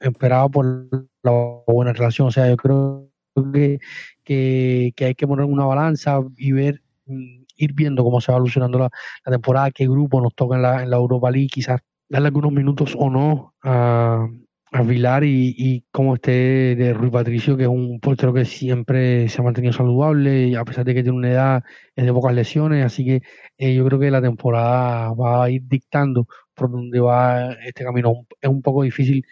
esperado 0.00 0.50
por 0.50 0.88
la 1.22 1.32
buena 1.66 1.92
relación. 1.92 2.28
O 2.28 2.30
sea, 2.30 2.48
yo 2.48 2.56
creo 2.56 3.10
que, 3.52 3.80
que, 4.24 5.04
hay 5.04 5.14
que 5.14 5.26
poner 5.26 5.46
una 5.46 5.64
balanza 5.64 6.20
y 6.36 6.52
ver 6.52 6.82
mm, 6.82 6.83
ir 7.06 7.72
viendo 7.74 8.04
cómo 8.04 8.20
se 8.20 8.32
va 8.32 8.36
evolucionando 8.36 8.78
la, 8.78 8.90
temporada, 9.24 9.70
qué 9.70 9.86
grupo 9.86 10.20
nos 10.20 10.34
toca 10.34 10.56
en 10.56 10.62
la, 10.62 10.82
en 10.82 10.90
la 10.90 10.96
Europa 10.96 11.30
League, 11.30 11.48
quizás 11.48 11.80
darle 12.08 12.28
algunos 12.28 12.52
minutos 12.52 12.94
o 12.98 13.10
no 13.10 13.54
a, 13.62 14.26
a 14.72 14.82
Vilar 14.82 15.24
y, 15.24 15.54
y 15.56 15.84
cómo 15.90 16.16
esté 16.16 16.74
de 16.76 16.92
Rui 16.92 17.10
Patricio, 17.10 17.56
que 17.56 17.64
es 17.64 17.68
un 17.68 18.00
portero 18.00 18.34
que 18.34 18.44
siempre 18.44 19.28
se 19.28 19.40
ha 19.40 19.44
mantenido 19.44 19.72
saludable, 19.72 20.48
y 20.48 20.54
a 20.56 20.64
pesar 20.64 20.84
de 20.84 20.94
que 20.94 21.02
tiene 21.02 21.16
una 21.18 21.30
edad, 21.30 21.64
es 21.94 22.04
de 22.04 22.12
pocas 22.12 22.34
lesiones, 22.34 22.84
así 22.84 23.04
que 23.04 23.22
eh, 23.58 23.74
yo 23.74 23.84
creo 23.86 24.00
que 24.00 24.10
la 24.10 24.20
temporada 24.22 25.12
va 25.12 25.44
a 25.44 25.50
ir 25.50 25.62
dictando 25.66 26.26
por 26.54 26.70
dónde 26.70 27.00
va 27.00 27.52
este 27.64 27.84
camino. 27.84 28.26
Es 28.40 28.48
un 28.50 28.62
poco 28.62 28.82
difícil 28.82 29.24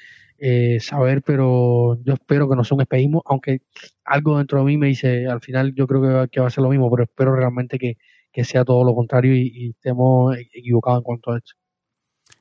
eh, 0.45 0.81
saber, 0.81 1.23
pero 1.23 2.03
yo 2.03 2.15
espero 2.15 2.49
que 2.49 2.57
no 2.57 2.65
sea 2.65 2.75
un 2.75 2.81
espejismo, 2.81 3.23
aunque 3.27 3.63
algo 4.05 4.39
dentro 4.39 4.59
de 4.59 4.65
mí 4.65 4.77
me 4.77 4.89
dice, 4.89 5.29
al 5.29 5.41
final 5.41 5.73
yo 5.73 5.87
creo 5.87 6.03
que 6.03 6.09
va, 6.09 6.27
que 6.27 6.41
va 6.41 6.49
a 6.49 6.51
ser 6.51 6.65
lo 6.65 6.71
mismo, 6.71 6.91
pero 6.91 7.05
espero 7.05 7.37
realmente 7.37 7.79
que, 7.79 7.97
que 8.33 8.43
sea 8.43 8.65
todo 8.65 8.83
lo 8.83 8.93
contrario 8.93 9.37
y, 9.37 9.71
estemos 9.71 10.37
equivocados 10.53 10.99
en 10.99 11.05
cuanto 11.05 11.31
a 11.31 11.39
esto. 11.39 11.53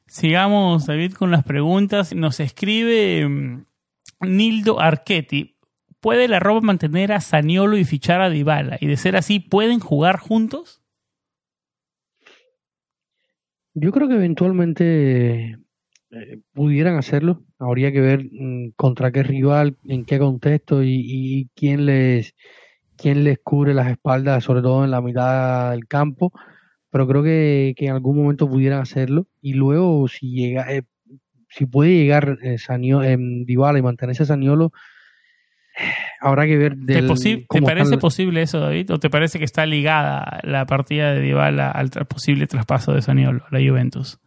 Sigamos, 0.07 0.87
David, 0.87 1.13
con 1.13 1.29
las 1.29 1.43
preguntas. 1.43 2.15
Nos 2.15 2.39
escribe 2.39 3.29
mm, 3.29 3.65
Nildo 4.21 4.79
Archetti. 4.79 5.57
¿Puede 5.99 6.27
la 6.27 6.39
Roma 6.39 6.61
mantener 6.61 7.11
a 7.11 7.21
Saniolo 7.21 7.77
y 7.77 7.85
fichar 7.85 8.19
a 8.19 8.31
Dybala? 8.31 8.79
Y 8.81 8.87
de 8.87 8.97
ser 8.97 9.15
así, 9.15 9.39
¿pueden 9.39 9.79
jugar 9.79 10.17
juntos? 10.17 10.81
Yo 13.75 13.91
creo 13.91 14.07
que 14.07 14.15
eventualmente 14.15 15.59
eh, 16.11 16.39
pudieran 16.53 16.97
hacerlo. 16.97 17.43
Habría 17.59 17.91
que 17.91 18.01
ver 18.01 18.25
mm, 18.31 18.71
contra 18.75 19.11
qué 19.11 19.23
rival, 19.23 19.77
en 19.85 20.05
qué 20.05 20.19
contexto 20.19 20.83
y, 20.83 21.01
y 21.05 21.49
quién 21.55 21.85
les 21.85 22.35
quién 23.01 23.23
les 23.23 23.39
cubre 23.39 23.73
las 23.73 23.89
espaldas, 23.89 24.43
sobre 24.43 24.61
todo 24.61 24.85
en 24.85 24.91
la 24.91 25.01
mitad 25.01 25.71
del 25.71 25.87
campo, 25.87 26.31
pero 26.91 27.07
creo 27.07 27.23
que, 27.23 27.73
en 27.75 27.91
algún 27.91 28.17
momento 28.17 28.47
pudieran 28.47 28.81
hacerlo 28.81 29.27
y 29.41 29.53
luego 29.53 30.07
si 30.07 30.31
llega 30.31 30.71
eh, 30.71 30.83
si 31.49 31.65
puede 31.65 31.95
llegar 31.95 32.37
eh, 32.43 32.57
en 32.69 33.45
Dybala 33.45 33.79
y 33.79 33.81
mantenerse 33.81 34.25
Saniolo 34.25 34.71
habrá 36.21 36.45
que 36.45 36.57
ver 36.57 36.75
del, 36.75 37.07
¿Te, 37.49 37.61
parece 37.61 37.97
posible 37.97 38.41
eso 38.41 38.59
David 38.59 38.91
o 38.91 38.99
te 38.99 39.09
parece 39.09 39.39
que 39.39 39.45
está 39.45 39.65
ligada 39.65 40.39
la 40.43 40.65
partida 40.65 41.13
de 41.13 41.21
Dybala 41.21 41.71
al 41.71 41.89
posible 41.89 42.45
traspaso 42.47 42.93
de 42.93 43.01
Saniolo 43.01 43.43
a 43.49 43.57
la 43.57 43.67
Juventus? 43.67 44.19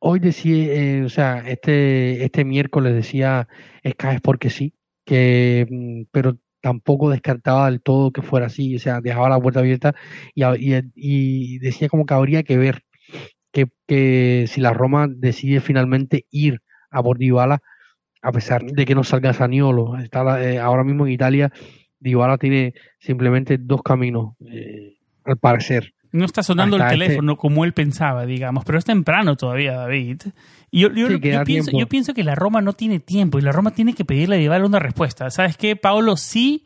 Hoy 0.00 0.18
decía, 0.20 0.54
eh, 0.74 1.04
o 1.04 1.08
sea, 1.10 1.40
este 1.46 2.24
este 2.24 2.44
miércoles 2.44 2.94
decía 2.94 3.48
es 3.82 3.94
porque 4.22 4.50
sí, 4.50 4.74
que 5.04 5.66
mm, 5.70 6.04
pero 6.10 6.38
tampoco 6.60 7.10
descartaba 7.10 7.70
del 7.70 7.82
todo 7.82 8.12
que 8.12 8.22
fuera 8.22 8.46
así, 8.46 8.76
o 8.76 8.78
sea, 8.78 9.00
dejaba 9.00 9.28
la 9.28 9.40
puerta 9.40 9.60
abierta 9.60 9.94
y, 10.34 10.44
y, 10.94 11.58
decía 11.58 11.88
como 11.88 12.06
que 12.06 12.14
habría 12.14 12.42
que 12.42 12.56
ver 12.58 12.84
que, 13.52 13.68
que, 13.86 14.46
si 14.48 14.60
la 14.60 14.72
Roma 14.72 15.08
decide 15.08 15.60
finalmente 15.60 16.26
ir 16.30 16.62
a 16.90 17.02
por 17.02 17.18
a 18.22 18.32
pesar 18.32 18.64
de 18.64 18.84
que 18.84 18.94
no 18.94 19.04
salga 19.04 19.32
Saniolo, 19.32 19.98
está 19.98 20.42
eh, 20.42 20.58
ahora 20.58 20.84
mismo 20.84 21.06
en 21.06 21.12
Italia, 21.12 21.52
Dybala 21.98 22.38
tiene 22.38 22.74
simplemente 22.98 23.58
dos 23.58 23.82
caminos, 23.82 24.34
eh, 24.50 24.96
al 25.24 25.38
parecer. 25.38 25.94
No 26.12 26.24
está 26.24 26.42
sonando 26.42 26.76
el 26.76 26.82
este 26.82 26.98
teléfono 26.98 27.36
como 27.36 27.64
él 27.64 27.72
pensaba, 27.72 28.26
digamos, 28.26 28.64
pero 28.64 28.78
es 28.78 28.84
temprano 28.84 29.36
todavía, 29.36 29.74
David. 29.74 30.22
Y 30.70 30.80
yo, 30.80 30.90
pienso, 31.86 32.14
que 32.14 32.24
la 32.24 32.34
Roma 32.34 32.60
no 32.60 32.72
tiene 32.72 33.00
tiempo 33.00 33.38
y 33.38 33.42
la 33.42 33.52
Roma 33.52 33.72
tiene 33.72 33.94
que 33.94 34.04
pedirle 34.04 34.36
a 34.36 34.38
Dybala 34.38 34.66
una 34.66 34.78
respuesta. 34.78 35.30
¿Sabes 35.30 35.56
qué, 35.56 35.76
Paolo? 35.76 36.16
Sí 36.16 36.64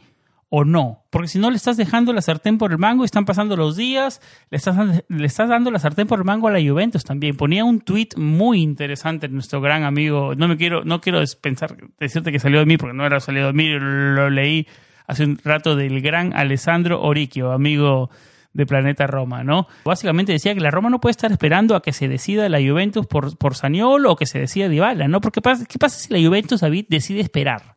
o 0.50 0.64
no. 0.64 1.04
Porque 1.10 1.28
si 1.28 1.38
no 1.38 1.50
le 1.50 1.56
estás 1.56 1.76
dejando 1.76 2.12
la 2.12 2.22
sartén 2.22 2.58
por 2.58 2.70
el 2.70 2.78
mango, 2.78 3.04
están 3.04 3.24
pasando 3.24 3.56
los 3.56 3.76
días, 3.76 4.20
le 4.50 4.58
estás, 4.58 4.76
le 5.08 5.26
estás 5.26 5.48
dando 5.48 5.70
la 5.70 5.78
sartén 5.78 6.06
por 6.06 6.18
el 6.18 6.24
mango 6.24 6.48
a 6.48 6.52
la 6.52 6.60
Juventus 6.60 7.02
también. 7.02 7.36
Ponía 7.36 7.64
un 7.64 7.80
tweet 7.80 8.10
muy 8.16 8.62
interesante 8.62 9.28
nuestro 9.28 9.60
gran 9.60 9.84
amigo. 9.84 10.34
No 10.34 10.48
me 10.48 10.56
quiero, 10.56 10.84
no 10.84 11.00
quiero 11.00 11.22
pensar, 11.40 11.76
decirte 11.98 12.30
que 12.30 12.38
salió 12.38 12.60
de 12.60 12.66
mí, 12.66 12.76
porque 12.76 12.96
no 12.96 13.04
era 13.04 13.20
salido 13.20 13.48
de 13.48 13.52
mí, 13.52 13.68
lo 13.68 14.30
leí 14.30 14.66
hace 15.06 15.24
un 15.24 15.38
rato 15.42 15.76
del 15.76 16.00
gran 16.00 16.34
Alessandro 16.34 17.02
Oriquio, 17.02 17.52
amigo 17.52 18.10
de 18.54 18.66
Planeta 18.66 19.06
Roma, 19.06 19.44
¿no? 19.44 19.66
Básicamente 19.84 20.32
decía 20.32 20.54
que 20.54 20.60
la 20.60 20.70
Roma 20.70 20.88
no 20.88 21.00
puede 21.00 21.10
estar 21.10 21.30
esperando 21.30 21.76
a 21.76 21.82
que 21.82 21.92
se 21.92 22.08
decida 22.08 22.48
la 22.48 22.58
Juventus 22.58 23.06
por, 23.06 23.36
por 23.36 23.56
Saniolo 23.56 24.12
o 24.12 24.16
que 24.16 24.26
se 24.26 24.38
decida 24.38 24.68
Dybala, 24.68 25.08
¿no? 25.08 25.20
Porque 25.20 25.42
¿qué 25.42 25.78
pasa 25.78 25.98
si 25.98 26.12
la 26.12 26.26
Juventus, 26.26 26.60
David, 26.60 26.86
decide 26.88 27.20
esperar 27.20 27.76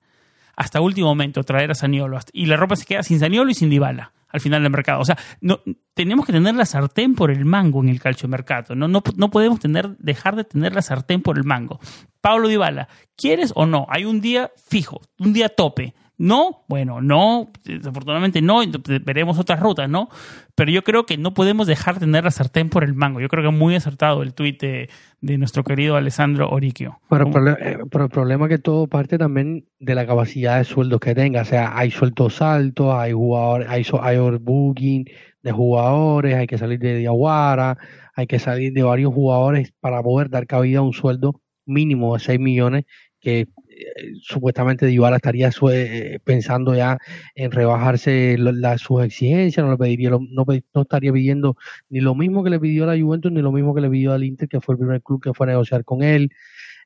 hasta 0.56 0.82
último 0.82 1.08
momento 1.08 1.44
traer 1.44 1.72
a 1.72 1.76
Saniolo 1.76 2.20
y 2.32 2.46
la 2.46 2.56
Roma 2.56 2.76
se 2.76 2.86
queda 2.86 3.04
sin 3.04 3.20
Saniolo 3.20 3.50
y 3.52 3.56
sin 3.56 3.70
Dybala 3.70 4.14
al 4.30 4.40
final 4.40 4.62
del 4.62 4.72
mercado? 4.72 5.02
O 5.02 5.06
sea, 5.06 5.18
no, 5.42 5.62
tenemos 5.96 6.28
que 6.28 6.32
tener 6.32 6.54
la 6.54 6.66
sartén 6.66 7.16
por 7.16 7.32
el 7.32 7.44
mango 7.44 7.82
en 7.82 7.90
el 7.90 8.00
calciomercato, 8.00 8.76
¿no? 8.76 8.88
No, 8.88 9.02
no 9.16 9.32
podemos 9.32 9.60
tener, 9.60 9.98
dejar 9.98 10.36
de 10.36 10.44
tener 10.44 10.76
la 10.76 10.84
sartén 10.84 11.24
por 11.24 11.38
el 11.38 11.44
mango. 11.44 11.80
Pablo 12.22 12.48
Dybala, 12.48 12.88
¿quieres 13.16 13.52
o 13.56 13.66
no? 13.66 13.88
Hay 13.90 14.06
un 14.06 14.22
día 14.22 14.52
fijo, 14.70 15.02
un 15.18 15.34
día 15.34 15.50
tope 15.50 15.96
no, 16.20 16.64
bueno, 16.68 17.00
no, 17.00 17.52
desafortunadamente 17.64 18.42
no, 18.42 18.62
veremos 19.04 19.38
otras 19.38 19.60
rutas, 19.60 19.88
¿no? 19.88 20.10
Pero 20.56 20.72
yo 20.72 20.84
creo 20.84 21.06
que 21.06 21.16
no 21.16 21.36
podemos 21.36 21.68
dejar 21.68 21.96
de 21.96 22.00
tener 22.02 22.24
la 22.24 22.32
sartén 22.32 22.70
por 22.70 22.84
el 22.84 22.96
mango. 22.96 23.20
Yo 23.20 23.28
creo 23.28 23.44
que 23.44 23.50
es 23.50 23.56
muy 23.56 23.76
acertado 23.76 24.24
el 24.24 24.34
tuit 24.34 24.60
de, 24.60 24.90
nuestro 25.22 25.64
querido 25.64 25.96
Alessandro 25.96 26.50
Oriquio. 26.50 27.00
Pero, 27.10 27.28
eh, 27.50 27.78
pero, 27.92 28.06
el 28.06 28.10
problema 28.10 28.46
es 28.46 28.50
que 28.50 28.58
todo 28.58 28.88
parte 28.88 29.20
también 29.20 29.66
de 29.80 29.94
la 29.94 30.08
capacidad 30.08 30.58
de 30.58 30.64
sueldos 30.64 31.00
que 31.00 31.14
tenga. 31.14 31.42
O 31.42 31.46
sea, 31.46 31.78
hay 31.78 31.92
sueldos 31.92 32.42
altos, 32.42 32.96
hay 32.96 33.12
jugadores, 33.12 33.68
hay, 33.70 33.86
hay 34.02 34.18
overbooking 34.18 35.06
de 35.44 35.52
jugadores, 35.52 36.36
hay 36.36 36.48
que 36.48 36.58
salir 36.58 36.80
de 36.80 36.98
Diaguara, 36.98 37.78
hay 38.16 38.26
que 38.26 38.40
salir 38.40 38.74
de 38.74 38.82
varios 38.82 39.14
jugadores 39.14 39.72
para 39.80 40.02
poder 40.02 40.32
dar 40.32 40.48
cabida 40.48 40.80
a 40.80 40.82
un 40.82 40.94
sueldo 40.94 41.42
mínimo 41.68 42.16
de 42.16 42.22
6 42.22 42.40
millones 42.40 42.86
que 43.20 43.48
supuestamente 44.22 44.86
Dybala 44.86 45.18
estaría 45.18 45.50
eh, 45.72 46.20
pensando 46.24 46.76
ya 46.76 46.98
en 47.36 47.52
rebajarse 47.52 48.38
sus 48.78 49.04
exigencias, 49.04 49.66
no 49.66 49.72
le 49.72 49.78
pediría, 49.78 50.10
no, 50.10 50.20
no, 50.22 50.82
estaría 50.82 51.12
pidiendo 51.14 51.56
ni 51.90 52.00
lo 52.02 52.16
mismo 52.16 52.44
que 52.44 52.50
le 52.50 52.60
pidió 52.60 52.84
a 52.84 52.96
la 52.96 53.02
Juventus 53.02 53.32
ni 53.32 53.42
lo 53.42 53.52
mismo 53.52 53.74
que 53.76 53.82
le 53.82 53.90
pidió 53.90 54.14
al 54.14 54.24
Inter, 54.24 54.48
que 54.48 54.62
fue 54.62 54.76
el 54.76 54.80
primer 54.80 55.02
club 55.02 55.22
que 55.22 55.34
fue 55.34 55.48
a 55.48 55.50
negociar 55.50 55.84
con 55.84 56.04
él. 56.04 56.30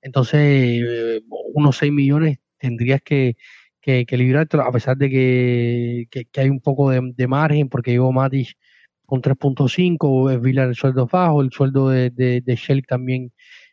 Entonces, 0.02 0.40
eh, 0.42 1.22
unos 1.54 1.78
6 1.78 1.92
millones 1.92 2.40
tendrías 2.58 3.02
que, 3.02 3.38
que, 3.82 4.06
que 4.06 4.46
a 4.66 4.72
pesar 4.72 4.98
de 4.98 5.10
que, 5.10 6.28
hay 6.38 6.50
un 6.50 6.62
poco 6.62 6.92
de, 6.92 7.28
margen, 7.28 7.70
porque 7.70 7.92
llegó 7.92 8.12
Matic 8.12 8.58
con 9.06 9.22
3.5, 9.22 10.32
es 10.34 10.42
Villa 10.42 10.64
el 10.64 10.76
sueldo 10.76 11.08
bajo, 11.08 11.42
el 11.42 11.52
sueldo 11.52 11.90
de, 11.90 12.10
de, 12.12 12.42
de 12.42 12.84
también 12.88 13.32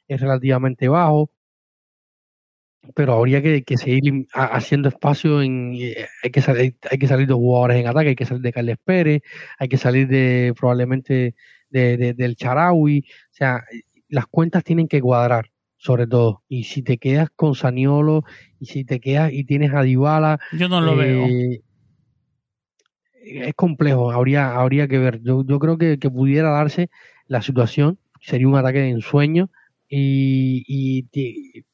es 0.09 0.21
relativamente 0.21 0.89
bajo 0.89 1.31
pero 2.95 3.15
habría 3.15 3.43
que, 3.43 3.63
seguir 3.77 4.27
haciendo 4.33 4.89
espacio 4.89 5.43
en 5.43 5.75
eh, 5.75 6.07
hay 6.23 6.31
que 6.31 6.41
salir 6.41 6.77
hay 6.91 6.99
que 6.99 7.07
salir 7.07 7.27
de 7.27 7.35
jugadores 7.35 7.79
en 7.79 7.87
ataque 7.87 8.11
hay 8.11 8.17
que 8.17 8.25
salir 8.25 8.43
de 8.43 8.53
Carles 8.53 8.79
Pérez 8.85 9.23
hay 9.59 9.69
que 9.69 9.77
salir 9.77 10.09
de 10.09 10.55
probablemente 10.59 11.35
de, 11.71 12.15
del 12.15 12.37
Charaui. 12.37 13.01
O 13.01 13.35
sea 13.35 13.65
las 14.09 14.27
cuentas 14.27 14.65
tienen 14.65 14.89
que 14.89 15.01
cuadrar 15.01 15.51
sobre 15.77 16.07
todo. 16.07 16.43
Y 16.49 16.65
si 16.65 16.83
te 16.83 16.99
quedas 16.99 17.29
con 17.35 17.55
Saniolo 17.55 18.25
y 18.59 18.67
si 18.67 18.85
te 18.85 19.01
quedas 19.01 19.33
y 19.33 19.45
tienes 19.45 19.73
a 19.73 19.83
Dybala 19.83 20.41
yo 20.53 20.69
no 20.69 20.81
lo 20.81 20.97
veo. 20.97 21.27
eh, 21.27 21.63
es 23.23 23.55
complejo 23.55 24.11
habría 24.11 24.57
habría 24.57 24.89
que 24.89 24.99
ver. 24.99 25.21
Yo, 25.23 25.45
yo 25.45 25.59
creo 25.59 25.79
que, 25.79 25.99
que 25.99 26.11
pudiera 26.11 26.51
darse 26.51 26.91
la 27.27 27.43
situación 27.43 27.99
sería 28.21 28.49
un 28.49 28.57
ataque 28.57 28.81
de 28.81 28.91
ensueño 28.91 29.51
y, 29.89 30.65
y, 30.67 31.65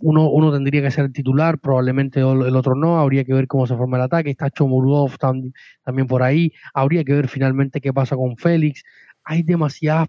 uno, 0.00 0.28
uno 0.28 0.52
tendría 0.52 0.82
que 0.82 0.90
ser 0.90 1.06
el 1.06 1.12
titular, 1.12 1.58
probablemente 1.58 2.20
el 2.20 2.56
otro 2.56 2.74
no, 2.74 2.98
habría 2.98 3.24
que 3.24 3.32
ver 3.32 3.46
cómo 3.46 3.66
se 3.66 3.76
forma 3.76 3.96
el 3.96 4.04
ataque, 4.04 4.30
está 4.30 4.50
Chomurov 4.50 5.16
también 5.18 6.06
por 6.06 6.22
ahí, 6.22 6.52
habría 6.74 7.04
que 7.04 7.12
ver 7.12 7.28
finalmente 7.28 7.80
qué 7.80 7.92
pasa 7.92 8.16
con 8.16 8.36
Félix, 8.36 8.82
hay 9.24 9.42
demasiadas 9.42 10.08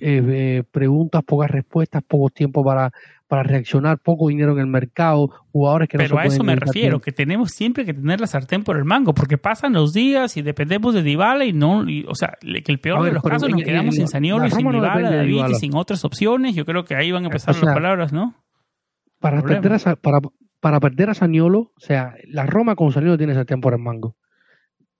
eh, 0.00 0.22
eh, 0.26 0.62
preguntas, 0.70 1.22
pocas 1.24 1.50
respuestas, 1.50 2.02
poco 2.02 2.28
tiempo 2.28 2.64
para, 2.64 2.90
para 3.28 3.44
reaccionar, 3.44 3.98
poco 3.98 4.28
dinero 4.28 4.52
en 4.52 4.58
el 4.58 4.66
mercado, 4.66 5.30
jugadores 5.52 5.88
que 5.88 5.98
Pero 5.98 6.16
no 6.16 6.20
a 6.20 6.26
eso 6.26 6.42
me 6.42 6.56
refiero, 6.56 7.00
que 7.00 7.12
tenemos 7.12 7.52
siempre 7.52 7.84
que 7.84 7.94
tener 7.94 8.20
la 8.20 8.26
sartén 8.26 8.64
por 8.64 8.76
el 8.76 8.84
mango, 8.84 9.14
porque 9.14 9.38
pasan 9.38 9.72
los 9.72 9.92
días 9.92 10.36
y 10.36 10.42
dependemos 10.42 10.94
de 10.94 11.02
Dybala 11.02 11.44
y 11.44 11.52
no, 11.52 11.86
o 12.08 12.14
sea, 12.14 12.36
que 12.40 12.72
el 12.72 12.80
peor 12.80 13.04
de 13.04 13.12
los 13.12 13.22
casos 13.22 13.48
nos 13.48 13.62
quedamos 13.62 13.94
sin 13.94 14.08
Saniolo 14.08 14.46
y 14.46 14.50
sin 14.50 14.70
Dybala, 14.70 15.10
David 15.10 15.44
y 15.50 15.54
sin 15.54 15.74
otras 15.76 16.04
opciones, 16.04 16.54
yo 16.54 16.66
creo 16.66 16.84
que 16.84 16.96
ahí 16.96 17.12
van 17.12 17.22
a 17.22 17.26
empezar 17.26 17.54
las 17.54 17.74
palabras, 17.74 18.12
¿no? 18.12 18.34
Para 19.24 19.40
perder, 19.40 19.72
a, 19.72 19.96
para, 19.96 20.20
para 20.60 20.80
perder 20.80 21.08
a 21.08 21.14
Saniolo, 21.14 21.58
o 21.60 21.80
sea, 21.80 22.14
la 22.28 22.44
Roma 22.44 22.76
con 22.76 22.92
Saniolo 22.92 23.16
tiene 23.16 23.32
sartén 23.32 23.62
por 23.62 23.72
el 23.72 23.78
mango. 23.78 24.18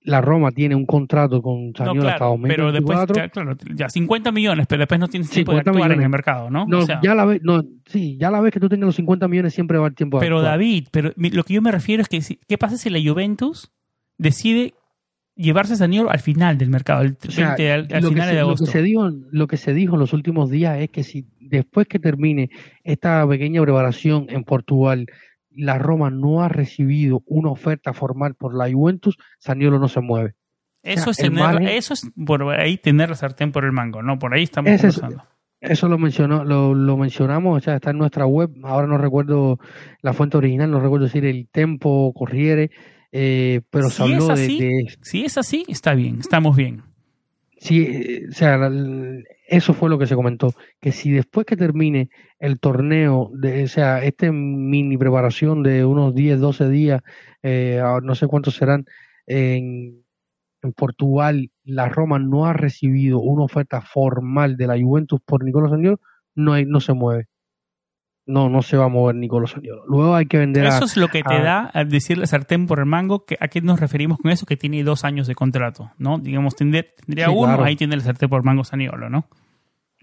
La 0.01 0.19
Roma 0.19 0.49
tiene 0.49 0.73
un 0.73 0.87
contrato 0.87 1.43
con 1.43 1.73
Saniolo 1.77 2.01
no, 2.01 2.09
hasta 2.09 2.25
Pero 2.47 2.71
después, 2.71 2.97
ya, 3.13 3.29
claro, 3.29 3.55
ya 3.75 3.87
50 3.87 4.31
millones, 4.31 4.65
pero 4.67 4.79
después 4.79 4.99
no 4.99 5.09
tienes 5.09 5.29
tiempo 5.29 5.51
de 5.51 5.59
actuar 5.59 5.91
en 5.91 6.01
el 6.01 6.09
mercado, 6.09 6.49
¿no? 6.49 6.65
No, 6.65 6.87
ya 7.03 7.13
la 7.13 7.25
vez, 7.25 7.43
no, 7.43 7.63
sí, 7.85 8.17
ya 8.19 8.31
la 8.31 8.41
vez 8.41 8.51
que 8.51 8.59
tú 8.59 8.67
tengas 8.67 8.87
los 8.87 8.95
50 8.95 9.27
millones 9.27 9.53
siempre 9.53 9.77
va 9.77 9.85
el 9.85 9.93
tiempo 9.93 10.17
Pero 10.17 10.41
David, 10.41 10.87
pero 10.91 11.11
lo 11.15 11.43
que 11.43 11.53
yo 11.53 11.61
me 11.61 11.71
refiero 11.71 12.01
es 12.01 12.09
que 12.09 12.19
¿qué 12.47 12.57
pasa 12.57 12.77
si 12.77 12.89
la 12.89 12.97
Juventus 12.99 13.71
decide 14.17 14.73
llevarse 15.35 15.73
a 15.73 15.75
Saniolo 15.75 16.09
al 16.09 16.19
final 16.19 16.57
del 16.57 16.69
mercado, 16.71 17.01
al, 17.01 17.15
final 17.17 17.55
de 17.57 18.39
agosto? 18.39 18.65
Lo 18.65 18.71
que, 18.71 18.71
se 18.71 18.81
dijo, 18.81 19.07
lo 19.31 19.47
que 19.47 19.57
se 19.57 19.73
dijo 19.75 19.93
en 19.93 19.99
los 19.99 20.13
últimos 20.13 20.49
días 20.49 20.79
es 20.79 20.89
que 20.89 21.03
si 21.03 21.27
después 21.49 21.87
que 21.87 21.99
termine 21.99 22.49
esta 22.83 23.27
pequeña 23.27 23.61
preparación 23.61 24.27
en 24.29 24.43
Portugal 24.43 25.07
la 25.55 25.77
Roma 25.77 26.09
no 26.09 26.41
ha 26.41 26.49
recibido 26.49 27.23
una 27.25 27.49
oferta 27.49 27.93
formal 27.93 28.35
por 28.35 28.55
la 28.55 28.71
Juventus, 28.71 29.17
Saniolo 29.39 29.79
no 29.79 29.87
se 29.87 30.01
mueve. 30.01 30.35
Eso 30.83 31.09
es 31.09 31.17
tener, 31.17 31.63
eso 31.63 31.93
es 31.93 32.11
por 32.25 32.43
ahí 32.51 32.77
tener 32.77 33.09
la 33.09 33.15
sartén 33.15 33.51
por 33.51 33.65
el 33.65 33.71
mango, 33.71 34.03
¿no? 34.03 34.19
Por 34.19 34.33
ahí 34.33 34.43
estamos 34.43 34.69
conversando. 34.69 35.23
Eso 35.61 35.87
lo 35.87 35.97
mencionó, 35.97 36.43
lo, 36.43 36.75
lo, 36.75 36.95
mencionamos, 36.95 37.57
o 37.57 37.59
sea, 37.63 37.77
está 37.77 37.89
en 37.89 37.97
nuestra 37.97 38.27
web, 38.27 38.51
ahora 38.63 38.85
no 38.85 38.99
recuerdo 38.99 39.57
la 40.01 40.13
fuente 40.13 40.37
original, 40.37 40.69
no 40.69 40.79
recuerdo 40.79 41.05
decir 41.05 41.25
el 41.25 41.47
Tempo 41.47 42.13
Corriere, 42.13 42.69
eh, 43.11 43.61
pero 43.71 43.89
se 43.89 44.03
habló 44.03 44.27
de, 44.27 44.85
Si 45.01 45.25
es 45.25 45.37
así, 45.39 45.65
está 45.67 45.95
bien, 45.95 46.19
estamos 46.19 46.55
bien. 46.55 46.83
Sí, 47.57 47.81
eh, 47.81 48.25
o 48.29 48.33
sea, 48.33 48.69
eso 49.47 49.73
fue 49.73 49.89
lo 49.89 49.99
que 49.99 50.07
se 50.07 50.15
comentó, 50.15 50.53
que 50.79 50.91
si 50.91 51.11
después 51.11 51.45
que 51.45 51.57
termine 51.57 52.09
el 52.39 52.59
torneo, 52.59 53.29
de, 53.33 53.63
o 53.63 53.67
sea, 53.67 54.03
esta 54.03 54.31
mini 54.31 54.97
preparación 54.97 55.63
de 55.63 55.85
unos 55.85 56.15
10, 56.15 56.39
12 56.39 56.69
días, 56.69 57.01
eh, 57.43 57.81
no 58.03 58.15
sé 58.15 58.27
cuántos 58.27 58.55
serán, 58.55 58.85
en, 59.27 60.03
Portugal, 60.75 61.51
la 61.63 61.89
Roma 61.89 62.17
no 62.17 62.47
ha 62.47 62.53
recibido 62.53 63.19
una 63.19 63.43
oferta 63.43 63.81
formal 63.81 64.57
de 64.57 64.65
la 64.65 64.79
Juventus 64.79 65.21
por 65.23 65.43
Nicolás 65.43 65.69
Saniolo, 65.69 65.99
no, 66.33 66.53
hay, 66.53 66.65
no 66.65 66.79
se 66.79 66.93
mueve. 66.93 67.27
No, 68.27 68.49
no 68.49 68.61
se 68.63 68.75
va 68.75 68.85
a 68.85 68.89
mover 68.89 69.15
Nicolás 69.15 69.51
Saniolo. 69.51 69.83
Luego 69.87 70.15
hay 70.15 70.25
que 70.25 70.39
vender 70.39 70.65
Eso 70.65 70.85
es 70.85 70.97
lo 70.97 71.09
que 71.09 71.21
te 71.21 71.41
da 71.41 71.65
al 71.65 71.89
decirle 71.89 72.25
sartén 72.25 72.65
por 72.65 72.79
el 72.79 72.85
mango, 72.85 73.23
que, 73.25 73.37
¿a 73.39 73.47
qué 73.47 73.61
nos 73.61 73.79
referimos 73.79 74.17
con 74.17 74.31
eso? 74.31 74.45
Que 74.47 74.57
tiene 74.57 74.83
dos 74.83 75.03
años 75.03 75.27
de 75.27 75.35
contrato, 75.35 75.91
¿no? 75.99 76.17
Digamos, 76.17 76.55
tendría, 76.55 76.85
uno, 77.29 77.63
ahí 77.63 77.75
tiene 77.75 77.93
el 77.93 78.01
sartén 78.01 78.29
por 78.29 78.39
el 78.39 78.45
mango 78.45 78.63
Saniolo, 78.63 79.09
¿no? 79.09 79.27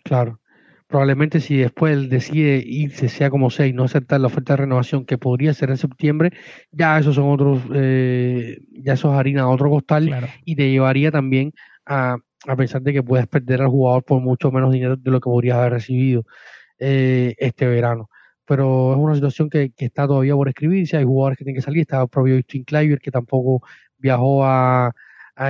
Claro. 0.05 0.39
Probablemente 0.87 1.41
si 1.41 1.57
después 1.57 1.95
él 1.95 2.11
decide 2.11 2.63
irse, 2.65 3.09
sea 3.09 3.31
como 3.31 3.51
sea, 3.51 3.67
y 3.67 3.73
no 3.73 3.85
aceptar 3.85 4.21
la 4.21 4.27
oferta 4.27 4.53
de 4.53 4.59
renovación 4.59 5.05
que 5.05 5.17
podría 5.17 5.55
ser 5.55 5.71
en 5.71 5.79
septiembre, 5.79 6.33
ya 6.71 6.99
esos 6.99 7.15
son 7.15 7.31
otros, 7.31 7.63
eh, 7.75 8.59
ya 8.73 8.93
eso 8.93 9.11
es 9.11 9.19
harina 9.19 9.43
a 9.43 9.49
otro 9.49 9.71
costal 9.71 10.31
y 10.45 10.55
te 10.55 10.71
llevaría 10.71 11.11
también 11.11 11.53
a, 11.87 12.17
a 12.47 12.57
pensar 12.57 12.83
de 12.83 12.93
que 12.93 13.03
puedes 13.03 13.27
perder 13.27 13.63
al 13.63 13.69
jugador 13.69 14.05
por 14.05 14.21
mucho 14.21 14.51
menos 14.51 14.71
dinero 14.73 14.97
de 14.97 15.11
lo 15.11 15.19
que 15.19 15.31
podrías 15.31 15.57
haber 15.57 15.73
recibido 15.73 16.25
eh, 16.79 17.35
este 17.39 17.67
verano. 17.67 18.11
Pero 18.53 18.93
es 18.93 18.99
una 18.99 19.15
situación 19.15 19.49
que, 19.49 19.73
está 19.79 20.07
todavía 20.07 20.35
por 20.35 20.47
escribirse, 20.47 20.99
hay 20.99 21.05
jugadores 21.05 21.39
que 21.39 21.45
tienen 21.45 21.59
que 21.59 21.65
salir, 21.65 21.81
está 21.81 22.03
el 22.03 22.09
propio 22.09 22.37
Justin 22.37 22.65
Kleiber 22.65 23.01
que 23.01 23.11
tampoco 23.11 23.63
viajó 23.97 24.45
a, 24.45 24.93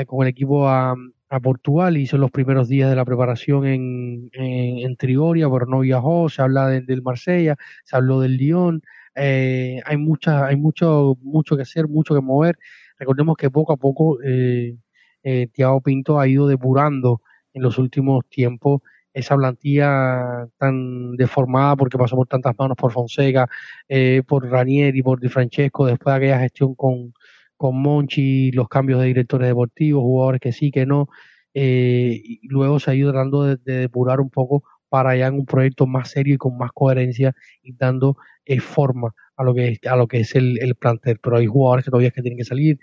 con 0.07 0.22
el 0.24 0.28
equipo 0.28 0.68
a, 0.68 0.94
a 1.28 1.40
Portugal, 1.40 1.96
hizo 1.96 2.16
los 2.16 2.30
primeros 2.30 2.68
días 2.68 2.88
de 2.88 2.94
la 2.94 3.05
preparación 3.05 3.66
en, 3.66 4.30
en, 4.34 4.96
Trigoria, 4.96 5.50
pero 5.50 5.66
no 5.66 5.80
viajó, 5.80 6.28
se 6.28 6.42
habla 6.42 6.68
del 6.68 7.03
Marsella, 7.03 7.57
se 7.82 7.96
habló 7.96 8.20
del 8.20 8.36
Lyon, 8.36 8.82
eh, 9.16 9.80
hay 9.84 9.96
mucha, 9.96 10.46
hay 10.46 10.55
mucho, 10.55 11.16
mucho 11.22 11.57
que 11.57 11.62
hacer, 11.62 11.88
mucho 11.88 12.14
que 12.14 12.20
mover. 12.20 12.57
Recordemos 12.98 13.36
que 13.36 13.50
poco 13.50 13.72
a 13.72 13.76
poco 13.78 14.22
eh, 14.22 14.76
eh, 15.24 15.48
Thiago 15.53 15.80
Pinto 15.80 16.20
ha 16.20 16.28
ido 16.28 16.46
depurando 16.46 17.20
en 17.53 17.62
los 17.62 17.78
últimos 17.78 18.24
tiempos 18.28 18.80
esa 19.14 19.36
plantilla 19.36 20.48
tan 20.58 21.16
deformada 21.16 21.76
porque 21.76 21.98
pasó 21.98 22.16
por 22.16 22.26
tantas 22.26 22.54
manos 22.58 22.76
por 22.76 22.92
Fonseca, 22.92 23.48
eh, 23.88 24.22
por 24.26 24.48
Ranieri, 24.48 25.02
por 25.02 25.20
Di 25.20 25.28
Francesco, 25.28 25.86
después 25.86 26.12
de 26.12 26.16
aquella 26.16 26.40
gestión 26.40 26.74
con, 26.74 27.12
con 27.56 27.80
Monchi, 27.80 28.50
los 28.52 28.68
cambios 28.68 29.00
de 29.00 29.06
directores 29.06 29.48
deportivos, 29.48 30.02
jugadores 30.02 30.40
que 30.40 30.52
sí, 30.52 30.70
que 30.70 30.86
no. 30.86 31.08
Eh, 31.54 32.20
y 32.24 32.48
luego 32.48 32.80
se 32.80 32.90
ha 32.90 32.94
ido 32.94 33.12
tratando 33.12 33.44
de, 33.44 33.56
depurar 33.56 34.20
un 34.20 34.30
poco 34.30 34.64
para 34.88 35.10
allá 35.10 35.26
en 35.28 35.34
un 35.34 35.46
proyecto 35.46 35.86
más 35.86 36.10
serio 36.10 36.34
y 36.34 36.38
con 36.38 36.56
más 36.58 36.70
coherencia 36.72 37.34
y 37.62 37.74
dando 37.74 38.16
eh, 38.44 38.60
forma 38.60 39.14
a 39.36 39.44
lo 39.44 39.54
que 39.54 39.68
es, 39.68 39.78
a 39.86 39.96
lo 39.96 40.06
que 40.06 40.20
es 40.20 40.34
el, 40.34 40.58
el, 40.60 40.74
plantel. 40.74 41.18
Pero 41.22 41.36
hay 41.36 41.46
jugadores 41.46 41.84
que 41.84 41.90
todavía 41.90 42.10
que 42.10 42.22
tienen 42.22 42.38
que 42.38 42.44
salir, 42.44 42.78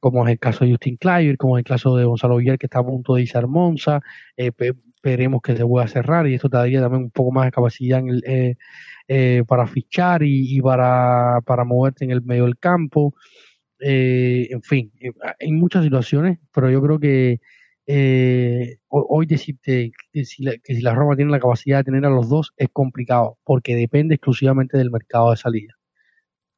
como 0.00 0.24
es 0.26 0.32
el 0.32 0.38
caso 0.38 0.64
de 0.64 0.72
Justin 0.72 0.96
Kleiber, 0.96 1.36
como 1.36 1.56
es 1.56 1.60
el 1.60 1.64
caso 1.64 1.96
de 1.96 2.04
Gonzalo 2.04 2.36
Villar, 2.36 2.58
que 2.58 2.66
está 2.66 2.80
a 2.80 2.84
punto 2.84 3.14
de 3.14 3.22
irse 3.22 3.38
a 3.38 3.46
Monza. 3.46 4.00
Eh, 4.36 4.50
esperemos 5.02 5.42
que 5.42 5.56
se 5.56 5.66
pueda 5.66 5.88
cerrar 5.88 6.28
y 6.28 6.34
esto 6.34 6.48
te 6.48 6.56
daría 6.56 6.80
también 6.80 7.04
un 7.04 7.10
poco 7.10 7.32
más 7.32 7.46
de 7.46 7.50
capacidad 7.52 7.98
en 7.98 8.08
el, 8.08 8.22
eh, 8.26 8.56
eh, 9.08 9.42
para 9.48 9.66
fichar 9.66 10.22
y, 10.22 10.60
para, 10.60 11.40
para 11.44 11.64
moverte 11.64 12.04
en 12.04 12.12
el 12.12 12.22
medio 12.22 12.44
del 12.44 12.58
campo. 12.58 13.14
Eh, 13.80 14.48
en 14.50 14.62
fin, 14.62 14.92
eh, 15.00 15.12
hay 15.40 15.52
muchas 15.52 15.84
situaciones, 15.84 16.38
pero 16.52 16.70
yo 16.70 16.80
creo 16.82 17.00
que 17.00 17.40
eh, 17.86 18.78
hoy 18.88 19.26
decirte 19.26 19.92
que 20.12 20.24
si, 20.24 20.44
la, 20.44 20.56
que 20.58 20.74
si 20.76 20.82
la 20.82 20.94
Roma 20.94 21.16
tiene 21.16 21.32
la 21.32 21.40
capacidad 21.40 21.78
de 21.78 21.84
tener 21.84 22.06
a 22.06 22.10
los 22.10 22.28
dos 22.28 22.52
es 22.56 22.68
complicado, 22.72 23.38
porque 23.44 23.74
depende 23.74 24.14
exclusivamente 24.14 24.78
del 24.78 24.90
mercado 24.92 25.30
de 25.32 25.36
salida. 25.36 25.74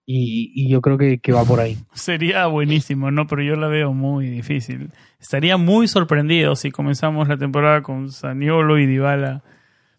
Y, 0.07 0.53
y, 0.55 0.69
yo 0.69 0.83
creo 0.83 0.99
que, 0.99 1.33
va 1.33 1.45
por 1.45 1.61
ahí. 1.61 1.79
Sería 1.95 2.47
buenísimo, 2.47 3.11
¿no? 3.11 3.27
Pero 3.27 3.43
yo 3.43 3.57
la 3.57 3.69
veo 3.69 3.95
muy 3.95 4.29
difícil. 4.29 4.91
Estaría 5.19 5.57
muy 5.57 5.89
sorprendido 5.89 6.57
si 6.57 6.71
comenzamos 6.71 7.27
la 7.29 7.39
temporada 7.39 7.83
con 7.83 8.11
Saniolo 8.11 8.79
y 8.79 8.87
Dybala, 8.87 9.43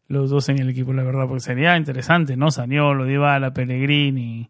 los 0.07 0.29
dos 0.29 0.49
en 0.49 0.59
el 0.59 0.69
equipo, 0.69 0.93
la 0.93 1.03
verdad, 1.03 1.27
porque 1.27 1.39
sería 1.39 1.75
interesante, 1.75 2.37
¿no? 2.37 2.51
Saniolo, 2.51 3.05
Dybala, 3.05 3.53
Pellegrini, 3.53 4.49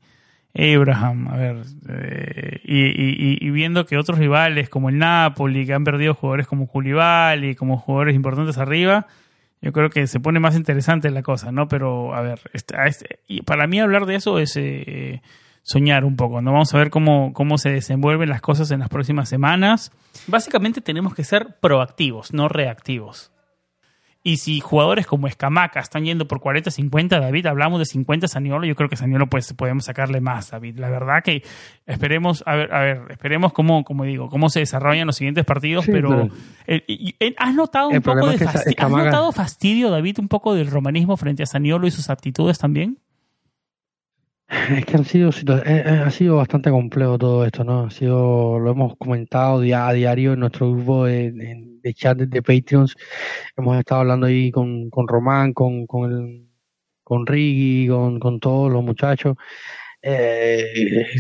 Abraham, 0.58 1.28
a 1.28 1.36
ver, 1.36 1.58
eh, 1.90 2.62
y, 2.64 3.46
y, 3.46 3.50
viendo 3.52 3.86
que 3.86 3.98
otros 3.98 4.18
rivales 4.18 4.70
como 4.70 4.88
el 4.88 4.98
Napoli, 4.98 5.66
que 5.66 5.74
han 5.74 5.84
perdido 5.84 6.14
jugadores 6.14 6.48
como 6.48 6.70
y 6.74 7.56
como 7.56 7.78
jugadores 7.78 8.16
importantes 8.16 8.58
arriba, 8.58 9.08
yo 9.62 9.74
creo 9.74 9.90
que 9.90 10.08
se 10.08 10.22
pone 10.22 10.40
más 10.40 10.56
interesante 10.56 11.10
la 11.12 11.24
cosa, 11.24 11.52
¿no? 11.52 11.68
Pero, 11.68 12.14
a 12.16 12.22
ver, 12.22 12.40
este, 12.54 12.76
para 13.46 13.68
mí 13.68 13.82
hablar 13.82 14.06
de 14.06 14.16
eso 14.16 14.40
es 14.40 14.56
eh, 14.56 15.22
soñar 15.66 16.06
un 16.06 16.16
poco, 16.16 16.44
¿no? 16.44 16.54
Vamos 16.54 16.74
a 16.76 16.78
ver 16.78 16.92
cómo, 16.92 17.34
cómo 17.34 17.58
se 17.58 17.72
desenvuelven 17.72 18.30
las 18.30 18.40
cosas 18.40 18.70
en 18.70 18.80
las 18.80 18.90
próximas 18.90 19.28
semanas. 19.28 19.92
Básicamente 20.28 20.80
tenemos 20.80 21.16
que 21.16 21.24
ser 21.24 21.58
proactivos, 21.60 22.34
no 22.34 22.48
reactivos. 22.48 23.32
Y 24.22 24.38
si 24.38 24.60
jugadores 24.60 25.08
como 25.08 25.28
Escamaca 25.28 25.80
están 25.80 26.06
yendo 26.06 26.28
por 26.28 26.40
40, 26.40 26.70
50, 26.70 27.20
David, 27.20 27.48
hablamos 27.48 27.80
de 27.80 27.86
50 27.86 28.28
Saniolo, 28.28 28.66
yo 28.66 28.76
creo 28.76 28.90
que 28.90 28.96
Saniolo 28.96 29.28
pues 29.28 29.54
podemos 29.54 29.86
sacarle 29.86 30.22
más, 30.22 30.52
David. 30.52 30.78
La 30.78 30.90
verdad 30.90 31.24
que 31.24 31.44
esperemos, 31.88 32.44
a 32.46 32.56
ver, 32.56 32.74
a 32.74 32.80
ver, 32.82 33.02
esperemos 33.10 33.52
cómo, 33.52 33.84
como 33.84 34.04
digo, 34.04 34.30
cómo 34.30 34.50
se 34.50 34.60
desarrollan 34.60 35.08
los 35.08 35.16
siguientes 35.16 35.46
partidos, 35.46 35.86
pero, 35.88 36.30
eh, 36.68 37.36
¿has 37.38 37.56
notado 37.56 37.90
un 37.90 38.02
poco 38.02 38.30
de 38.30 38.38
fastidio, 38.38 38.76
¿has 38.78 38.92
notado 38.92 39.32
fastidio, 39.32 39.90
David, 39.90 40.20
un 40.20 40.28
poco 40.28 40.54
del 40.54 40.70
romanismo 40.70 41.18
frente 41.18 41.42
a 41.42 41.48
Saniolo 41.48 41.88
y 41.88 41.92
sus 41.92 42.12
aptitudes 42.12 42.60
también? 42.60 43.00
Es 44.48 44.86
que 44.86 44.98
han 44.98 45.06
sido, 45.06 45.30
eh, 45.30 45.64
eh, 45.66 46.02
ha 46.06 46.12
sido 46.12 46.38
bastante 46.38 46.70
complejo 46.70 47.18
todo 47.18 47.46
esto, 47.46 47.64
¿no? 47.64 47.86
Ha 47.86 47.90
sido, 47.90 48.60
lo 48.60 48.72
hemos 48.72 48.96
comentado 48.98 49.60
a 49.60 49.94
diario 49.94 50.34
en 50.34 50.40
nuestro 50.40 50.72
grupo 50.72 51.06
de, 51.06 51.32
de, 51.82 51.94
chat 51.94 52.18
de 52.18 52.42
Patreons. 52.44 52.96
Hemos 53.58 53.78
estado 53.80 54.02
hablando 54.02 54.28
ahí 54.28 54.52
con, 54.52 54.90
con 54.92 55.08
Román, 55.08 55.54
con, 55.54 55.88
con, 55.88 56.48
con 57.04 57.26
Ricky, 57.26 57.88
con, 57.90 58.20
con 58.20 58.40
todos 58.40 58.72
los 58.72 58.84
muchachos. 58.84 59.36
Eh, 60.02 60.64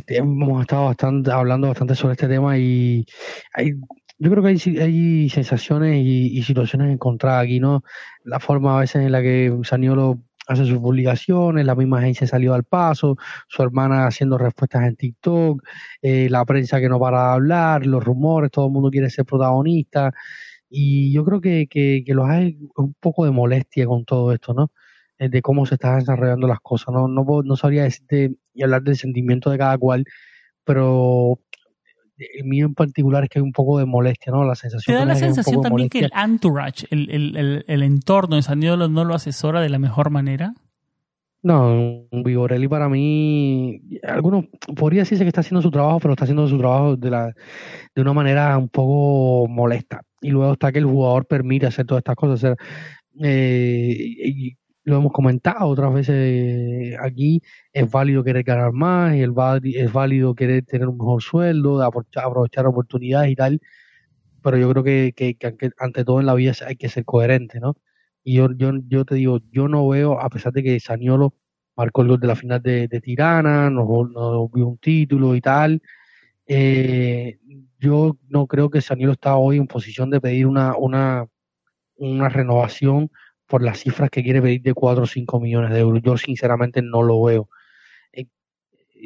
hemos 0.07 0.61
estado 0.61 0.85
bastante 0.85 1.31
hablando 1.31 1.67
bastante 1.69 1.95
sobre 1.95 2.13
este 2.13 2.27
tema 2.27 2.57
y 2.59 3.05
hay, 3.53 3.71
yo 4.19 4.29
creo 4.29 4.43
que 4.43 4.49
hay, 4.49 4.77
hay 4.79 5.29
sensaciones 5.29 5.95
y, 6.05 6.37
y, 6.37 6.43
situaciones 6.43 6.91
encontradas 6.93 7.43
aquí, 7.45 7.59
¿no? 7.59 7.83
La 8.23 8.39
forma 8.39 8.77
a 8.77 8.81
veces 8.81 8.97
en 9.03 9.11
la 9.11 9.21
que 9.23 9.51
Saniolo 9.63 10.21
hace 10.47 10.65
sus 10.65 10.79
publicaciones, 10.79 11.65
la 11.65 11.75
misma 11.75 11.99
agencia 11.99 12.27
salió 12.27 12.53
al 12.53 12.63
paso, 12.63 13.17
su 13.47 13.63
hermana 13.63 14.07
haciendo 14.07 14.37
respuestas 14.37 14.83
en 14.83 14.95
TikTok, 14.95 15.63
eh, 16.01 16.27
la 16.29 16.45
prensa 16.45 16.79
que 16.79 16.89
no 16.89 16.99
para 16.99 17.23
de 17.23 17.33
hablar, 17.33 17.85
los 17.85 18.03
rumores, 18.03 18.51
todo 18.51 18.67
el 18.67 18.71
mundo 18.71 18.89
quiere 18.91 19.09
ser 19.09 19.25
protagonista. 19.25 20.11
Y 20.69 21.11
yo 21.13 21.23
creo 21.25 21.41
que, 21.41 21.67
que, 21.69 22.03
los 22.07 22.29
hay 22.29 22.57
un 22.75 22.93
poco 22.99 23.25
de 23.25 23.31
molestia 23.31 23.85
con 23.85 24.05
todo 24.05 24.33
esto, 24.33 24.53
¿no? 24.53 24.71
Eh, 25.19 25.29
de 25.29 25.41
cómo 25.41 25.65
se 25.65 25.75
están 25.75 25.99
desarrollando 25.99 26.47
las 26.47 26.59
cosas. 26.59 26.93
No, 26.93 27.07
no, 27.07 27.25
no 27.43 27.55
sabría 27.55 27.83
decirte 27.83 28.35
y 28.53 28.63
hablar 28.63 28.83
del 28.83 28.97
sentimiento 28.97 29.49
de 29.51 29.57
cada 29.57 29.77
cual, 29.77 30.05
pero 30.63 31.39
el 32.17 32.45
mío 32.45 32.65
en 32.65 32.73
particular 32.73 33.23
es 33.23 33.29
que 33.29 33.39
hay 33.39 33.43
un 33.43 33.51
poco 33.51 33.77
de 33.77 33.85
molestia, 33.85 34.31
¿no? 34.31 34.43
La 34.43 34.55
sensación. 34.55 34.95
¿Te 34.95 34.99
da 34.99 35.05
la 35.05 35.15
sensación 35.15 35.61
también 35.61 35.89
que 35.89 35.99
el 35.99 36.11
entourage, 36.15 36.87
el, 36.89 37.09
el, 37.09 37.65
el, 37.67 37.83
entorno 37.83 38.35
de 38.35 38.41
San 38.41 38.59
Diego 38.59 38.77
no 38.87 39.03
lo 39.03 39.13
asesora 39.13 39.61
de 39.61 39.69
la 39.69 39.79
mejor 39.79 40.09
manera? 40.09 40.53
No, 41.43 42.07
Vigorelli 42.11 42.67
para 42.67 42.89
mí, 42.89 43.79
algunos 44.01 44.45
podría 44.75 45.01
decirse 45.01 45.23
que 45.23 45.27
está 45.27 45.41
haciendo 45.41 45.61
su 45.61 45.69
trabajo, 45.69 45.99
pero 45.99 46.13
está 46.13 46.23
haciendo 46.23 46.47
su 46.47 46.57
trabajo 46.57 46.95
de, 46.95 47.11
la, 47.11 47.33
de 47.93 48.01
una 48.01 48.13
manera 48.13 48.57
un 48.57 48.67
poco 48.69 49.47
molesta. 49.47 50.01
Y 50.21 50.31
luego 50.31 50.53
está 50.53 50.71
que 50.71 50.79
el 50.79 50.85
jugador 50.85 51.27
permite 51.27 51.67
hacer 51.67 51.85
todas 51.85 51.99
estas 51.99 52.15
cosas. 52.15 52.43
Hacer, 52.43 52.57
eh, 53.21 54.55
lo 54.85 54.97
hemos 54.97 55.11
comentado 55.11 55.67
otras 55.67 55.93
veces 55.93 56.95
aquí, 57.01 57.41
es 57.73 57.89
válido 57.89 58.23
querer 58.23 58.43
ganar 58.43 58.71
más, 58.71 59.15
es 59.15 59.91
válido 59.91 60.35
querer 60.35 60.63
tener 60.63 60.87
un 60.87 60.97
mejor 60.97 61.21
sueldo, 61.23 61.81
aprovechar 61.81 62.67
oportunidades 62.67 63.31
y 63.31 63.35
tal, 63.35 63.61
pero 64.43 64.57
yo 64.57 64.69
creo 64.71 64.83
que, 64.83 65.13
que, 65.15 65.71
ante 65.79 66.05
todo 66.05 66.19
en 66.19 66.27
la 66.27 66.35
vida 66.35 66.53
hay 66.67 66.75
que 66.75 66.89
ser 66.89 67.03
coherente, 67.05 67.59
¿no? 67.59 67.75
Y 68.23 68.35
yo, 68.35 68.49
yo, 68.55 68.71
yo 68.87 69.05
te 69.05 69.15
digo, 69.15 69.39
yo 69.51 69.67
no 69.67 69.87
veo, 69.87 70.19
a 70.21 70.29
pesar 70.29 70.53
de 70.53 70.63
que 70.63 70.79
Saniolo 70.79 71.33
marcó 71.75 72.03
el 72.03 72.09
gol 72.09 72.19
de 72.19 72.27
la 72.27 72.35
final 72.35 72.61
de, 72.61 72.87
Tirana, 73.03 73.69
nos, 73.71 73.87
nos 74.11 74.51
vio 74.51 74.67
un 74.67 74.77
título 74.77 75.35
y 75.35 75.41
tal, 75.41 75.81
eh, 76.47 77.39
yo 77.79 78.17
no 78.29 78.47
creo 78.47 78.69
que 78.69 78.81
Saniolo 78.81 79.13
está 79.13 79.35
hoy 79.35 79.57
en 79.57 79.67
posición 79.67 80.11
de 80.11 80.21
pedir 80.21 80.47
una, 80.47 80.75
una, 80.77 81.27
una 81.97 82.29
renovación 82.29 83.09
por 83.47 83.61
las 83.63 83.79
cifras 83.79 84.09
que 84.09 84.23
quiere 84.23 84.41
pedir 84.41 84.61
de 84.61 84.73
4 84.73 85.03
o 85.03 85.07
5 85.07 85.39
millones 85.39 85.71
de 85.71 85.79
euros. 85.79 86.01
Yo 86.03 86.17
sinceramente 86.17 86.81
no 86.81 87.03
lo 87.03 87.21
veo. 87.23 87.49
Eh, 88.13 88.25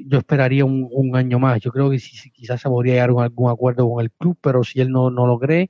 yo 0.05 0.19
esperaría 0.19 0.65
un, 0.65 1.15
año 1.15 1.39
más. 1.39 1.59
Yo 1.61 1.71
creo 1.71 1.89
que 1.89 1.99
si, 1.99 2.31
quizás 2.31 2.61
se 2.61 2.69
podría 2.69 2.93
llegar 2.93 3.09
a 3.09 3.23
algún 3.23 3.51
acuerdo 3.51 3.89
con 3.89 4.03
el 4.03 4.11
club, 4.11 4.37
pero 4.41 4.63
si 4.63 4.81
él 4.81 4.91
no, 4.91 5.11
no 5.11 5.27
lo 5.27 5.39
cree, 5.39 5.69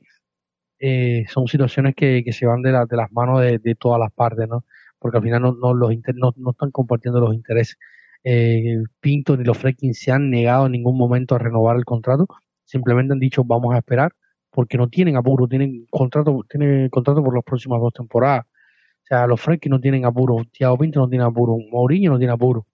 eh, 0.80 1.26
son 1.30 1.48
situaciones 1.48 1.96
que, 1.96 2.24
se 2.32 2.46
van 2.46 2.62
de, 2.62 2.72
de 2.72 2.98
las 2.98 3.12
manos 3.12 3.42
de, 3.42 3.76
todas 3.76 4.00
las 4.00 4.12
partes, 4.14 4.48
¿no? 4.48 4.66
Porque 5.00 5.18
al 5.18 5.24
final 5.24 5.42
no, 5.42 5.54
no 5.54 5.74
los 5.74 5.92
no, 6.16 6.34
no, 6.38 6.52
están 6.52 6.72
compartiendo 6.72 7.20
los 7.20 7.34
intereses. 7.34 7.78
Eh, 8.24 8.78
Pinto 9.00 9.38
ni 9.38 9.44
los 9.46 9.58
Freaking 9.58 9.94
se 9.94 10.12
han 10.12 10.30
negado 10.30 10.66
en 10.66 10.74
ningún 10.74 10.98
momento 10.98 11.36
a 11.36 11.40
renovar 11.40 11.78
el 11.78 11.86
contrato. 11.86 12.28
Simplemente 12.66 13.14
han 13.14 13.20
dicho 13.20 13.44
vamos 13.44 13.74
a 13.76 13.80
esperar 13.80 14.14
porque 14.52 14.78
no 14.78 14.90
tienen 14.90 15.16
apuro, 15.16 15.48
tienen 15.48 15.86
contrato, 15.90 16.46
tienen 16.50 16.90
contrato 16.90 17.24
por 17.24 17.36
las 17.36 17.44
próximas 17.44 17.80
dos 17.82 17.94
temporadas. 17.94 18.46
O 19.10 19.16
sea, 19.16 19.26
los 19.26 19.42
Fresky 19.42 19.70
no 19.70 19.80
tienen 19.80 20.06
apuro, 20.06 20.46
Thiago 20.52 20.78
Pinto 20.78 21.00
no 21.00 21.10
tiene 21.10 21.26
apuro, 21.26 21.58
Mourinho 21.72 22.12
no 22.12 22.20
tiene 22.20 22.32
apuro, 22.32 22.68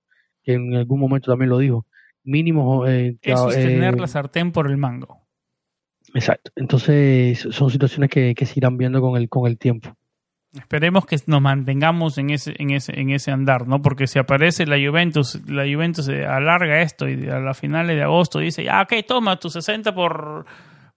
que 0.44 0.56
en 0.56 0.76
algún 0.76 1.00
momento 1.00 1.32
también 1.32 1.50
lo 1.50 1.58
dijo. 1.60 1.86
Mínimo. 2.26 2.86
Eh, 2.86 3.16
Eso 3.22 3.50
es 3.52 3.56
tener 3.56 3.94
eh, 3.94 4.00
la 4.02 4.08
sartén 4.08 4.52
por 4.52 4.70
el 4.70 4.76
mango. 4.76 5.22
Exacto. 6.14 6.52
Entonces, 6.58 7.40
son 7.52 7.70
situaciones 7.70 8.10
que, 8.10 8.36
se 8.36 8.54
irán 8.60 8.78
viendo 8.78 9.00
con 9.00 9.16
el, 9.16 9.30
con 9.30 9.48
el 9.48 9.58
tiempo. 9.58 9.96
Esperemos 10.54 11.06
que 11.06 11.16
nos 11.28 11.42
mantengamos 11.42 12.18
en 12.18 12.30
ese, 12.30 12.54
en 12.58 12.72
ese, 12.72 13.00
en 13.00 13.12
ese 13.12 13.32
andar, 13.32 13.66
¿no? 13.66 13.82
Porque 13.82 14.06
si 14.06 14.20
aparece 14.20 14.66
la 14.66 14.76
Juventus, 14.76 15.42
la 15.50 15.64
Juventus 15.64 16.10
alarga 16.10 16.82
esto 16.82 17.08
y 17.08 17.30
a 17.30 17.40
las 17.40 17.58
finales 17.58 17.96
de 17.96 18.04
agosto 18.04 18.40
dice, 18.40 18.70
ah, 18.70 18.82
ok, 18.82 19.06
toma 19.08 19.40
tu 19.40 19.50
60 19.50 19.96
por 19.96 20.46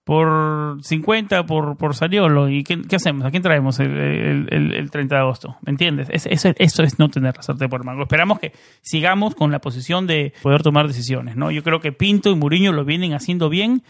por 0.09 0.79
50 0.81 1.45
por, 1.45 1.77
por 1.77 1.95
Saliolo. 1.95 2.49
¿Y 2.49 2.63
qué, 2.63 2.95
hacemos? 2.95 3.27
¿A 3.27 3.29
quién 3.29 3.43
traemos 3.43 3.79
el, 3.79 4.47
el, 4.49 4.89
30 4.89 5.13
de 5.13 5.21
agosto? 5.21 5.57
¿Me 5.61 5.69
entiendes? 5.69 6.07
eso, 6.11 6.81
es 6.81 6.97
no 6.97 7.09
tener 7.09 7.37
la 7.37 7.43
suerte 7.43 7.69
por 7.69 7.85
mango. 7.85 8.01
Esperamos 8.01 8.39
que 8.39 8.53
sigamos 8.81 9.35
con 9.35 9.51
la 9.51 9.61
posición 9.61 10.07
de 10.07 10.33
poder 10.41 10.63
tomar 10.63 10.87
decisiones. 10.87 11.35
¿no? 11.35 11.51
Yo 11.51 11.61
creo 11.61 11.79
que 11.79 11.91
Pinto 11.91 12.31
y 12.31 12.35
Muriño 12.35 12.71
lo 12.71 12.85
vienen 12.85 13.13
haciendo 13.13 13.49
bien, 13.49 13.83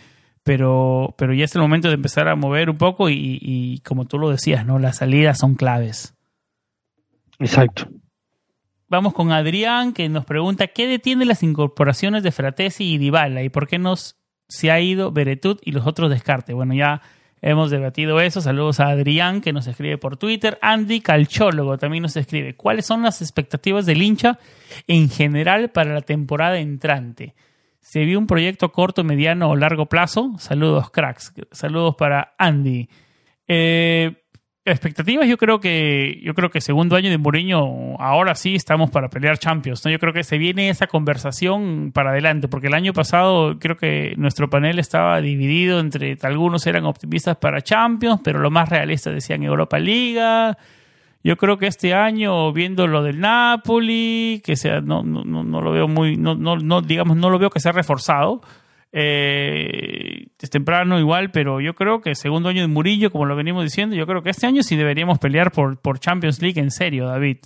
pero, 0.43 1.15
pero 1.17 1.33
ya 1.33 1.45
es 1.45 1.55
el 1.55 1.61
momento 1.61 1.87
de 1.87 1.93
empezar 1.93 2.27
a 2.27 2.35
mover 2.35 2.69
un 2.69 2.77
poco 2.77 3.09
y, 3.09 3.39
y 3.41 3.79
como 3.85 4.03
tú 4.03 4.19
lo 4.19 4.29
decías, 4.29 4.65
¿no? 4.65 4.77
las 4.77 4.97
salidas 4.97 5.39
son 5.39 5.55
claves. 5.55 6.15
Exacto. 7.39 7.87
Vamos 8.89 9.13
con 9.13 9.31
Adrián, 9.31 9.93
que 9.93 10.09
nos 10.09 10.25
pregunta 10.25 10.67
qué 10.67 10.85
detiene 10.85 11.23
las 11.23 11.43
incorporaciones 11.43 12.23
de 12.23 12.33
Fratesi 12.33 12.95
y 12.95 12.97
Dybala 12.97 13.41
y 13.41 13.47
por 13.47 13.69
qué 13.69 13.79
nos 13.79 14.18
se 14.49 14.71
ha 14.71 14.81
ido 14.81 15.11
Beretut 15.11 15.61
y 15.63 15.71
los 15.71 15.87
otros 15.87 16.09
descarte. 16.09 16.53
Bueno, 16.53 16.73
ya 16.73 17.01
hemos 17.41 17.71
debatido 17.71 18.19
eso. 18.19 18.41
Saludos 18.41 18.79
a 18.79 18.87
Adrián 18.87 19.41
que 19.41 19.53
nos 19.53 19.67
escribe 19.67 19.97
por 19.97 20.17
Twitter. 20.17 20.57
Andy 20.61 20.99
Calchólogo 20.99 21.77
también 21.77 22.01
nos 22.01 22.17
escribe. 22.17 22.55
¿Cuáles 22.55 22.85
son 22.85 23.03
las 23.03 23.21
expectativas 23.21 23.85
del 23.85 24.01
hincha 24.01 24.39
en 24.87 25.09
general 25.09 25.69
para 25.69 25.93
la 25.93 26.01
temporada 26.01 26.59
entrante? 26.59 27.35
¿Se 27.79 28.03
vio 28.03 28.19
un 28.19 28.27
proyecto 28.27 28.71
corto, 28.71 29.03
mediano 29.03 29.49
o 29.49 29.55
largo 29.55 29.85
plazo? 29.85 30.33
Saludos, 30.37 30.91
cracks. 30.91 31.33
Saludos 31.51 31.95
para 31.95 32.33
Andy. 32.37 32.89
Eh, 33.47 34.23
expectativas, 34.65 35.27
yo 35.27 35.37
creo 35.37 35.59
que 35.59 36.19
yo 36.21 36.33
creo 36.33 36.49
que 36.49 36.61
segundo 36.61 36.95
año 36.95 37.09
de 37.09 37.17
Mourinho, 37.17 37.95
ahora 37.99 38.35
sí 38.35 38.55
estamos 38.55 38.89
para 38.91 39.09
pelear 39.09 39.37
Champions. 39.37 39.83
¿no? 39.85 39.91
Yo 39.91 39.99
creo 39.99 40.13
que 40.13 40.23
se 40.23 40.37
viene 40.37 40.69
esa 40.69 40.87
conversación 40.87 41.91
para 41.93 42.11
adelante, 42.11 42.47
porque 42.47 42.67
el 42.67 42.73
año 42.73 42.93
pasado 42.93 43.57
creo 43.59 43.77
que 43.77 44.13
nuestro 44.17 44.49
panel 44.49 44.79
estaba 44.79 45.21
dividido 45.21 45.79
entre 45.79 46.17
algunos 46.23 46.67
eran 46.67 46.85
optimistas 46.85 47.37
para 47.37 47.61
Champions, 47.61 48.21
pero 48.23 48.39
los 48.39 48.51
más 48.51 48.69
realistas 48.69 49.13
decían 49.13 49.43
Europa 49.43 49.79
Liga. 49.79 50.57
Yo 51.21 51.35
creo 51.35 51.57
que 51.57 51.67
este 51.67 51.93
año, 51.93 52.53
viendo 52.53 52.87
lo 52.87 53.03
del 53.03 53.19
Napoli, 53.19 54.41
que 54.43 54.55
sea, 54.55 54.79
no, 54.79 55.03
no, 55.03 55.23
no 55.25 55.61
lo 55.61 55.71
veo 55.71 55.87
muy, 55.87 56.15
no, 56.15 56.35
no, 56.35 56.55
no, 56.55 56.81
digamos, 56.81 57.17
no 57.17 57.29
lo 57.29 57.39
veo 57.39 57.49
que 57.49 57.59
sea 57.59 57.73
reforzado 57.73 58.41
eh, 58.91 60.27
es 60.39 60.49
temprano 60.49 60.99
igual, 60.99 61.31
pero 61.31 61.61
yo 61.61 61.75
creo 61.75 62.01
que 62.01 62.15
segundo 62.15 62.49
año 62.49 62.61
de 62.61 62.67
Murillo, 62.67 63.11
como 63.11 63.25
lo 63.25 63.35
venimos 63.35 63.63
diciendo, 63.63 63.95
yo 63.95 64.07
creo 64.07 64.23
que 64.23 64.29
este 64.29 64.47
año 64.47 64.63
sí 64.63 64.75
deberíamos 64.75 65.19
pelear 65.19 65.51
por, 65.51 65.79
por 65.79 65.99
Champions 65.99 66.41
League 66.41 66.59
en 66.59 66.71
serio, 66.71 67.07
David. 67.07 67.37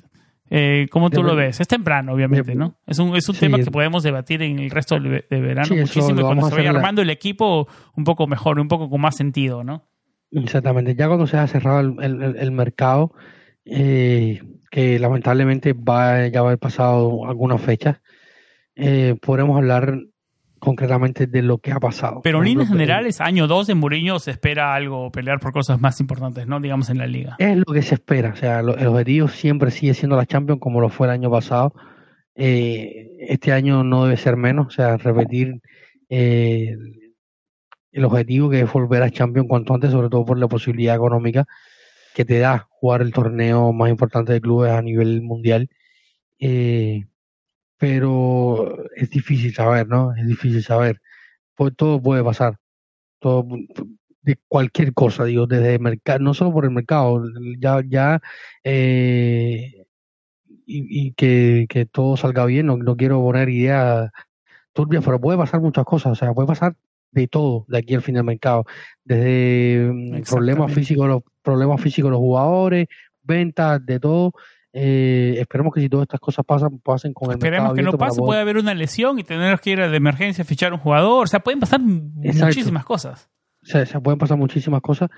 Eh, 0.49 0.87
¿Cómo 0.91 1.09
tú 1.09 1.23
lo 1.23 1.35
ves? 1.35 1.59
Es 1.59 1.67
temprano, 1.67 2.13
obviamente, 2.13 2.53
¿no? 2.53 2.75
Es 2.85 2.99
un, 2.99 3.15
es 3.15 3.27
un 3.27 3.35
tema 3.35 3.57
que 3.57 3.71
podemos 3.71 4.03
debatir 4.03 4.43
en 4.43 4.59
el 4.59 4.69
resto 4.69 4.99
de 4.99 5.23
verano 5.29 5.75
muchísimo 5.75 6.21
cuando 6.21 6.47
se 6.47 6.55
vaya 6.55 6.69
armando 6.69 7.01
el 7.01 7.09
equipo 7.09 7.67
un 7.95 8.03
poco 8.03 8.27
mejor, 8.27 8.59
un 8.59 8.67
poco 8.67 8.89
con 8.89 9.01
más 9.01 9.15
sentido, 9.15 9.63
¿no? 9.63 9.87
Exactamente. 10.31 10.95
Ya 10.95 11.07
cuando 11.07 11.27
se 11.27 11.37
ha 11.37 11.47
cerrado 11.47 11.79
el, 11.79 12.35
el, 12.37 12.51
mercado, 12.51 13.13
eh, 13.65 14.41
que 14.69 14.99
lamentablemente 14.99 15.73
va, 15.73 16.27
ya 16.27 16.41
va 16.41 16.47
a 16.47 16.51
haber 16.51 16.59
pasado 16.59 17.25
algunas 17.27 17.61
fechas, 17.61 18.01
eh, 18.75 19.15
podremos 19.21 19.57
hablar 19.57 19.99
concretamente 20.63 21.27
de 21.27 21.41
lo 21.41 21.57
que 21.57 21.73
ha 21.73 21.79
pasado. 21.79 22.21
Pero 22.23 22.39
en 22.39 22.45
líneas 22.45 22.69
generales, 22.69 23.19
año 23.19 23.47
2 23.47 23.67
de 23.67 23.75
Mourinho 23.75 24.17
se 24.19 24.31
espera 24.31 24.73
algo, 24.73 25.11
pelear 25.11 25.41
por 25.41 25.51
cosas 25.51 25.81
más 25.81 25.99
importantes, 25.99 26.47
¿no? 26.47 26.61
Digamos 26.61 26.89
en 26.89 26.99
la 26.99 27.05
liga. 27.05 27.35
Es 27.37 27.57
lo 27.57 27.65
que 27.65 27.81
se 27.81 27.95
espera, 27.95 28.29
o 28.29 28.35
sea, 28.35 28.61
el 28.61 28.87
objetivo 28.87 29.27
siempre 29.27 29.71
sigue 29.71 29.93
siendo 29.93 30.15
la 30.15 30.25
Champions 30.25 30.61
como 30.61 30.79
lo 30.79 30.87
fue 30.87 31.07
el 31.07 31.11
año 31.11 31.29
pasado. 31.29 31.73
Eh, 32.35 33.09
este 33.19 33.51
año 33.51 33.83
no 33.83 34.05
debe 34.05 34.15
ser 34.15 34.37
menos, 34.37 34.67
o 34.67 34.69
sea, 34.69 34.95
repetir 34.95 35.59
eh, 36.07 36.77
el 37.91 38.05
objetivo 38.05 38.49
que 38.49 38.61
es 38.61 38.71
volver 38.71 39.03
a 39.03 39.11
Champions 39.11 39.49
cuanto 39.49 39.73
antes, 39.73 39.91
sobre 39.91 40.07
todo 40.07 40.23
por 40.23 40.39
la 40.39 40.47
posibilidad 40.47 40.95
económica 40.95 41.45
que 42.15 42.23
te 42.23 42.39
da 42.39 42.67
jugar 42.69 43.01
el 43.01 43.11
torneo 43.11 43.73
más 43.73 43.89
importante 43.89 44.31
de 44.31 44.39
clubes 44.39 44.71
a 44.71 44.81
nivel 44.81 45.21
mundial. 45.23 45.69
Eh, 46.39 47.03
pero 47.83 48.89
es 48.95 49.09
difícil 49.09 49.53
saber, 49.53 49.89
¿no? 49.89 50.15
Es 50.15 50.25
difícil 50.25 50.63
saber. 50.63 51.01
Pues 51.53 51.75
todo 51.75 52.01
puede 52.01 52.23
pasar. 52.23 52.55
Todo 53.19 53.45
de 54.21 54.37
cualquier 54.47 54.93
cosa, 54.93 55.25
digo, 55.25 55.47
desde 55.47 55.75
el 55.75 55.81
mercado, 55.81 56.19
no 56.19 56.33
solo 56.33 56.53
por 56.53 56.63
el 56.63 56.71
mercado, 56.71 57.25
ya, 57.59 57.81
ya 57.85 58.21
eh, 58.63 59.85
y, 60.65 61.11
que, 61.15 61.65
que, 61.67 61.85
todo 61.85 62.15
salga 62.15 62.45
bien. 62.45 62.67
No, 62.67 62.77
no 62.77 62.95
quiero 62.95 63.21
poner 63.21 63.49
ideas 63.49 64.11
turbias, 64.71 65.03
pero 65.03 65.19
puede 65.19 65.37
pasar 65.37 65.59
muchas 65.59 65.83
cosas. 65.83 66.13
O 66.13 66.15
sea, 66.15 66.33
puede 66.33 66.47
pasar 66.47 66.77
de 67.11 67.27
todo 67.27 67.65
de 67.67 67.79
aquí 67.79 67.95
al 67.95 68.01
fin 68.01 68.15
del 68.15 68.23
mercado. 68.23 68.63
Desde 69.03 69.91
mm, 69.91 70.21
problemas 70.21 70.73
físicos, 70.73 71.05
los 71.05 71.23
problemas 71.41 71.81
físicos 71.81 72.07
de 72.07 72.11
los 72.13 72.19
jugadores, 72.19 72.87
ventas, 73.23 73.85
de 73.85 73.99
todo. 73.99 74.31
Eh, 74.75 75.35
esperemos 75.37 75.71
que 75.71 75.81
si 75.81 75.87
todas 75.87 76.05
estas 76.05 76.19
cosas 76.19 76.43
pasan, 76.45 76.79
pasen 76.79 77.13
con 77.13 77.29
el 77.29 77.37
Esperemos 77.37 77.73
que 77.73 77.83
no 77.83 77.93
pase, 77.93 78.19
puede 78.19 78.41
haber 78.41 78.57
una 78.57 78.73
lesión 78.73 79.19
y 79.19 79.23
tener 79.23 79.59
que 79.59 79.69
ir 79.69 79.79
de 79.79 79.95
emergencia 79.95 80.41
a 80.41 80.45
fichar 80.45 80.73
un 80.73 80.79
jugador. 80.79 81.25
O 81.25 81.27
sea, 81.27 81.41
pueden 81.41 81.59
pasar 81.59 81.79
muchísimas 81.79 82.83
cosas. 82.83 83.29
O 83.61 83.65
sea, 83.67 83.85
se 83.85 83.99
pueden 84.01 84.17
pasar 84.17 84.37
muchísimas 84.37 84.81
cosas, 84.81 85.09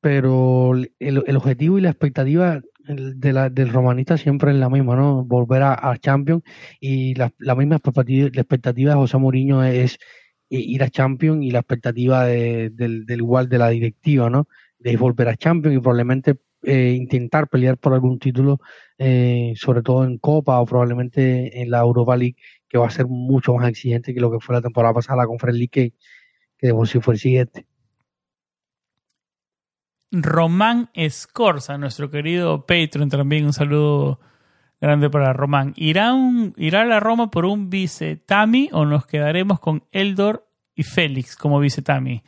pero 0.00 0.74
el, 0.74 0.92
el 0.98 1.36
objetivo 1.36 1.78
y 1.78 1.82
la 1.82 1.90
expectativa 1.90 2.62
de 2.88 3.32
la, 3.32 3.50
del 3.50 3.68
romanista 3.68 4.16
siempre 4.16 4.52
es 4.52 4.56
la 4.56 4.70
misma, 4.70 4.96
¿no? 4.96 5.24
Volver 5.24 5.62
a, 5.62 5.90
a 5.90 5.96
Champions 5.98 6.42
y 6.80 7.14
la, 7.14 7.32
la 7.38 7.54
misma 7.54 7.76
expectativa, 7.76 8.30
la 8.32 8.40
expectativa 8.40 8.92
de 8.92 8.96
José 8.96 9.18
Mourinho 9.18 9.62
es, 9.62 9.98
ir 10.48 10.82
a 10.82 10.88
Champions 10.88 11.44
y 11.44 11.50
la 11.50 11.58
expectativa 11.58 12.24
de, 12.24 12.70
del, 12.70 13.04
del, 13.04 13.18
igual 13.18 13.48
de 13.48 13.58
la 13.58 13.68
directiva, 13.68 14.30
¿no? 14.30 14.48
De 14.78 14.96
volver 14.96 15.28
a 15.28 15.36
Champions 15.36 15.76
y 15.76 15.80
probablemente 15.80 16.36
eh, 16.62 16.92
intentar 16.96 17.48
pelear 17.48 17.78
por 17.78 17.94
algún 17.94 18.18
título, 18.18 18.60
eh, 18.98 19.52
sobre 19.56 19.82
todo 19.82 20.04
en 20.04 20.18
Copa 20.18 20.60
o 20.60 20.66
probablemente 20.66 21.60
en 21.62 21.70
la 21.70 21.80
Europa 21.80 22.16
League, 22.16 22.36
que 22.68 22.78
va 22.78 22.86
a 22.86 22.90
ser 22.90 23.06
mucho 23.06 23.54
más 23.54 23.68
exigente 23.68 24.14
que 24.14 24.20
lo 24.20 24.30
que 24.30 24.40
fue 24.40 24.54
la 24.54 24.62
temporada 24.62 24.94
pasada, 24.94 25.18
la 25.18 25.26
Conference 25.26 25.58
League, 25.58 25.70
que, 25.70 25.92
que 26.58 26.66
de 26.68 26.74
por 26.74 26.88
sí 26.88 27.00
fue 27.00 27.14
el 27.14 27.20
siguiente. 27.20 27.66
Román 30.10 30.90
Escorza, 30.94 31.76
nuestro 31.76 32.10
querido 32.10 32.66
Patreon, 32.66 33.10
también 33.10 33.44
un 33.44 33.52
saludo 33.52 34.20
grande 34.80 35.10
para 35.10 35.32
Román. 35.32 35.74
¿Irá, 35.76 36.14
¿Irá 36.56 36.82
a 36.82 36.86
la 36.86 37.00
Roma 37.00 37.30
por 37.30 37.44
un 37.44 37.68
vice 37.68 38.16
Tami 38.16 38.70
o 38.72 38.84
nos 38.84 39.06
quedaremos 39.06 39.60
con 39.60 39.84
Eldor 39.92 40.48
y 40.74 40.84
Félix 40.84 41.36
como 41.36 41.60
vice 41.60 41.82
Tami? 41.82 42.22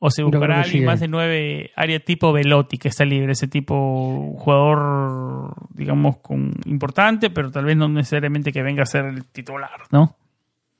¿O 0.00 0.10
se 0.10 0.22
buscará 0.22 0.60
alguien 0.60 0.84
más 0.84 1.00
de 1.00 1.08
nueve 1.08 1.72
área 1.74 1.98
tipo 1.98 2.32
Velotti 2.32 2.78
que 2.78 2.88
está 2.88 3.04
libre? 3.04 3.32
Ese 3.32 3.48
tipo 3.48 4.34
jugador, 4.38 5.54
digamos, 5.70 6.18
con, 6.18 6.52
importante, 6.66 7.30
pero 7.30 7.50
tal 7.50 7.64
vez 7.64 7.76
no 7.76 7.88
necesariamente 7.88 8.52
que 8.52 8.62
venga 8.62 8.84
a 8.84 8.86
ser 8.86 9.06
el 9.06 9.24
titular, 9.24 9.80
¿no? 9.90 10.16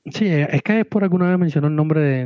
Sí, 0.05 0.25
es 0.25 0.61
que 0.61 0.85
por 0.85 1.03
alguna 1.03 1.29
vez 1.29 1.37
mencionó 1.37 1.67
el 1.67 1.75
nombre 1.75 1.99
de, 1.99 2.25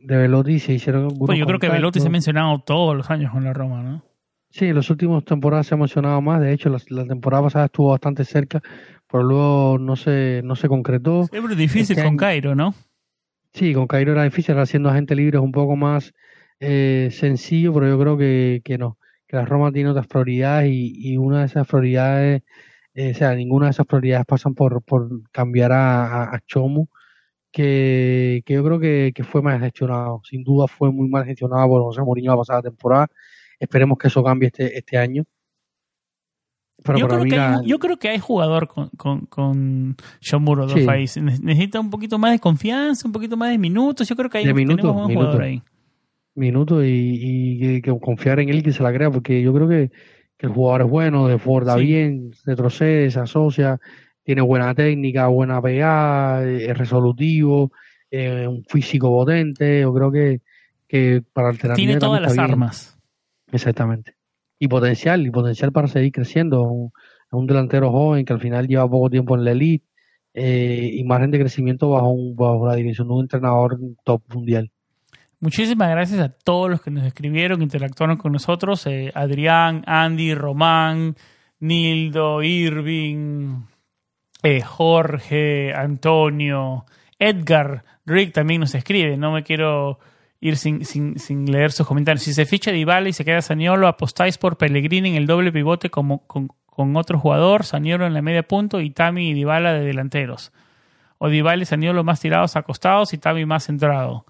de, 0.00 0.16
Velotti 0.16 0.52
y 0.52 0.58
se 0.60 0.72
hicieron 0.72 1.08
pues 1.18 1.38
yo 1.38 1.44
creo 1.44 1.58
que 1.58 1.68
Velotti 1.68 2.00
se 2.00 2.06
ha 2.06 2.10
mencionado 2.10 2.60
todos 2.60 2.96
los 2.96 3.10
años 3.10 3.32
con 3.32 3.42
la 3.42 3.52
Roma, 3.52 3.82
¿no? 3.82 4.04
Sí, 4.50 4.66
en 4.66 4.76
las 4.76 4.88
últimas 4.88 5.24
temporadas 5.24 5.66
se 5.66 5.74
ha 5.74 5.76
mencionado 5.76 6.20
más. 6.22 6.40
De 6.40 6.52
hecho, 6.52 6.70
la, 6.70 7.04
temporada 7.04 7.42
pasada 7.42 7.64
estuvo 7.66 7.90
bastante 7.90 8.24
cerca, 8.24 8.62
pero 9.10 9.22
luego 9.22 9.78
no 9.78 9.96
se, 9.96 10.40
no 10.44 10.56
se 10.56 10.68
concretó. 10.68 11.26
Siempre 11.26 11.56
difícil 11.56 11.98
este 11.98 12.04
con 12.04 12.16
Cairo, 12.16 12.54
¿no? 12.54 12.74
Sí, 13.56 13.72
con 13.74 13.86
Cairo 13.86 14.12
era 14.12 14.22
difícil, 14.24 14.52
ahora 14.52 14.66
siendo 14.66 14.90
agente 14.90 15.14
libre 15.16 15.38
es 15.38 15.42
un 15.42 15.50
poco 15.50 15.76
más 15.76 16.12
eh, 16.60 17.08
sencillo, 17.10 17.72
pero 17.72 17.88
yo 17.88 17.98
creo 17.98 18.16
que, 18.18 18.60
que 18.62 18.76
no, 18.78 18.98
que 19.26 19.36
la 19.36 19.46
Roma 19.46 19.72
tiene 19.72 19.90
otras 19.90 20.06
prioridades 20.06 20.70
y, 20.70 20.92
y 20.94 21.16
una 21.16 21.40
de 21.40 21.46
esas 21.46 21.66
prioridades 21.66 22.42
eh, 22.94 23.12
o 23.12 23.14
sea, 23.14 23.34
ninguna 23.34 23.66
de 23.66 23.72
esas 23.72 23.86
prioridades 23.86 24.26
pasan 24.26 24.54
por, 24.54 24.82
por 24.82 25.30
cambiar 25.30 25.72
a, 25.72 26.34
a, 26.34 26.40
Chomu, 26.46 26.86
que, 27.52 28.42
que, 28.46 28.54
yo 28.54 28.64
creo 28.64 28.80
que, 28.80 29.12
que, 29.14 29.24
fue 29.24 29.42
mal 29.42 29.60
gestionado. 29.60 30.22
Sin 30.24 30.44
duda 30.44 30.68
fue 30.68 30.92
muy 30.92 31.08
mal 31.08 31.24
gestionado 31.26 31.68
por 31.68 31.82
José 31.82 32.02
Mourinho 32.02 32.32
la 32.32 32.38
pasada 32.38 32.62
temporada. 32.62 33.08
Esperemos 33.60 33.98
que 33.98 34.08
eso 34.08 34.24
cambie 34.24 34.48
este, 34.48 34.78
este 34.78 34.98
año. 34.98 35.24
Yo, 36.96 37.08
creo 37.08 37.24
que 37.24 37.38
hay, 37.38 37.66
yo 37.66 37.78
creo 37.78 37.96
que 37.98 38.08
hay 38.08 38.18
jugador 38.18 38.68
con, 38.68 38.88
con, 38.90 39.20
con 39.26 39.96
Shomuro 40.20 40.68
sí. 40.68 40.86
Necesita 41.20 41.80
un 41.80 41.90
poquito 41.90 42.18
más 42.18 42.32
de 42.32 42.38
confianza, 42.38 43.06
un 43.06 43.12
poquito 43.12 43.36
más 43.36 43.50
de 43.50 43.58
minutos. 43.58 44.08
Yo 44.08 44.16
creo 44.16 44.30
que 44.30 44.38
hay 44.38 44.44
de 44.44 44.50
un, 44.50 44.56
minutos, 44.56 44.82
tenemos 44.82 45.02
un 45.02 45.08
minutos, 45.08 45.26
jugador 45.26 45.42
ahí. 45.42 45.62
Minutos 46.34 46.84
y, 46.84 47.18
y, 47.76 47.82
que 47.82 47.98
confiar 47.98 48.40
en 48.40 48.48
él 48.50 48.62
que 48.62 48.72
se 48.72 48.82
la 48.82 48.92
crea, 48.92 49.10
porque 49.10 49.42
yo 49.42 49.52
creo 49.54 49.68
que 49.68 49.90
que 50.36 50.46
el 50.46 50.52
jugador 50.52 50.82
es 50.82 50.90
bueno, 50.90 51.28
desborda 51.28 51.76
sí. 51.76 51.84
bien, 51.84 52.32
retrocede, 52.44 53.10
se 53.10 53.20
asocia, 53.20 53.80
tiene 54.22 54.42
buena 54.42 54.74
técnica, 54.74 55.28
buena 55.28 55.62
pegada, 55.62 56.44
es 56.44 56.76
resolutivo, 56.76 57.72
eh, 58.10 58.46
un 58.46 58.64
físico 58.64 59.08
potente. 59.08 59.80
Yo 59.80 59.94
creo 59.94 60.12
que, 60.12 60.40
que 60.86 61.22
para 61.32 61.48
alternar 61.48 61.76
tiene 61.76 61.96
todas 61.96 62.20
las 62.20 62.32
bien. 62.32 62.44
armas. 62.44 62.98
Exactamente. 63.50 64.15
Y 64.58 64.68
potencial, 64.68 65.26
y 65.26 65.30
potencial 65.30 65.72
para 65.72 65.88
seguir 65.88 66.12
creciendo. 66.12 66.62
Un, 66.62 66.92
un 67.30 67.46
delantero 67.46 67.90
joven 67.90 68.24
que 68.24 68.32
al 68.32 68.40
final 68.40 68.66
lleva 68.66 68.88
poco 68.88 69.10
tiempo 69.10 69.34
en 69.36 69.44
la 69.44 69.52
elite 69.52 69.84
eh, 70.34 70.90
y 70.92 71.04
margen 71.04 71.30
de 71.30 71.40
crecimiento 71.40 71.90
bajo, 71.90 72.14
bajo 72.34 72.66
la 72.66 72.76
dirección 72.76 73.08
de 73.08 73.14
un 73.14 73.20
entrenador 73.22 73.78
top 74.04 74.22
mundial. 74.34 74.70
Muchísimas 75.40 75.90
gracias 75.90 76.20
a 76.20 76.30
todos 76.30 76.70
los 76.70 76.80
que 76.80 76.90
nos 76.90 77.04
escribieron, 77.04 77.62
interactuaron 77.62 78.16
con 78.16 78.32
nosotros. 78.32 78.86
Eh, 78.86 79.10
Adrián, 79.14 79.82
Andy, 79.86 80.34
Román, 80.34 81.16
Nildo, 81.60 82.42
Irving, 82.42 83.64
eh, 84.42 84.62
Jorge, 84.62 85.74
Antonio, 85.74 86.86
Edgar, 87.18 87.84
Rick 88.06 88.32
también 88.32 88.60
nos 88.60 88.74
escribe. 88.74 89.16
No 89.16 89.32
me 89.32 89.42
quiero 89.42 89.98
ir 90.40 90.56
sin, 90.56 90.84
sin, 90.84 91.18
sin 91.18 91.50
leer 91.50 91.72
sus 91.72 91.86
comentarios. 91.86 92.22
Si 92.22 92.32
se 92.32 92.46
ficha 92.46 92.72
Dybala 92.72 93.08
y 93.08 93.12
se 93.12 93.24
queda 93.24 93.42
Saniolo, 93.42 93.88
apostáis 93.88 94.38
por 94.38 94.56
Pellegrini 94.56 95.10
en 95.10 95.14
el 95.16 95.26
doble 95.26 95.52
pivote 95.52 95.90
como, 95.90 96.26
con, 96.26 96.50
otro 96.96 97.18
jugador, 97.18 97.64
Saniolo 97.64 98.06
en 98.06 98.14
la 98.14 98.22
media 98.22 98.42
punto 98.42 98.80
y 98.80 98.90
Tami 98.90 99.30
y 99.30 99.34
Dybala 99.34 99.72
de 99.72 99.84
delanteros. 99.84 100.52
O 101.18 101.28
Dybala 101.28 101.62
y 101.62 101.66
Saniolo 101.66 102.04
más 102.04 102.20
tirados 102.20 102.56
acostados 102.56 103.14
y 103.14 103.18
Tami 103.18 103.46
más 103.46 103.64
centrado. 103.66 104.26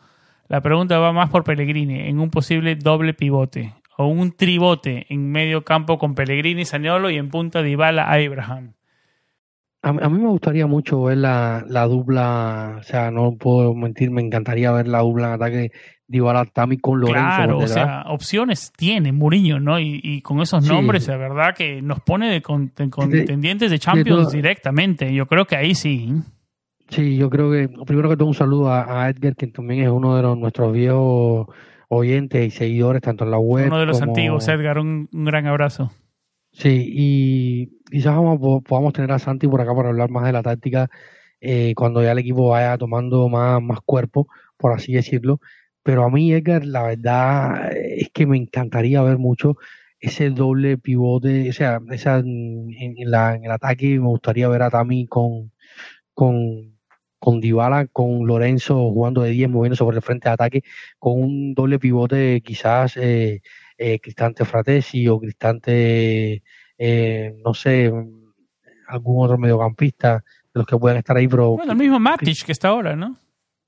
La 0.48 0.60
pregunta 0.60 0.98
va 0.98 1.12
más 1.12 1.30
por 1.30 1.42
Pellegrini, 1.42 2.08
en 2.08 2.20
un 2.20 2.30
posible 2.30 2.76
doble 2.76 3.14
pivote 3.14 3.74
o 3.98 4.06
un 4.06 4.32
tribote 4.32 5.06
en 5.08 5.30
medio 5.30 5.64
campo 5.64 5.98
con 5.98 6.14
Pellegrini, 6.14 6.64
Saniolo 6.64 7.10
y 7.10 7.16
en 7.16 7.30
punta 7.30 7.62
Dybala 7.62 8.04
a 8.04 8.14
Abraham. 8.14 8.74
A, 9.82 9.88
a, 9.88 10.08
mí 10.08 10.18
me 10.18 10.28
gustaría 10.28 10.66
mucho 10.66 11.02
ver 11.04 11.18
la, 11.18 11.64
la, 11.68 11.86
dupla, 11.86 12.76
o 12.80 12.82
sea, 12.82 13.10
no 13.10 13.36
puedo 13.36 13.74
mentir, 13.74 14.10
me 14.10 14.20
encantaría 14.20 14.72
ver 14.72 14.88
la 14.88 15.00
dupla 15.00 15.28
en 15.28 15.32
ataque 15.32 15.72
Dybala 16.08 16.46
con 16.80 17.00
Lorenzo. 17.00 17.20
Claro, 17.20 17.58
o 17.58 17.66
sea, 17.66 18.04
opciones 18.08 18.72
tiene 18.76 19.12
Mourinho, 19.12 19.58
¿no? 19.58 19.80
Y, 19.80 20.00
y 20.02 20.22
con 20.22 20.40
esos 20.40 20.64
sí. 20.64 20.70
nombres, 20.70 21.08
la 21.08 21.16
verdad 21.16 21.54
que 21.56 21.82
nos 21.82 22.00
pone 22.00 22.30
de 22.30 22.42
contendientes 22.42 23.70
de, 23.70 23.74
de 23.74 23.78
Champions 23.78 24.30
de 24.30 24.36
directamente. 24.36 25.12
Yo 25.12 25.26
creo 25.26 25.46
que 25.46 25.56
ahí 25.56 25.74
sí. 25.74 26.12
Sí, 26.88 27.16
yo 27.16 27.28
creo 27.28 27.50
que 27.50 27.68
primero 27.84 28.08
que 28.08 28.16
todo 28.16 28.28
un 28.28 28.34
saludo 28.34 28.70
a, 28.70 29.04
a, 29.04 29.10
Edgar, 29.10 29.34
que 29.34 29.48
también 29.48 29.82
es 29.82 29.90
uno 29.90 30.16
de 30.16 30.22
los, 30.22 30.38
nuestros 30.38 30.72
viejos 30.72 31.48
oyentes 31.88 32.46
y 32.46 32.50
seguidores, 32.50 33.02
tanto 33.02 33.24
en 33.24 33.32
la 33.32 33.38
web. 33.38 33.66
Uno 33.66 33.80
de 33.80 33.86
los 33.86 33.98
como... 33.98 34.12
antiguos, 34.12 34.46
Edgar, 34.46 34.78
un, 34.78 35.08
un, 35.12 35.24
gran 35.24 35.46
abrazo. 35.46 35.90
Sí, 36.52 36.84
y 36.88 37.80
quizás 37.90 38.14
vamos, 38.14 38.62
podamos 38.62 38.92
tener 38.92 39.10
a 39.10 39.18
Santi 39.18 39.48
por 39.48 39.60
acá 39.60 39.74
para 39.74 39.88
hablar 39.88 40.10
más 40.10 40.24
de 40.24 40.32
la 40.32 40.42
táctica 40.42 40.88
eh, 41.40 41.74
cuando 41.76 42.02
ya 42.02 42.12
el 42.12 42.18
equipo 42.18 42.50
vaya 42.50 42.78
tomando 42.78 43.28
más, 43.28 43.60
más 43.62 43.80
cuerpo, 43.84 44.28
por 44.56 44.72
así 44.72 44.92
decirlo. 44.92 45.40
Pero 45.86 46.02
a 46.02 46.10
mí, 46.10 46.32
Edgar, 46.32 46.64
la 46.64 46.82
verdad 46.82 47.70
es 47.72 48.10
que 48.12 48.26
me 48.26 48.36
encantaría 48.36 49.02
ver 49.02 49.18
mucho 49.18 49.56
ese 50.00 50.30
doble 50.30 50.78
pivote, 50.78 51.48
o 51.48 51.52
sea, 51.52 51.80
esa, 51.92 52.18
en, 52.18 52.74
en, 52.76 53.08
la, 53.08 53.36
en 53.36 53.44
el 53.44 53.52
ataque 53.52 53.86
me 54.00 54.08
gustaría 54.08 54.48
ver 54.48 54.62
a 54.62 54.70
Tami 54.70 55.06
con, 55.06 55.52
con 56.12 56.76
con 57.20 57.40
Dybala, 57.40 57.86
con 57.86 58.26
Lorenzo 58.26 58.74
jugando 58.90 59.22
de 59.22 59.30
10, 59.30 59.48
moviendo 59.48 59.76
sobre 59.76 59.98
el 59.98 60.02
frente 60.02 60.28
de 60.28 60.34
ataque, 60.34 60.62
con 60.98 61.20
un 61.20 61.54
doble 61.54 61.78
pivote 61.78 62.40
quizás 62.40 62.96
eh, 62.96 63.42
eh, 63.78 64.00
Cristante 64.00 64.44
Fratesi 64.44 65.06
o 65.08 65.20
Cristante, 65.20 66.42
eh, 66.78 67.36
no 67.44 67.54
sé, 67.54 67.92
algún 68.88 69.24
otro 69.24 69.38
mediocampista 69.38 70.16
de 70.16 70.52
los 70.52 70.66
que 70.66 70.76
puedan 70.76 70.98
estar 70.98 71.16
ahí. 71.16 71.28
Pero, 71.28 71.56
bueno, 71.56 71.72
el 71.72 71.78
mismo 71.78 72.00
Matic 72.00 72.44
que 72.44 72.52
está 72.52 72.68
ahora, 72.68 72.96
¿no? 72.96 73.16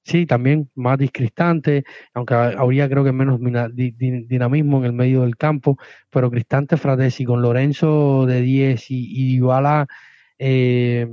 Sí, 0.05 0.25
también 0.25 0.71
Matic 0.75 1.13
Cristante, 1.13 1.85
aunque 2.15 2.35
habría 2.35 2.89
creo 2.89 3.05
que 3.05 3.13
menos 3.13 3.39
dinamismo 3.75 4.79
en 4.79 4.85
el 4.85 4.93
medio 4.93 5.23
del 5.23 5.37
campo, 5.37 5.77
pero 6.11 6.31
Cristante 6.31 6.77
Fratesi 6.79 7.25
con 7.25 7.43
Lorenzo 7.43 8.25
de 8.27 8.41
10 8.41 8.91
y, 8.91 9.13
y 9.13 9.33
Dybala... 9.35 9.87
Eh, 10.39 11.07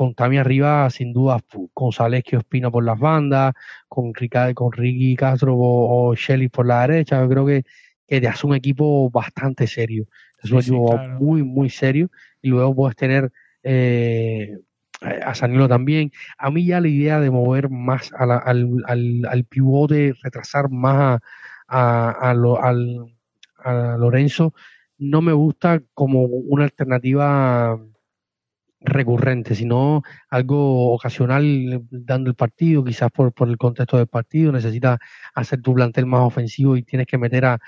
con 0.00 0.14
Tami 0.14 0.38
arriba, 0.38 0.88
sin 0.88 1.12
duda, 1.12 1.40
con 1.74 1.92
Salesquio 1.92 2.38
Espina 2.38 2.70
por 2.70 2.84
las 2.84 2.98
bandas, 2.98 3.52
con, 3.86 4.14
con 4.54 4.72
Ricky 4.72 5.14
Castro 5.14 5.54
o, 5.54 6.08
o 6.08 6.14
Shelly 6.14 6.48
por 6.48 6.66
la 6.66 6.86
derecha. 6.86 7.20
Yo 7.20 7.28
creo 7.28 7.44
que, 7.44 7.64
que 8.06 8.16
es 8.16 8.44
un 8.44 8.54
equipo 8.54 9.10
bastante 9.10 9.66
serio. 9.66 10.06
Es 10.42 10.50
un 10.50 10.62
sí, 10.62 10.70
equipo 10.70 10.92
sí, 10.92 10.96
claro. 10.96 11.20
muy, 11.20 11.42
muy 11.42 11.68
serio. 11.68 12.10
Y 12.40 12.48
luego 12.48 12.74
puedes 12.74 12.96
tener 12.96 13.30
eh, 13.62 14.56
a 15.00 15.34
Sanilo 15.34 15.68
también. 15.68 16.12
A 16.38 16.50
mí 16.50 16.64
ya 16.64 16.80
la 16.80 16.88
idea 16.88 17.20
de 17.20 17.30
mover 17.30 17.70
más 17.70 18.12
al, 18.12 18.30
al, 18.30 18.82
al, 19.28 19.44
pivote, 19.44 20.14
retrasar 20.22 20.70
más 20.70 21.20
a, 21.68 22.10
a, 22.10 22.34
lo, 22.34 22.62
al, 22.62 23.14
a 23.58 23.96
Lorenzo, 23.98 24.54
no 24.98 25.22
me 25.22 25.32
gusta 25.32 25.80
como 25.94 26.24
una 26.24 26.64
alternativa 26.64 27.78
recurrente, 28.82 29.54
sino 29.54 30.02
algo 30.30 30.92
ocasional 30.94 31.82
dando 31.90 32.30
el 32.30 32.36
partido, 32.36 32.84
quizás 32.84 33.10
por, 33.10 33.32
por 33.32 33.48
el 33.48 33.58
contexto 33.58 33.98
del 33.98 34.06
partido, 34.06 34.52
necesitas 34.52 34.98
hacer 35.34 35.60
tu 35.60 35.74
plantel 35.74 36.06
más 36.06 36.22
ofensivo 36.22 36.76
y 36.76 36.82
tienes 36.82 37.06
que 37.06 37.18
meter 37.18 37.44
a, 37.44 37.58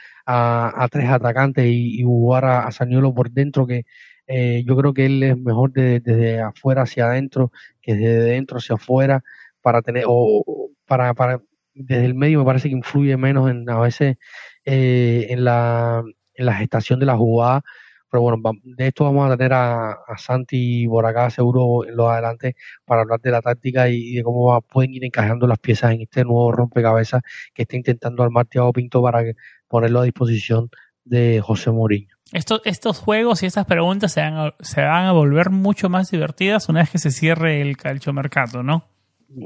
tres 0.90 1.10
atacantes 1.10 1.66
y, 1.66 2.02
jugar 2.02 2.44
a, 2.44 2.66
a, 2.66 2.72
Saniolo 2.72 3.14
por 3.14 3.30
dentro, 3.30 3.66
que 3.66 3.84
eh, 4.26 4.62
yo 4.66 4.76
creo 4.76 4.94
que 4.94 5.06
él 5.06 5.22
es 5.22 5.38
mejor 5.38 5.72
desde 5.72 6.40
afuera 6.40 6.82
hacia 6.82 7.06
adentro 7.06 7.52
que 7.80 7.94
desde 7.94 8.22
dentro 8.24 8.58
hacia 8.58 8.76
afuera 8.76 9.22
para 9.60 9.82
tener, 9.82 10.04
o 10.06 10.70
para, 10.86 11.14
para 11.14 11.40
desde 11.74 12.04
el 12.06 12.14
medio 12.14 12.40
me 12.40 12.44
parece 12.44 12.68
que 12.68 12.74
influye 12.76 13.16
menos 13.16 13.50
en 13.50 13.68
a 13.70 13.80
veces 13.80 14.16
eh, 14.64 15.26
en, 15.30 15.44
la, 15.44 16.04
gestación 16.36 17.00
de 17.00 17.06
la 17.06 17.16
jugada 17.16 17.62
pero 18.10 18.22
bueno, 18.22 18.38
de 18.62 18.88
esto 18.88 19.04
vamos 19.04 19.30
a 19.30 19.36
tener 19.36 19.54
a, 19.54 19.96
Santi 20.18 20.86
por 20.86 21.06
acá 21.06 21.30
seguro 21.30 21.86
en 21.88 21.96
los 21.96 22.10
adelante 22.10 22.56
para 22.84 23.02
hablar 23.02 23.20
de 23.20 23.30
la 23.30 23.40
táctica 23.40 23.88
y, 23.88 24.14
de 24.16 24.22
cómo 24.22 24.60
pueden 24.62 24.94
ir 24.94 25.04
encajando 25.04 25.46
las 25.46 25.58
piezas 25.58 25.92
en 25.92 26.02
este 26.02 26.22
nuevo 26.24 26.52
rompecabezas 26.52 27.22
que 27.54 27.62
está 27.62 27.76
intentando 27.76 28.22
armar 28.22 28.46
Thiago 28.46 28.72
Pinto 28.72 29.02
para 29.02 29.24
ponerlo 29.66 30.00
a 30.00 30.04
disposición 30.04 30.68
de 31.04 31.40
José 31.40 31.70
Mourinho. 31.70 32.14
Estos, 32.32 32.62
estos 32.64 32.98
juegos 32.98 33.42
y 33.42 33.46
estas 33.46 33.66
preguntas 33.66 34.12
se 34.12 34.22
van, 34.22 34.36
a, 34.38 34.54
se 34.60 34.80
van 34.80 35.04
a 35.04 35.12
volver 35.12 35.50
mucho 35.50 35.88
más 35.88 36.10
divertidas 36.10 36.68
una 36.68 36.80
vez 36.80 36.90
que 36.90 36.98
se 36.98 37.10
cierre 37.10 37.60
el 37.60 37.76
calchomercato, 37.76 38.62
¿no? 38.62 38.84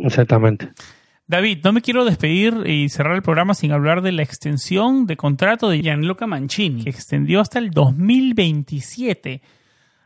Exactamente. 0.03 0.71
David, 1.29 1.59
no 1.65 1.73
me 1.73 1.83
quiero 1.83 2.05
despedir 2.05 2.63
y 2.67 2.89
cerrar 2.89 3.17
el 3.17 3.23
programa 3.23 3.55
sin 3.55 3.73
hablar 3.73 4.01
de 4.01 4.13
la 4.13 4.23
extensión 4.23 5.07
de 5.07 5.17
contrato 5.17 5.69
de 5.69 5.83
Gianluca 5.83 6.29
Mancini, 6.29 6.85
que 6.85 6.91
extendió 6.91 7.41
hasta 7.41 7.59
el 7.59 7.73
2027. 7.73 9.43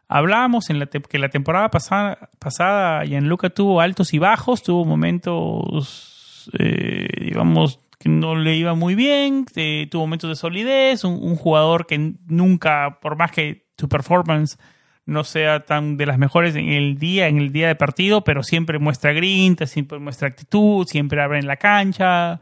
Hablábamos 0.09 0.71
en 0.71 0.79
la 0.79 0.87
que 0.87 1.19
la 1.19 1.29
temporada 1.29 1.71
pasada, 1.71 2.31
pasada 2.39 3.05
Gianluca 3.05 3.51
tuvo 3.51 3.83
altos 3.83 4.15
y 4.15 4.19
bajos, 4.19 4.63
tuvo 4.63 4.87
momentos, 4.87 6.51
eh, 6.59 7.07
digamos, 7.21 7.81
que 8.01 8.09
no 8.09 8.35
le 8.35 8.57
iba 8.57 8.75
muy 8.75 8.95
bien, 8.95 9.45
eh, 9.57 9.87
tuvo 9.91 10.03
momentos 10.03 10.31
de 10.31 10.35
solidez, 10.35 11.05
un, 11.05 11.37
jugador 11.37 11.87
que 11.87 12.15
nunca, 12.27 12.99
por 13.03 13.15
más 13.15 13.31
que 13.31 13.67
su 13.77 13.91
performance 13.91 14.57
no 15.05 15.23
sea 15.23 15.67
tan 15.67 15.99
de 15.99 16.07
las 16.07 16.17
mejores 16.17 16.57
en 16.57 16.71
el 16.71 16.99
día, 16.99 17.29
en 17.29 17.37
el 17.37 17.53
día 17.53 17.69
de 17.69 17.75
partido, 17.75 18.25
pero 18.25 18.43
siempre 18.43 18.79
muestra 18.79 19.13
grinta, 19.13 19.67
siempre 19.67 19.99
muestra 19.99 20.29
actitud, 20.29 20.87
siempre 20.87 21.21
abre 21.21 21.41
en 21.41 21.47
la 21.47 21.57
cancha. 21.57 22.41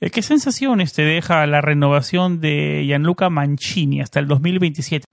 Eh, 0.00 0.10
¿Qué 0.10 0.20
sensaciones 0.20 0.92
te 0.92 1.02
deja 1.02 1.46
la 1.46 1.62
renovación 1.62 2.38
de 2.40 2.82
Gianluca 2.84 3.30
Mancini 3.30 4.02
hasta 4.02 4.20
el 4.20 4.28
2027? 4.28 5.06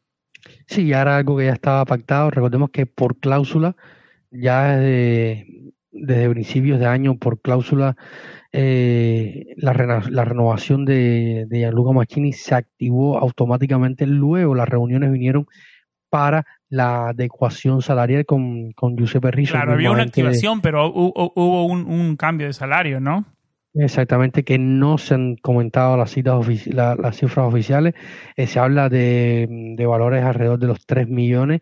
Sí, 0.65 0.91
ahora 0.91 1.15
algo 1.15 1.38
que 1.38 1.45
ya 1.45 1.53
estaba 1.53 1.85
pactado. 1.85 2.29
Recordemos 2.29 2.71
que 2.71 2.88
por 2.88 3.19
cláusula, 3.19 3.77
ya 4.31 4.75
desde, 4.75 5.71
desde 5.91 6.29
principios 6.29 6.77
de 6.77 6.88
año, 6.88 7.17
por 7.17 7.39
cláusula, 7.39 7.95
eh, 8.60 9.53
la, 9.58 9.74
la, 10.10 10.26
renovación 10.26 10.84
de, 10.84 11.45
de 11.47 11.60
Gianluca 11.60 11.91
Mancini 11.91 12.34
se 12.34 12.55
activó 12.55 13.20
automáticamente. 13.20 14.08
Luego 14.08 14.55
las 14.55 14.68
reuniones 14.68 15.12
vinieron 15.12 15.47
para 16.10 16.45
la 16.70 17.10
adecuación 17.10 17.84
salarial 17.84 18.26
con, 18.26 18.72
con 18.72 18.97
Giuseppe 18.97 19.30
Rizzo. 19.30 19.53
Claro, 19.53 19.74
había 19.74 19.91
una 19.91 20.03
activación, 20.03 20.62
pero 20.62 20.91
hubo, 20.91 21.66
un, 21.66 22.16
cambio 22.18 22.47
de 22.47 22.53
salario, 22.53 22.99
¿no? 22.99 23.26
Exactamente, 23.76 24.43
que 24.43 24.58
no 24.58 24.97
se 24.97 25.14
han 25.14 25.36
comentado 25.36 25.95
las, 25.97 26.10
citas 26.10 26.47
las 26.74 27.18
cifras 27.18 27.47
oficiales. 27.47 27.93
Eh, 28.36 28.47
se 28.47 28.60
habla 28.60 28.89
de, 28.89 29.76
valores 29.88 30.24
alrededor 30.24 30.58
de 30.58 30.68
los 30.68 30.84
3 30.88 31.08
millones, 31.08 31.62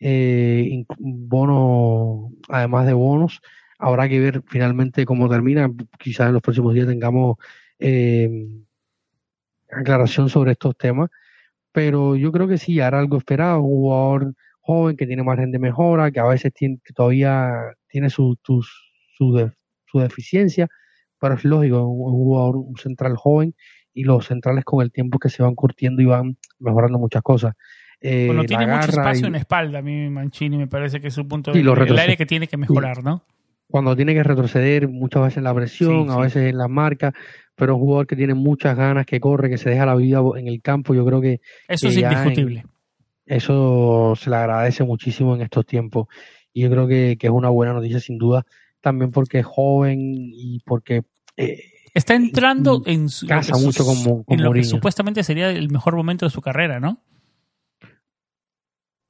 eh, 0.00 0.84
bonos, 0.98 2.32
además 2.48 2.86
de 2.86 2.94
bonos. 2.94 3.40
Habrá 3.82 4.08
que 4.08 4.20
ver 4.20 4.42
finalmente 4.46 5.04
cómo 5.04 5.28
termina. 5.28 5.70
Quizás 5.98 6.28
en 6.28 6.34
los 6.34 6.42
próximos 6.42 6.72
días 6.74 6.86
tengamos 6.86 7.36
eh, 7.78 8.30
aclaración 9.70 10.28
sobre 10.28 10.52
estos 10.52 10.76
temas 10.76 11.10
pero 11.72 12.16
yo 12.16 12.30
creo 12.30 12.46
que 12.46 12.58
sí, 12.58 12.80
hará 12.80 13.00
algo 13.00 13.16
esperado, 13.16 13.60
un 13.62 13.70
jugador 13.70 14.34
joven 14.60 14.96
que 14.96 15.06
tiene 15.06 15.22
margen 15.22 15.50
de 15.50 15.58
mejora, 15.58 16.10
que 16.10 16.20
a 16.20 16.26
veces 16.26 16.52
tiene, 16.52 16.78
todavía 16.94 17.50
tiene 17.88 18.10
su, 18.10 18.38
su, 18.44 18.62
su, 19.16 19.98
deficiencia, 19.98 20.68
pero 21.18 21.34
es 21.34 21.44
lógico, 21.44 21.86
un, 21.86 22.12
jugador, 22.12 22.56
un 22.56 22.76
central 22.76 23.16
joven 23.16 23.54
y 23.94 24.04
los 24.04 24.26
centrales 24.26 24.64
con 24.64 24.82
el 24.82 24.92
tiempo 24.92 25.18
que 25.18 25.30
se 25.30 25.42
van 25.42 25.54
curtiendo 25.54 26.02
y 26.02 26.06
van 26.06 26.36
mejorando 26.58 26.98
muchas 26.98 27.22
cosas. 27.22 27.54
Eh, 28.00 28.26
bueno, 28.26 28.44
tiene 28.44 28.66
mucho 28.66 28.90
espacio 28.90 29.26
en 29.26 29.36
espalda, 29.36 29.78
a 29.78 29.82
mí 29.82 30.10
Mancini 30.10 30.56
me 30.56 30.66
parece 30.66 31.00
que 31.00 31.08
es 31.08 31.18
un 31.18 31.28
punto 31.28 31.52
de 31.52 31.60
el 31.60 31.98
área 31.98 32.16
que 32.16 32.26
tiene 32.26 32.48
que 32.48 32.56
mejorar, 32.56 33.02
¿no? 33.02 33.22
Cuando 33.72 33.96
tiene 33.96 34.12
que 34.12 34.22
retroceder, 34.22 34.86
muchas 34.86 35.22
veces 35.22 35.38
en 35.38 35.44
la 35.44 35.54
presión, 35.54 36.10
a 36.10 36.18
veces 36.18 36.50
en 36.50 36.58
la 36.58 36.68
marca, 36.68 37.14
pero 37.54 37.76
un 37.76 37.80
jugador 37.80 38.06
que 38.06 38.16
tiene 38.16 38.34
muchas 38.34 38.76
ganas, 38.76 39.06
que 39.06 39.18
corre, 39.18 39.48
que 39.48 39.56
se 39.56 39.70
deja 39.70 39.86
la 39.86 39.94
vida 39.94 40.20
en 40.36 40.46
el 40.46 40.60
campo, 40.60 40.94
yo 40.94 41.06
creo 41.06 41.22
que... 41.22 41.40
Eso 41.68 41.88
es 41.88 41.96
indiscutible. 41.96 42.66
eso 43.24 44.12
se 44.14 44.28
le 44.28 44.36
agradece 44.36 44.84
muchísimo 44.84 45.34
en 45.34 45.40
estos 45.40 45.64
tiempos 45.64 46.06
y 46.52 46.60
yo 46.60 46.70
creo 46.70 46.86
que, 46.86 47.16
es 47.18 47.30
una 47.30 47.48
buena 47.48 47.72
noticia 47.72 47.98
sin 47.98 48.18
duda, 48.18 48.44
también 48.82 49.10
porque 49.10 49.38
es 49.38 49.46
joven 49.46 49.98
y 50.02 50.60
porque... 50.66 51.04
Eh, 51.38 51.62
Está 51.94 52.14
entrando 52.14 52.82
en 52.84 53.08
su, 53.08 53.26
casa 53.26 53.56
mucho 53.56 53.86
como, 53.86 54.22
en 54.28 54.42
lo 54.42 54.52
que 54.52 54.64
supuestamente 54.64 55.24
sería 55.24 55.48
el 55.48 55.70
mejor 55.70 55.96
momento 55.96 56.26
de 56.26 56.30
su 56.30 56.42
carrera, 56.42 56.78
¿no? 56.78 57.02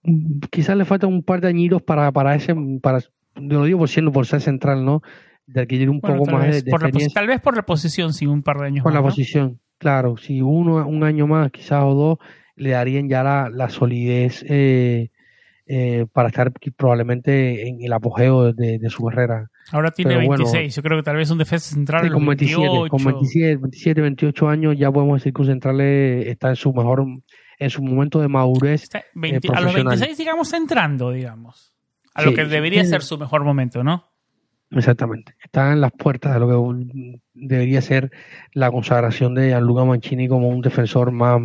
Mm, 0.04 0.38
quizás 0.52 0.76
le 0.76 0.84
falta 0.84 1.08
un 1.08 1.24
par 1.24 1.40
de 1.40 1.48
añitos 1.48 1.82
para, 1.82 2.12
para 2.12 2.36
ese, 2.36 2.54
para, 2.80 3.00
lo 3.36 3.64
digo 3.64 3.78
por 3.78 3.88
siendo 3.88 4.12
por 4.12 4.26
ser 4.26 4.40
central, 4.40 4.84
¿no? 4.84 5.02
de 5.46 5.62
adquirir 5.62 5.90
un 5.90 6.00
poco 6.00 6.24
más 6.26 6.46
de, 6.46 6.58
experiencia. 6.58 7.08
tal 7.14 7.26
vez 7.26 7.40
por 7.40 7.56
la 7.56 7.62
posición, 7.62 8.12
sí, 8.12 8.26
un 8.26 8.42
par 8.42 8.58
de 8.58 8.66
años 8.66 8.82
por 8.82 8.94
la 8.94 9.02
posición, 9.02 9.60
claro. 9.78 10.16
Si 10.16 10.40
uno, 10.40 10.86
un 10.86 11.04
año 11.04 11.26
más, 11.26 11.50
quizás 11.50 11.82
o 11.84 11.94
dos, 11.94 12.18
le 12.56 12.70
darían 12.70 13.08
ya 13.08 13.22
la, 13.22 13.50
la 13.50 13.68
solidez 13.68 14.44
eh, 14.48 15.10
eh, 15.66 16.06
para 16.12 16.28
estar 16.28 16.52
probablemente 16.76 17.68
en 17.68 17.82
el 17.82 17.92
apogeo 17.92 18.52
de, 18.52 18.78
su 18.88 19.04
carrera. 19.04 19.50
Ahora 19.70 19.90
tiene 19.90 20.16
26, 20.16 20.74
yo 20.74 20.82
creo 20.82 20.98
que 20.98 21.04
tal 21.04 21.16
vez 21.16 21.30
un 21.30 21.38
defensa 21.38 21.74
central 21.74 22.10
con 22.12 22.26
27, 22.26 22.88
con 22.88 23.04
27, 23.04 23.56
27, 23.56 24.00
28 24.00 24.48
años 24.48 24.76
ya 24.76 24.90
podemos 24.90 25.20
decir 25.20 25.32
que 25.32 25.42
un 25.42 25.48
central 25.48 25.80
está 25.80 26.50
en 26.50 26.56
su 26.56 26.72
mejor, 26.72 27.04
en 27.58 27.70
su 27.70 27.82
momento 27.82 28.20
de 28.20 28.28
madurez. 28.28 28.88
Eh, 28.94 29.40
a 29.52 29.60
los 29.60 29.74
26, 29.74 30.18
digamos, 30.18 30.52
entrando, 30.52 31.10
digamos. 31.10 31.71
A 32.14 32.22
lo 32.22 32.34
que 32.34 32.44
debería 32.44 32.84
ser 32.84 33.02
su 33.02 33.18
mejor 33.18 33.44
momento, 33.44 33.82
¿no? 33.82 34.12
Exactamente. 34.70 35.34
Está 35.42 35.72
en 35.72 35.80
las 35.80 35.92
puertas 35.92 36.32
de 36.32 36.40
lo 36.40 36.48
que 36.48 37.20
debería 37.34 37.82
ser 37.82 38.10
la 38.52 38.70
consagración 38.70 39.34
de 39.34 39.48
Gianluca 39.48 39.84
Mancini 39.84 40.28
como 40.28 40.48
un 40.48 40.62
defensor 40.62 41.12
más, 41.12 41.40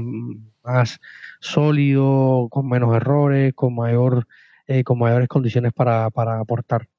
más 0.64 1.00
sólido, 1.40 2.48
con 2.50 2.70
menos 2.70 2.96
errores, 2.96 3.54
con 3.54 3.76
mayor 3.76 4.28
eh, 4.70 4.84
con 4.84 5.00
mayores 5.00 5.30
condiciones 5.30 5.72
para, 5.72 6.10
para 6.10 6.40
aportar. 6.42 6.90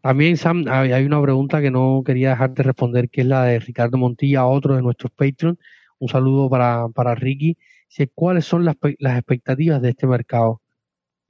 También, 0.00 0.36
Sam, 0.36 0.66
hay 0.68 1.04
una 1.04 1.20
pregunta 1.20 1.60
que 1.60 1.70
no 1.70 2.02
quería 2.04 2.30
dejar 2.30 2.54
de 2.54 2.62
responder, 2.62 3.08
que 3.10 3.22
es 3.22 3.26
la 3.26 3.44
de 3.44 3.58
Ricardo 3.58 3.98
Montilla, 3.98 4.46
otro 4.46 4.76
de 4.76 4.82
nuestros 4.82 5.10
Patreon. 5.12 5.58
Un 5.98 6.08
saludo 6.08 6.48
para, 6.48 6.88
para 6.88 7.14
Ricky. 7.16 7.56
Dice, 7.88 8.08
¿cuáles 8.14 8.44
son 8.44 8.64
las, 8.64 8.76
las 8.98 9.18
expectativas 9.18 9.82
de 9.82 9.90
este 9.90 10.06
mercado? 10.06 10.61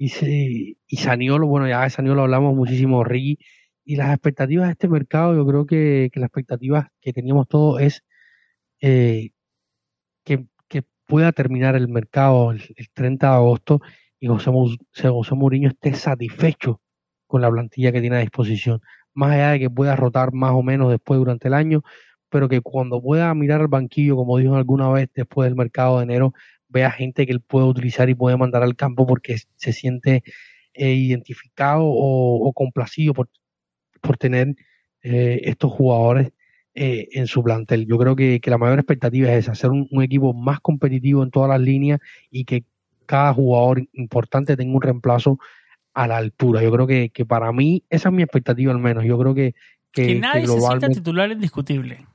Y, 0.04 0.78
y 0.88 0.96
Saniolo, 0.96 1.46
bueno, 1.46 1.68
ya 1.68 1.82
de 1.82 1.90
Saniolo 1.90 2.22
hablamos 2.22 2.56
muchísimo, 2.56 3.04
Ricky 3.04 3.38
y 3.84 3.96
las 3.96 4.12
expectativas 4.12 4.66
de 4.66 4.72
este 4.72 4.88
mercado, 4.88 5.34
yo 5.34 5.46
creo 5.46 5.66
que, 5.66 6.10
que 6.12 6.20
las 6.20 6.28
expectativas 6.28 6.86
que 7.00 7.12
teníamos 7.12 7.46
todos 7.48 7.80
es 7.80 8.02
eh, 8.80 9.30
que, 10.24 10.46
pueda 11.06 11.32
terminar 11.32 11.76
el 11.76 11.88
mercado 11.88 12.52
el, 12.52 12.62
30 12.94 13.28
de 13.28 13.34
agosto 13.34 13.80
y 14.18 14.28
José, 14.28 14.50
José 14.50 15.34
Mourinho 15.34 15.68
esté 15.68 15.92
satisfecho 15.94 16.80
con 17.26 17.42
la 17.42 17.50
plantilla 17.50 17.92
que 17.92 18.00
tiene 18.00 18.16
a 18.16 18.20
disposición. 18.20 18.80
Más 19.12 19.32
allá 19.32 19.50
de 19.50 19.60
que 19.60 19.70
pueda 19.70 19.94
rotar 19.94 20.32
más 20.32 20.52
o 20.52 20.62
menos 20.62 20.90
después 20.90 21.18
durante 21.18 21.48
el 21.48 21.54
año, 21.54 21.82
pero 22.30 22.48
que 22.48 22.62
cuando 22.62 23.02
pueda 23.02 23.34
mirar 23.34 23.60
al 23.60 23.68
banquillo, 23.68 24.16
como 24.16 24.38
dijo 24.38 24.56
alguna 24.56 24.88
vez 24.90 25.10
después 25.14 25.48
del 25.48 25.56
mercado 25.56 25.98
de 25.98 26.04
enero, 26.04 26.32
vea 26.72 26.90
gente 26.90 27.26
que 27.26 27.32
él 27.32 27.40
puede 27.40 27.66
utilizar 27.66 28.08
y 28.08 28.14
puede 28.14 28.36
mandar 28.36 28.62
al 28.62 28.76
campo 28.76 29.06
porque 29.06 29.36
se 29.56 29.72
siente 29.72 30.22
eh, 30.74 30.94
identificado 30.94 31.84
o, 31.84 32.48
o 32.48 32.52
complacido 32.52 33.14
por, 33.14 33.28
por 34.00 34.16
tener 34.16 34.56
eh, 35.02 35.40
estos 35.44 35.72
jugadores 35.72 36.32
eh, 36.74 37.08
en 37.12 37.26
su 37.26 37.42
plantel. 37.42 37.86
Yo 37.86 37.98
creo 37.98 38.14
que, 38.14 38.40
la 38.44 38.56
mayor 38.56 38.78
expectativa 38.78 39.32
es 39.32 39.48
hacer 39.48 39.70
un, 39.70 39.88
equipo 40.02 40.32
más 40.32 40.60
competitivo 40.60 41.22
en 41.22 41.30
todas 41.30 41.50
las 41.50 41.60
líneas 41.60 42.00
y 42.30 42.44
que 42.44 42.64
cada 43.04 43.34
jugador 43.34 43.86
importante 43.92 44.56
tenga 44.56 44.74
un 44.74 44.80
reemplazo 44.80 45.38
a 45.92 46.06
la 46.06 46.16
altura. 46.16 46.62
Yo 46.62 46.70
creo 46.72 46.86
que, 46.86 47.10
para 47.26 47.52
mí 47.52 47.84
esa 47.90 48.08
es 48.10 48.14
mi 48.14 48.22
expectativa 48.22 48.72
al 48.72 48.78
menos. 48.78 49.04
Yo 49.04 49.18
creo 49.18 49.34
que... 49.34 49.54
Que, 49.92 50.14
nadie 50.14 50.46
se 50.46 50.58
sienta 50.58 50.88
titular 50.88 51.30
indiscutible. 51.30 52.06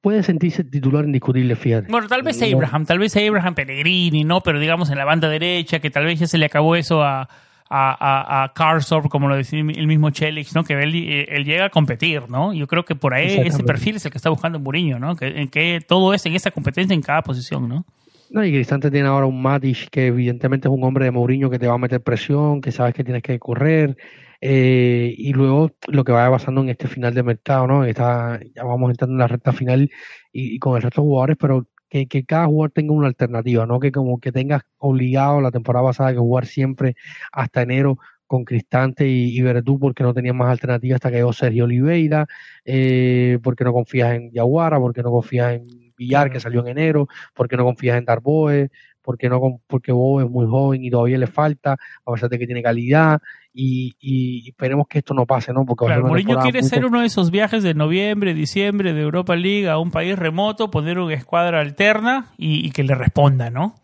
Puede 0.00 0.22
sentirse 0.22 0.64
titular 0.64 1.04
indiscutible, 1.04 1.56
fíjate. 1.56 1.90
Bueno, 1.90 2.08
tal 2.08 2.22
vez 2.22 2.40
Abraham, 2.42 2.86
tal 2.86 2.98
vez 2.98 3.16
Abraham 3.16 3.54
Pellegrini, 3.54 4.24
¿no? 4.24 4.40
Pero 4.40 4.58
digamos 4.58 4.90
en 4.90 4.98
la 4.98 5.04
banda 5.04 5.28
derecha, 5.28 5.80
que 5.80 5.90
tal 5.90 6.04
vez 6.04 6.18
ya 6.18 6.26
se 6.26 6.38
le 6.38 6.46
acabó 6.46 6.76
eso 6.76 7.02
a, 7.02 7.28
a, 7.68 8.42
a, 8.44 8.52
Karsor, 8.52 9.08
como 9.08 9.28
lo 9.28 9.36
decía 9.36 9.60
el 9.60 9.86
mismo 9.86 10.10
Chelix, 10.10 10.54
¿no? 10.54 10.64
Que 10.64 10.74
él, 10.74 11.44
llega 11.44 11.66
a 11.66 11.70
competir, 11.70 12.28
¿no? 12.28 12.52
Yo 12.52 12.66
creo 12.66 12.84
que 12.84 12.96
por 12.96 13.14
ahí 13.14 13.40
ese 13.44 13.62
perfil 13.62 13.96
es 13.96 14.04
el 14.04 14.10
que 14.10 14.18
está 14.18 14.30
buscando 14.30 14.58
Mourinho, 14.58 14.98
¿no? 14.98 15.14
Que, 15.14 15.28
en 15.40 15.48
que 15.48 15.80
todo 15.86 16.12
es 16.12 16.26
en 16.26 16.34
esa 16.34 16.50
competencia 16.50 16.94
en 16.94 17.02
cada 17.02 17.22
posición, 17.22 17.68
¿no? 17.68 17.84
No, 18.30 18.44
y 18.44 18.52
Cristante 18.52 18.90
tiene 18.90 19.08
ahora 19.08 19.26
un 19.26 19.42
Matic 19.42 19.88
que 19.90 20.06
evidentemente 20.06 20.68
es 20.68 20.74
un 20.74 20.82
hombre 20.84 21.04
de 21.04 21.10
Mourinho 21.10 21.50
que 21.50 21.58
te 21.58 21.66
va 21.66 21.74
a 21.74 21.78
meter 21.78 22.00
presión, 22.00 22.60
que 22.60 22.72
sabes 22.72 22.94
que 22.94 23.04
tienes 23.04 23.22
que 23.22 23.38
correr, 23.38 23.96
eh, 24.40 25.14
y 25.16 25.32
luego 25.32 25.72
lo 25.88 26.04
que 26.04 26.12
vaya 26.12 26.30
pasando 26.30 26.62
en 26.62 26.70
este 26.70 26.88
final 26.88 27.14
de 27.14 27.22
mercado, 27.22 27.66
¿no? 27.66 27.84
Está, 27.84 28.40
ya 28.54 28.64
vamos 28.64 28.90
entrando 28.90 29.14
en 29.14 29.18
la 29.18 29.28
recta 29.28 29.52
final 29.52 29.90
y, 30.32 30.56
y 30.56 30.58
con 30.58 30.76
el 30.76 30.82
resto 30.82 31.02
de 31.02 31.06
jugadores, 31.06 31.36
pero 31.38 31.66
que, 31.88 32.06
que, 32.06 32.24
cada 32.24 32.46
jugador 32.46 32.70
tenga 32.72 32.92
una 32.92 33.08
alternativa, 33.08 33.66
no 33.66 33.80
que 33.80 33.92
como 33.92 34.20
que 34.20 34.32
tengas 34.32 34.62
obligado 34.78 35.40
la 35.40 35.50
temporada 35.50 35.86
pasada 35.86 36.12
que 36.12 36.18
jugar 36.18 36.46
siempre 36.46 36.96
hasta 37.32 37.62
enero 37.62 37.98
con 38.30 38.44
Cristante 38.44 39.08
y, 39.08 39.36
y 39.36 39.42
porque 39.80 40.04
no 40.04 40.14
tenías 40.14 40.36
más 40.36 40.50
alternativas 40.50 40.98
hasta 40.98 41.10
que 41.10 41.16
llegó 41.16 41.32
Sergio 41.32 41.64
Oliveira, 41.64 42.28
eh, 42.64 43.40
porque 43.42 43.64
no 43.64 43.72
confías 43.72 44.14
en 44.14 44.30
Yaguara, 44.30 44.78
porque 44.78 45.02
no 45.02 45.10
confías 45.10 45.54
en 45.54 45.66
Villar 45.96 46.30
que 46.30 46.38
salió 46.38 46.60
en 46.60 46.68
enero, 46.68 47.08
porque 47.34 47.56
no 47.56 47.64
confías 47.64 47.98
en 47.98 48.04
Darboe, 48.04 48.70
porque 49.02 49.28
no 49.28 49.60
porque 49.66 49.92
es 49.92 50.30
muy 50.30 50.46
joven 50.46 50.84
y 50.84 50.90
todavía 50.90 51.18
le 51.18 51.26
falta, 51.26 51.76
a 52.04 52.12
pesar 52.12 52.28
de 52.28 52.38
que 52.38 52.46
tiene 52.46 52.62
calidad, 52.62 53.20
y, 53.52 54.48
esperemos 54.48 54.86
que 54.88 54.98
esto 54.98 55.14
no 55.14 55.26
pase, 55.26 55.52
¿no? 55.52 55.64
Porque 55.66 55.86
claro, 55.86 56.06
Mourinho 56.06 56.38
quiere 56.38 56.62
ser 56.62 56.84
uno 56.84 57.00
de 57.00 57.06
esos 57.06 57.30
viajes 57.30 57.62
de 57.62 57.74
noviembre, 57.74 58.34
diciembre 58.34 58.92
de 58.92 59.02
Europa 59.02 59.34
League 59.36 59.68
a 59.68 59.78
un 59.78 59.90
país 59.90 60.18
remoto, 60.18 60.70
poner 60.70 60.98
una 60.98 61.14
escuadra 61.14 61.60
alterna 61.60 62.28
y, 62.36 62.70
que 62.70 62.84
le 62.84 62.94
responda, 62.94 63.50
¿no? 63.50 63.74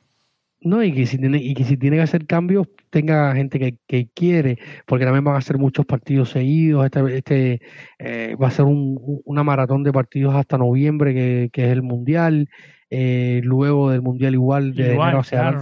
No, 0.61 0.83
y 0.83 0.93
que 0.93 1.07
si 1.07 1.19
tiene, 1.19 1.39
y 1.39 1.55
que 1.55 1.65
si 1.65 1.77
tiene 1.77 1.97
que 1.97 2.03
hacer 2.03 2.27
cambios, 2.27 2.69
tenga 2.91 3.35
gente 3.35 3.79
que, 3.87 4.09
quiere, 4.15 4.59
porque 4.87 5.05
también 5.05 5.25
van 5.25 5.37
a 5.37 5.41
ser 5.41 5.59
muchos 5.59 5.85
partidos 5.85 6.31
seguidos. 6.31 6.85
Este, 6.87 7.17
este 7.17 7.61
eh, 7.99 8.37
va 8.41 8.49
a 8.49 8.53
ser 8.53 8.65
una 8.67 9.45
maratón 9.45 9.83
de 9.83 9.93
partidos 9.93 10.35
hasta 10.35 10.59
noviembre, 10.59 11.15
que, 11.15 11.51
que 11.53 11.67
es 11.67 11.73
el 11.73 11.83
Mundial. 11.83 12.49
Eh, 12.91 13.41
luego 13.43 13.91
del 13.91 14.03
Mundial 14.03 14.35
igual, 14.35 14.75
de 14.75 14.95
enero 14.95 15.19
hacia 15.19 15.59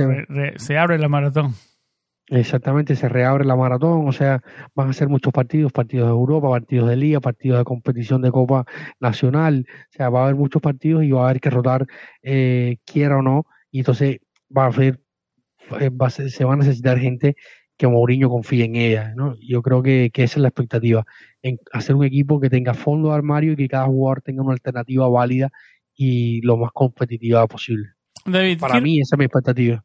se 0.57 0.79
abre 0.79 0.99
la 0.99 1.09
maratón. 1.09 1.55
Exactamente, 2.29 2.97
se 2.97 3.09
reabre 3.09 3.45
la 3.45 3.55
maratón, 3.55 4.09
o 4.09 4.12
sea, 4.12 4.43
van 4.75 4.89
a 4.89 4.93
ser 4.95 5.09
muchos 5.09 5.31
partidos, 5.31 5.72
partidos 5.72 6.07
de 6.07 6.12
Europa, 6.12 6.49
partidos 6.49 6.89
de 6.89 6.97
Liga, 6.97 7.20
partidos 7.20 7.59
de 7.59 7.64
competición 7.64 8.22
de 8.22 8.31
Copa 8.31 8.64
Nacional, 8.99 9.66
o 9.68 9.93
sea, 9.93 10.09
va 10.09 10.20
a 10.20 10.22
haber 10.25 10.35
muchos 10.35 10.62
partidos 10.62 11.05
y 11.05 11.11
va 11.11 11.27
a 11.27 11.29
haber 11.29 11.41
que 11.41 11.51
rotar, 11.51 11.87
eh, 12.22 12.79
quiera 12.87 13.18
o 13.18 13.22
no, 13.22 13.45
y 13.70 13.81
entonces 13.81 14.20
va 14.57 14.64
a 14.64 14.66
haber, 14.68 15.01
eh, 15.81 15.91
va 15.91 16.09
se 16.09 16.45
va 16.47 16.55
a 16.55 16.57
necesitar 16.57 16.99
gente 16.99 17.37
que 17.77 17.89
Mourinho 17.89 18.31
confíe 18.31 18.64
en 18.64 18.77
ella, 18.77 19.12
¿no? 19.14 19.37
Yo 19.41 19.62
creo 19.62 19.83
que, 19.83 20.11
esa 20.14 20.39
es 20.39 20.43
la 20.43 20.49
expectativa, 20.49 21.05
en 21.43 21.59
hacer 21.72 21.95
un 21.97 22.05
equipo 22.05 22.41
que 22.41 22.49
tenga 22.51 22.75
fondo 22.75 23.09
de 23.11 23.16
armario 23.16 23.53
y 23.53 23.57
que 23.57 23.68
cada 23.68 23.87
jugador 23.87 24.22
tenga 24.22 24.43
una 24.43 24.53
alternativa 24.53 25.09
válida 25.09 25.51
y 25.97 26.40
lo 26.42 26.57
más 26.57 26.70
competitiva 26.72 27.47
posible. 27.47 27.90
David, 28.24 28.59
Para 28.59 28.80
mí 28.80 29.01
esa 29.01 29.16
es 29.16 29.18
mi 29.18 29.24
expectativa. 29.24 29.84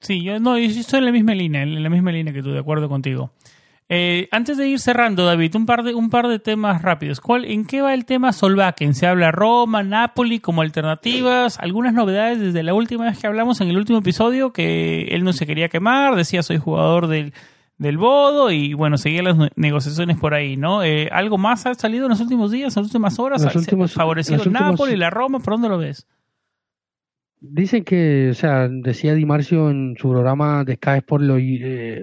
Sí, 0.00 0.22
yo 0.22 0.38
no, 0.38 0.58
yo 0.58 0.68
estoy 0.68 0.98
en 0.98 1.04
la 1.06 1.12
misma 1.12 1.34
línea, 1.34 1.62
en 1.62 1.82
la 1.82 1.90
misma 1.90 2.12
línea 2.12 2.32
que 2.32 2.42
tú, 2.42 2.50
de 2.50 2.60
acuerdo 2.60 2.88
contigo. 2.88 3.32
Eh, 3.90 4.28
antes 4.32 4.58
de 4.58 4.68
ir 4.68 4.80
cerrando, 4.80 5.24
David, 5.24 5.56
un 5.56 5.64
par 5.64 5.82
de, 5.82 5.94
un 5.94 6.10
par 6.10 6.28
de 6.28 6.38
temas 6.38 6.82
rápidos. 6.82 7.20
¿Cuál, 7.20 7.46
¿En 7.46 7.64
qué 7.64 7.80
va 7.80 7.94
el 7.94 8.04
tema 8.04 8.32
Solbakken? 8.32 8.94
¿Se 8.94 9.06
habla 9.06 9.32
Roma, 9.32 9.82
Napoli 9.82 10.40
como 10.40 10.60
alternativas? 10.60 11.58
¿Algunas 11.58 11.94
novedades 11.94 12.38
desde 12.38 12.62
la 12.62 12.74
última 12.74 13.06
vez 13.06 13.18
que 13.18 13.26
hablamos 13.26 13.62
en 13.62 13.68
el 13.68 13.78
último 13.78 14.00
episodio? 14.00 14.52
Que 14.52 15.04
él 15.10 15.24
no 15.24 15.32
se 15.32 15.46
quería 15.46 15.70
quemar, 15.70 16.16
decía 16.16 16.42
soy 16.42 16.58
jugador 16.58 17.06
del, 17.06 17.32
del 17.78 17.96
Bodo 17.96 18.50
y 18.50 18.74
bueno, 18.74 18.98
seguía 18.98 19.22
las 19.22 19.36
negociaciones 19.56 20.16
por 20.18 20.34
ahí, 20.34 20.56
¿no? 20.56 20.82
Eh, 20.82 21.08
¿Algo 21.12 21.38
más 21.38 21.64
ha 21.66 21.74
salido 21.74 22.06
en 22.06 22.10
los 22.10 22.20
últimos 22.20 22.50
días, 22.50 22.76
en 22.76 22.82
las 22.82 22.88
últimas 22.88 23.18
horas? 23.18 23.44
¿Ha 23.44 23.88
favorecido 23.88 24.44
Napoli, 24.46 24.96
la 24.96 25.10
Roma? 25.10 25.38
¿Por 25.38 25.54
dónde 25.54 25.68
lo 25.68 25.78
ves? 25.78 26.06
Dicen 27.40 27.84
que, 27.84 28.30
o 28.30 28.34
sea, 28.34 28.68
decía 28.68 29.14
Di 29.14 29.24
Marcio 29.24 29.70
en 29.70 29.96
su 29.96 30.10
programa 30.10 30.64
de 30.64 30.74
Sky 30.74 30.98
Sport 30.98 31.22
lo, 31.22 31.38
eh, 31.38 32.02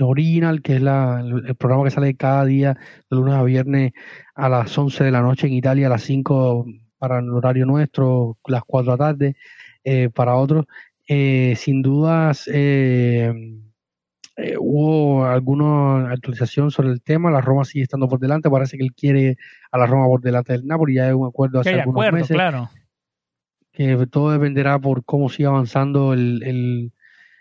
Original, 0.00 0.62
que 0.62 0.76
es 0.76 0.82
la, 0.82 1.20
el 1.20 1.54
programa 1.56 1.84
que 1.84 1.90
sale 1.90 2.16
cada 2.16 2.44
día, 2.44 2.76
de 3.10 3.16
lunes 3.16 3.34
a 3.34 3.42
viernes 3.42 3.92
a 4.34 4.48
las 4.48 4.76
11 4.76 5.04
de 5.04 5.10
la 5.10 5.22
noche 5.22 5.46
en 5.46 5.54
Italia, 5.54 5.86
a 5.86 5.90
las 5.90 6.02
5 6.02 6.66
para 6.98 7.18
el 7.18 7.30
horario 7.30 7.66
nuestro, 7.66 8.38
las 8.46 8.62
4 8.66 8.92
de 8.92 8.98
la 8.98 9.04
tarde 9.04 9.36
eh, 9.84 10.10
para 10.12 10.36
otros. 10.36 10.66
Eh, 11.08 11.54
sin 11.56 11.82
dudas, 11.82 12.50
eh, 12.52 13.32
eh, 14.36 14.56
hubo 14.58 15.24
alguna 15.24 16.10
actualización 16.10 16.70
sobre 16.70 16.90
el 16.90 17.02
tema. 17.02 17.30
La 17.30 17.40
Roma 17.40 17.64
sigue 17.64 17.84
estando 17.84 18.08
por 18.08 18.18
delante. 18.18 18.50
Parece 18.50 18.76
que 18.76 18.84
él 18.84 18.92
quiere 18.94 19.36
a 19.70 19.78
la 19.78 19.86
Roma 19.86 20.06
por 20.06 20.20
delante 20.20 20.52
del 20.52 20.66
Napoli. 20.66 20.94
Ya 20.94 21.06
hay 21.06 21.12
un 21.12 21.26
acuerdo 21.26 21.60
hace 21.60 21.80
algunos 21.80 22.02
acuerdo, 22.02 22.18
meses. 22.18 22.34
Claro 22.34 22.68
que 23.76 24.06
todo 24.06 24.30
dependerá 24.30 24.78
por 24.78 25.04
cómo 25.04 25.28
siga 25.28 25.50
avanzando 25.50 26.14
el, 26.14 26.42
el, 26.42 26.92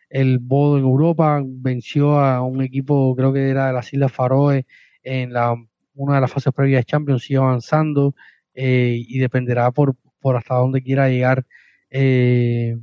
el 0.09 0.39
Bodo 0.39 0.77
en 0.77 0.83
Europa. 0.83 1.41
Venció 1.45 2.19
a 2.19 2.41
un 2.41 2.61
equipo, 2.61 3.15
creo 3.15 3.31
que 3.31 3.49
era 3.49 3.67
de 3.67 3.73
las 3.73 3.93
Islas 3.93 4.11
Faroe, 4.11 4.65
en 5.01 5.31
la, 5.31 5.55
una 5.93 6.15
de 6.15 6.21
las 6.21 6.31
fases 6.31 6.51
previas 6.53 6.81
de 6.81 6.85
Champions, 6.85 7.23
sigue 7.23 7.37
avanzando 7.37 8.15
eh, 8.53 8.97
y 9.07 9.17
dependerá 9.17 9.71
por, 9.71 9.95
por 10.19 10.35
hasta 10.35 10.55
dónde 10.55 10.81
quiera 10.81 11.07
llegar, 11.07 11.45
eh, 11.89 12.75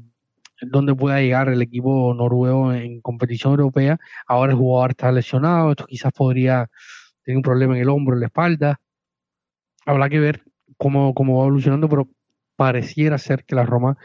dónde 0.70 0.94
pueda 0.94 1.20
llegar 1.20 1.48
el 1.48 1.62
equipo 1.62 2.14
noruego 2.14 2.72
en 2.72 3.00
competición 3.00 3.52
europea. 3.52 3.98
Ahora 4.26 4.52
el 4.52 4.58
jugador 4.58 4.90
está 4.90 5.12
lesionado, 5.12 5.70
esto 5.70 5.86
quizás 5.86 6.12
podría 6.12 6.68
tener 7.24 7.36
un 7.36 7.42
problema 7.42 7.76
en 7.76 7.82
el 7.82 7.88
hombro, 7.88 8.14
en 8.14 8.20
la 8.20 8.26
espalda. 8.26 8.80
Habrá 9.86 10.08
que 10.08 10.20
ver 10.20 10.42
cómo, 10.76 11.14
cómo 11.14 11.38
va 11.38 11.44
evolucionando, 11.44 11.88
pero 11.88 12.08
pareciera 12.56 13.18
ser 13.18 13.44
que 13.44 13.54
la 13.54 13.64
Roma 13.64 13.96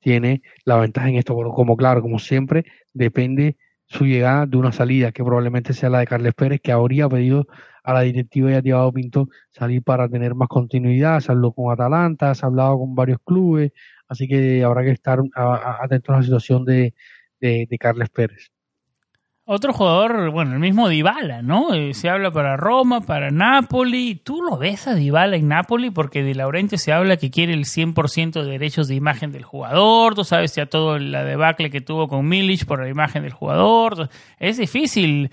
tiene 0.00 0.42
la 0.64 0.76
ventaja 0.76 1.08
en 1.08 1.16
esto, 1.16 1.36
pero 1.36 1.52
como 1.52 1.76
claro, 1.76 2.00
como 2.02 2.18
siempre, 2.18 2.64
depende 2.92 3.56
su 3.86 4.04
llegada 4.04 4.46
de 4.46 4.56
una 4.56 4.72
salida, 4.72 5.12
que 5.12 5.24
probablemente 5.24 5.72
sea 5.72 5.90
la 5.90 6.00
de 6.00 6.06
Carles 6.06 6.34
Pérez, 6.34 6.60
que 6.60 6.72
habría 6.72 7.08
pedido 7.08 7.46
a 7.84 7.92
la 7.92 8.00
directiva 8.00 8.50
y 8.50 8.54
a 8.54 8.62
Tiago 8.62 8.92
Pinto 8.92 9.28
salir 9.52 9.82
para 9.82 10.08
tener 10.08 10.34
más 10.34 10.48
continuidad, 10.48 11.20
se 11.20 11.30
habló 11.30 11.52
con 11.52 11.72
Atalanta, 11.72 12.34
se 12.34 12.44
ha 12.44 12.48
hablado 12.48 12.78
con 12.78 12.94
varios 12.94 13.18
clubes, 13.24 13.72
así 14.08 14.28
que 14.28 14.64
habrá 14.64 14.82
que 14.82 14.90
estar 14.90 15.20
atento 15.34 16.12
a 16.12 16.16
la 16.16 16.22
situación 16.22 16.64
de, 16.64 16.94
de, 17.40 17.66
de 17.68 17.78
Carles 17.78 18.10
Pérez. 18.10 18.50
Otro 19.48 19.72
jugador, 19.72 20.32
bueno, 20.32 20.54
el 20.54 20.58
mismo 20.58 20.88
Dybala, 20.88 21.40
¿no? 21.40 21.72
Eh, 21.72 21.94
se 21.94 22.08
habla 22.08 22.32
para 22.32 22.56
Roma, 22.56 23.02
para 23.02 23.30
Napoli. 23.30 24.16
¿Tú 24.16 24.42
lo 24.42 24.58
ves 24.58 24.88
a 24.88 24.96
Dybala 24.96 25.36
en 25.36 25.46
Napoli? 25.46 25.92
Porque 25.92 26.24
de 26.24 26.34
Laurente 26.34 26.78
se 26.78 26.92
habla 26.92 27.16
que 27.16 27.30
quiere 27.30 27.52
el 27.52 27.64
100% 27.64 28.42
de 28.42 28.50
derechos 28.50 28.88
de 28.88 28.96
imagen 28.96 29.30
del 29.30 29.44
jugador. 29.44 30.16
Tú 30.16 30.24
sabes 30.24 30.52
ya 30.56 30.66
todo 30.66 30.98
la 30.98 31.22
debacle 31.22 31.70
que 31.70 31.80
tuvo 31.80 32.08
con 32.08 32.26
Milic 32.26 32.66
por 32.66 32.82
la 32.82 32.88
imagen 32.88 33.22
del 33.22 33.34
jugador. 33.34 34.08
Es 34.40 34.56
difícil 34.56 35.30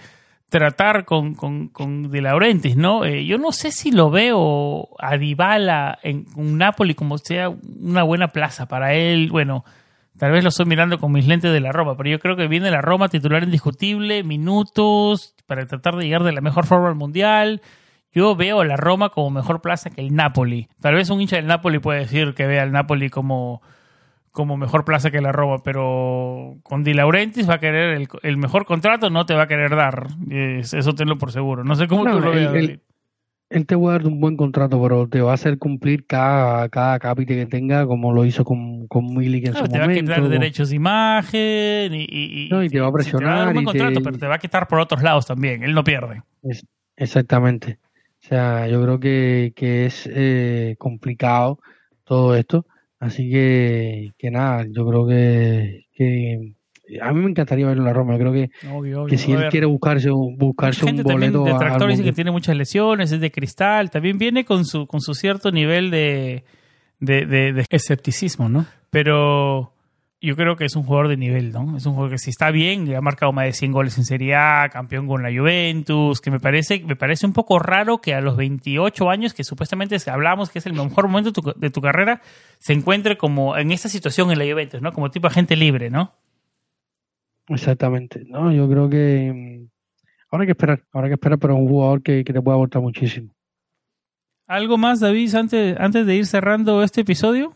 tratar 0.60 1.04
con, 1.04 1.34
con, 1.34 1.68
con 1.70 2.12
De 2.12 2.22
Laurentiis, 2.22 2.78
¿no? 2.78 3.06
Eh, 3.06 3.26
yo 3.26 3.40
no 3.40 3.52
sé 3.52 3.72
si 3.72 3.92
lo 3.92 4.12
veo 4.12 4.90
a 5.00 5.18
Dybala 5.18 5.98
en 6.04 6.28
un 6.36 6.60
Napoli 6.60 6.94
como 6.94 7.18
sea 7.18 7.50
una 7.50 8.04
buena 8.04 8.28
plaza 8.28 8.68
para 8.68 8.94
él. 8.94 9.30
Bueno, 9.32 9.66
Tal 10.16 10.32
vez 10.32 10.44
lo 10.44 10.50
estoy 10.50 10.68
mirando 10.68 11.00
con 11.00 11.12
mis 11.12 11.26
lentes 11.26 11.52
de 11.52 11.60
la 11.60 11.72
Roma, 11.72 11.98
pero 11.98 12.08
yo 12.08 12.20
creo 12.20 12.36
que 12.36 12.48
viene 12.48 12.70
la 12.70 12.84
Roma 12.84 13.10
titular 13.10 13.42
indiscutible, 13.44 14.24
minutos 14.24 15.34
para 15.48 15.66
tratar 15.66 15.96
de 15.96 16.06
llegar 16.06 16.24
de 16.24 16.32
la 16.32 16.40
mejor 16.40 16.68
forma 16.68 16.88
al 16.88 16.94
Mundial. 16.94 17.62
Yo 18.12 18.36
veo 18.36 18.62
a 18.62 18.66
la 18.66 18.78
Roma 18.78 19.10
como 19.10 19.32
mejor 19.32 19.60
plaza 19.62 19.90
que 19.90 20.02
el 20.02 20.14
Napoli. 20.14 20.70
Tal 20.82 20.94
vez 20.94 21.10
un 21.10 21.20
hincha 21.20 21.38
del 21.38 21.48
Napoli 21.48 21.80
puede 21.80 22.02
decir 22.02 22.36
que 22.36 22.46
ve 22.46 22.60
al 22.60 22.72
Napoli 22.72 23.10
como, 23.10 23.64
como 24.34 24.58
mejor 24.58 24.84
plaza 24.84 25.12
que 25.12 25.22
la 25.22 25.32
Roma, 25.32 25.64
pero 25.64 26.58
con 26.64 26.84
Di 26.84 26.94
Laurentiis 26.94 27.50
va 27.50 27.56
a 27.56 27.60
querer 27.60 28.10
el, 28.24 28.38
mejor 28.38 28.66
contrato, 28.66 29.10
no 29.10 29.26
te 29.26 29.36
va 29.36 29.44
a 29.44 29.48
querer 29.48 29.76
dar. 29.76 30.08
eso 30.30 30.94
tenlo 30.94 31.18
por 31.18 31.32
seguro. 31.32 31.64
No 31.64 31.76
sé 31.76 31.88
cómo 31.88 32.04
tú 32.12 32.20
lo 32.20 32.32
ves 32.32 32.80
él 33.54 33.68
te 33.68 33.76
va 33.76 33.90
a 33.90 33.98
dar 34.00 34.08
un 34.08 34.20
buen 34.20 34.36
contrato, 34.36 34.82
pero 34.82 35.08
te 35.08 35.22
va 35.22 35.32
a 35.32 35.36
hacer 35.36 35.60
cumplir 35.60 36.08
cada, 36.08 36.68
cada 36.70 36.98
cápite 37.00 37.36
que 37.36 37.46
tenga, 37.46 37.86
como 37.86 38.12
lo 38.12 38.26
hizo 38.26 38.44
con, 38.44 38.88
con 38.88 39.14
Milik 39.16 39.48
en 39.48 39.54
su 39.54 39.64
te 39.68 39.78
momento. 39.80 40.06
Te 40.06 40.10
va 40.10 40.16
a 40.16 40.20
quitar 40.22 40.30
derechos 40.30 40.70
de 40.70 40.76
imagen 40.76 41.94
y, 41.94 42.08
y, 42.10 42.50
no, 42.50 42.64
y 42.64 42.70
te 42.70 42.80
va 42.80 42.88
a 42.88 42.92
presionar. 42.92 43.22
te 43.22 43.26
va 43.26 43.36
a 43.36 43.40
dar 43.40 43.48
un 43.50 43.54
buen 43.54 43.66
contrato, 43.66 44.02
pero 44.02 44.18
te 44.18 44.28
va 44.28 44.36
a 44.36 44.40
quitar 44.40 44.68
por 44.68 44.80
otros 44.80 45.04
lados 45.04 45.28
también. 45.28 45.64
Él 45.64 45.74
no 45.74 45.84
pierde. 45.84 46.24
exactamente. 46.96 47.78
O 48.24 48.28
sea, 48.28 48.68
yo 48.68 48.82
creo 48.82 49.00
que, 49.00 49.54
que 49.56 49.86
es 49.86 50.10
eh, 50.12 50.76
complicado 50.80 51.60
todo 52.06 52.36
esto. 52.36 52.66
Así 53.04 53.30
que, 53.30 54.12
que 54.18 54.32
nada, 54.32 54.66
yo 54.70 54.86
creo 54.88 55.08
que, 55.08 55.86
que 55.96 56.54
a 57.02 57.12
mí 57.14 57.22
me 57.22 57.30
encantaría 57.30 57.66
verlo 57.68 57.82
en 57.82 57.88
la 57.88 57.94
Roma. 57.94 58.18
Creo 58.18 58.32
que, 58.34 58.50
que 59.10 59.18
si 59.18 59.32
él 59.32 59.38
quiere 59.50 59.66
buscarse, 59.66 60.10
buscarse 60.10 60.82
un 60.86 60.92
boleto. 61.04 61.44
Detractores 61.46 61.98
dice 61.98 62.04
que 62.10 62.16
tiene 62.16 62.32
muchas 62.32 62.56
lesiones, 62.56 63.12
es 63.12 63.20
de 63.20 63.32
cristal. 63.32 63.90
También 63.92 64.18
viene 64.18 64.46
con 64.46 64.66
su, 64.66 64.86
con 64.88 65.02
su 65.02 65.14
cierto 65.14 65.52
nivel 65.52 65.92
de, 65.92 66.44
de, 67.00 67.26
de- 67.26 67.54
de 67.54 67.66
escepticismo, 67.70 68.48
¿no? 68.50 68.66
Pero 68.90 69.73
yo 70.26 70.36
creo 70.36 70.56
que 70.56 70.66
es 70.66 70.76
un 70.76 70.84
jugador 70.84 71.10
de 71.10 71.18
nivel, 71.18 71.52
¿no? 71.52 71.76
Es 71.76 71.86
un 71.86 71.94
jugador 71.94 72.12
que 72.12 72.18
si 72.18 72.30
está 72.30 72.50
bien, 72.52 72.94
ha 72.96 73.02
marcado 73.02 73.34
más 73.34 73.46
de 73.46 73.52
100 73.54 73.72
goles 73.72 73.98
en 73.98 74.06
Serie 74.06 74.36
A, 74.36 74.70
campeón 74.72 75.06
con 75.08 75.22
la 75.22 75.30
Juventus, 75.32 76.22
que 76.22 76.32
me 76.32 76.40
parece, 76.40 76.80
me 76.86 76.96
parece 76.96 77.26
un 77.26 77.34
poco 77.34 77.60
raro 77.60 78.00
que 78.00 78.14
a 78.14 78.22
los 78.22 78.38
28 78.38 79.10
años, 79.10 79.34
que 79.34 79.44
supuestamente 79.44 79.96
es- 79.96 80.08
hablamos 80.08 80.50
que 80.50 80.60
es 80.60 80.66
el 80.66 80.74
mejor 80.74 81.08
momento 81.08 81.32
de 81.32 81.34
tu, 81.54 81.60
de 81.60 81.70
tu 81.70 81.82
carrera, 81.82 82.22
se 82.60 82.74
encuentre 82.74 83.18
como 83.18 83.58
en 83.58 83.72
esta 83.72 83.90
situación 83.90 84.32
en 84.32 84.40
la 84.40 84.46
Juventus, 84.46 84.82
¿no? 84.82 84.94
Como 84.94 85.12
tipo 85.12 85.28
agente 85.28 85.56
libre, 85.56 85.90
¿no? 85.90 86.14
Exactamente. 87.50 88.24
No, 88.30 88.52
yo 88.52 88.70
creo 88.70 88.90
que 88.90 89.32
mm, 89.34 89.70
ahora 90.32 90.44
hay 90.44 90.48
que 90.48 90.52
esperar, 90.52 90.84
ahora 90.94 91.08
hay 91.08 91.12
que 91.12 91.16
esperar, 91.16 91.40
pero 91.40 91.54
es 91.56 91.60
un 91.60 91.68
jugador 91.68 92.02
que, 92.02 92.24
que 92.24 92.34
te 92.34 92.42
puede 92.42 92.56
aportar 92.58 92.82
muchísimo. 92.82 93.34
¿Algo 94.48 94.78
más, 94.78 95.00
David, 95.00 95.34
antes, 95.36 95.78
antes 95.80 96.06
de 96.06 96.16
ir 96.16 96.26
cerrando 96.26 96.84
este 96.84 97.02
episodio? 97.02 97.54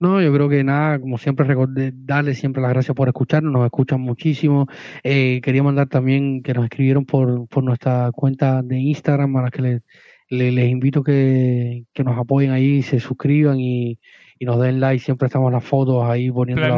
No, 0.00 0.20
yo 0.20 0.32
creo 0.32 0.48
que 0.48 0.64
nada, 0.64 0.98
como 0.98 1.18
siempre, 1.18 1.46
recordé, 1.46 1.92
darle 1.94 2.34
siempre 2.34 2.60
las 2.60 2.72
gracias 2.72 2.94
por 2.94 3.08
escucharnos, 3.08 3.52
nos 3.52 3.64
escuchan 3.64 4.00
muchísimo. 4.00 4.66
Eh, 5.02 5.40
quería 5.42 5.62
mandar 5.62 5.86
también 5.88 6.42
que 6.42 6.52
nos 6.52 6.64
escribieron 6.64 7.04
por, 7.06 7.46
por 7.48 7.62
nuestra 7.64 8.10
cuenta 8.12 8.62
de 8.62 8.78
Instagram, 8.80 9.36
a 9.36 9.42
las 9.42 9.50
que 9.50 9.62
les, 9.62 9.82
le- 10.28 10.50
les 10.52 10.70
invito 10.70 11.02
que, 11.02 11.84
que 11.92 12.04
nos 12.04 12.18
apoyen 12.18 12.50
ahí, 12.50 12.82
se 12.82 12.98
suscriban 13.00 13.60
y, 13.60 13.98
y 14.38 14.44
nos 14.44 14.60
den 14.60 14.80
like. 14.80 15.02
Siempre 15.02 15.26
estamos 15.26 15.50
las 15.52 15.64
fotos 15.64 16.04
ahí 16.04 16.30
poniendo 16.30 16.60
la- 16.68 16.74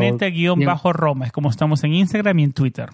Planeta-Roma, 0.67 1.27
es 1.27 1.33
como 1.33 1.49
estamos 1.51 1.83
en 1.85 1.95
Instagram 1.95 2.39
y 2.39 2.45
en 2.45 2.53
Twitter. 2.53 2.89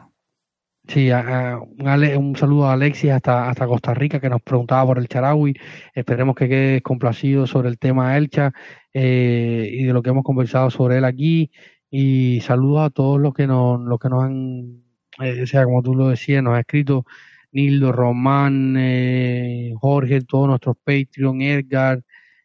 Sí, 0.89 1.11
a- 1.11 1.59
un, 1.61 1.89
Ale- 1.89 2.17
un 2.17 2.37
saludo 2.37 2.67
a 2.67 2.73
Alexis 2.75 3.11
hasta, 3.13 3.49
hasta 3.49 3.67
Costa 3.67 3.95
Rica 3.95 4.21
que 4.21 4.29
nos 4.29 4.43
preguntaba 4.43 4.87
por 4.87 4.99
el 4.99 5.09
Charaui. 5.09 5.55
Esperemos 5.95 6.35
que 6.35 6.49
quede 6.49 6.83
complacido 6.83 7.47
sobre 7.47 7.69
el 7.69 7.79
tema 7.79 8.17
Elcha 8.19 8.53
eh, 8.93 9.69
y 9.73 9.85
de 9.85 9.93
lo 9.93 10.03
que 10.03 10.11
hemos 10.11 10.25
conversado 10.25 10.71
sobre 10.71 10.99
él 10.99 11.05
aquí. 11.05 11.51
Y 11.91 12.41
saludos 12.43 12.87
a 12.87 12.91
todos 12.91 13.21
los 13.21 13.33
que 13.33 13.47
nos, 13.47 13.81
los 13.81 13.99
que 13.99 14.09
nos 14.09 14.25
han, 14.25 14.83
eh, 15.21 15.43
o 15.43 15.47
sea, 15.47 15.65
como 15.65 15.83
tú 15.83 15.95
lo 15.95 16.09
decías, 16.09 16.43
nos 16.43 16.55
ha 16.57 16.61
escrito 16.61 17.05
Nildo, 17.53 17.93
Román, 17.93 18.75
eh, 18.79 19.73
Jorge, 19.81 20.23
todos 20.23 20.49
nuestros 20.49 20.77
Patreon, 20.85 21.43
Edgar, 21.43 22.03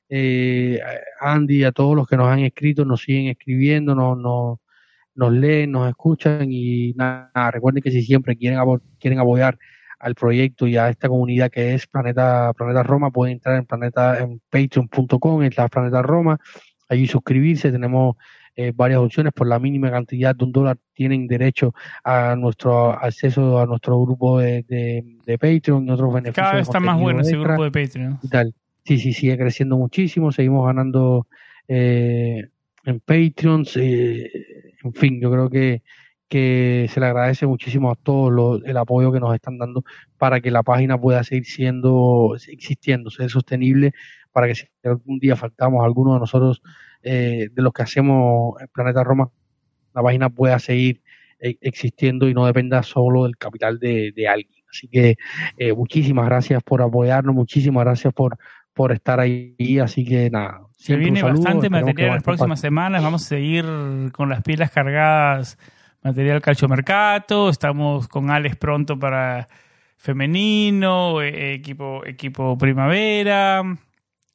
eh, 0.10 0.80
Andy, 1.22 1.64
a 1.64 1.72
todos 1.72 1.96
los 1.96 2.08
que 2.08 2.18
nos 2.18 2.28
han 2.28 2.40
escrito, 2.40 2.86
nos 2.86 3.02
siguen 3.02 3.28
escribiendo, 3.28 3.96
nos, 3.96 4.18
nos, 4.18 4.60
nos 5.18 5.34
leen, 5.34 5.72
nos 5.72 5.90
escuchan 5.90 6.48
y 6.50 6.94
nada, 6.94 7.52
recuerden 7.52 7.84
que 7.84 7.92
si 7.92 8.04
siempre 8.04 8.38
quieren, 8.38 8.60
quieren 9.00 9.20
apoyar 9.20 9.58
al 10.00 10.14
proyecto 10.16 10.68
y 10.68 10.78
a 10.78 10.90
esta 10.90 11.10
comunidad 11.10 11.50
que 11.50 11.74
es 11.74 11.88
Planeta, 11.88 12.54
Planeta 12.54 12.84
Roma, 12.84 13.10
pueden 13.10 13.34
entrar 13.34 13.58
en 13.58 13.66
planeta 13.66 14.20
en 14.20 14.40
patreon.com, 14.50 15.44
en 15.44 15.52
la 15.58 15.68
Planeta 15.68 16.02
Roma, 16.04 16.38
allí 16.88 17.08
suscribirse, 17.08 17.72
tenemos 17.72 18.16
eh, 18.56 18.72
varias 18.76 19.00
opciones, 19.00 19.34
por 19.34 19.48
la 19.48 19.60
mínima 19.60 19.92
cantidad 19.92 20.36
de 20.36 20.46
un 20.46 20.52
dólar 20.52 20.78
tienen 20.94 21.28
derecho 21.28 21.74
a 22.04 22.36
nuestro 22.36 22.92
acceso 22.92 23.60
a 23.60 23.66
nuestro 23.66 24.00
grupo 24.02 24.40
de, 24.40 24.64
de, 24.68 25.04
de 25.26 25.38
Patreon 25.38 25.88
y 25.88 25.92
otros 25.92 26.14
beneficios. 26.14 26.44
Cada 26.44 26.54
vez 26.54 26.68
está 26.68 26.80
más 26.80 27.00
bueno 27.00 27.22
ese 27.22 27.38
grupo 27.38 27.64
de 27.64 27.72
Patreon. 27.72 28.20
y 28.22 28.28
tal. 28.30 28.54
Sí, 28.84 29.00
sí, 29.00 29.14
sigue 29.14 29.38
creciendo 29.38 29.78
muchísimo, 29.78 30.32
seguimos 30.32 30.66
ganando 30.66 31.28
eh, 31.68 32.48
en 32.86 33.00
Patreons, 33.02 33.76
eh, 33.78 34.32
en 34.84 34.94
fin, 34.94 35.20
yo 35.22 35.32
creo 35.32 35.50
que, 35.50 35.84
que 36.30 36.88
se 36.92 37.00
le 37.00 37.08
agradece 37.08 37.48
muchísimo 37.48 37.92
a 37.92 37.96
todos 37.96 38.32
los, 38.32 38.64
el 38.66 38.78
apoyo 38.78 39.12
que 39.12 39.20
nos 39.20 39.34
están 39.34 39.58
dando 39.58 39.84
para 40.18 40.42
que 40.42 40.52
la 40.52 40.64
página 40.64 41.00
pueda 41.00 41.24
seguir 41.24 41.46
siendo, 41.46 42.36
existiendo, 42.48 43.10
ser 43.10 43.30
sostenible, 43.30 43.94
para 44.32 44.48
que 44.48 44.56
si 44.56 44.68
algún 44.84 45.20
día 45.20 45.36
faltamos 45.36 45.84
alguno 45.84 46.14
de 46.14 46.20
nosotros, 46.20 46.62
eh, 47.04 47.50
de 47.52 47.62
los 47.62 47.74
que 47.74 47.84
hacemos 47.84 48.60
en 48.62 48.68
Planeta 48.68 49.04
Roma, 49.04 49.30
la 49.94 50.04
página 50.04 50.30
pueda 50.30 50.60
seguir 50.60 51.02
eh, 51.40 51.58
existiendo 51.62 52.28
y 52.28 52.34
no 52.34 52.46
dependa 52.46 52.84
solo 52.84 53.24
del 53.24 53.38
capital 53.38 53.80
de, 53.80 54.12
de 54.16 54.28
alguien. 54.28 54.58
Así 54.70 54.88
que 54.88 55.16
eh, 55.58 55.74
muchísimas 55.74 56.26
gracias 56.26 56.62
por 56.64 56.82
apoyarnos, 56.82 57.34
muchísimas 57.34 57.84
gracias 57.86 58.14
por, 58.14 58.38
por 58.78 58.94
estar 58.94 59.20
ahí. 59.20 59.80
Así 59.84 60.06
que 60.06 60.30
nada. 60.30 60.62
Se 60.78 60.96
viene 60.96 61.20
saludo, 61.20 61.42
bastante 61.42 61.70
material 61.70 62.10
en 62.10 62.14
las 62.14 62.24
próximas 62.24 62.62
semanas. 62.62 63.04
Vamos 63.04 63.26
a 63.26 63.28
seguir 63.28 63.66
con 64.14 64.30
las 64.30 64.44
pilas 64.44 64.72
cargadas. 64.72 65.58
Material 66.04 66.42
Calcio 66.42 66.70
Mercato. 66.70 67.50
Estamos 67.50 68.08
con 68.08 68.30
Alex 68.30 68.56
pronto 68.56 68.98
para 68.98 69.48
femenino, 69.98 71.22
eh, 71.22 71.56
equipo, 71.56 72.06
equipo 72.06 72.56
primavera. 72.58 73.64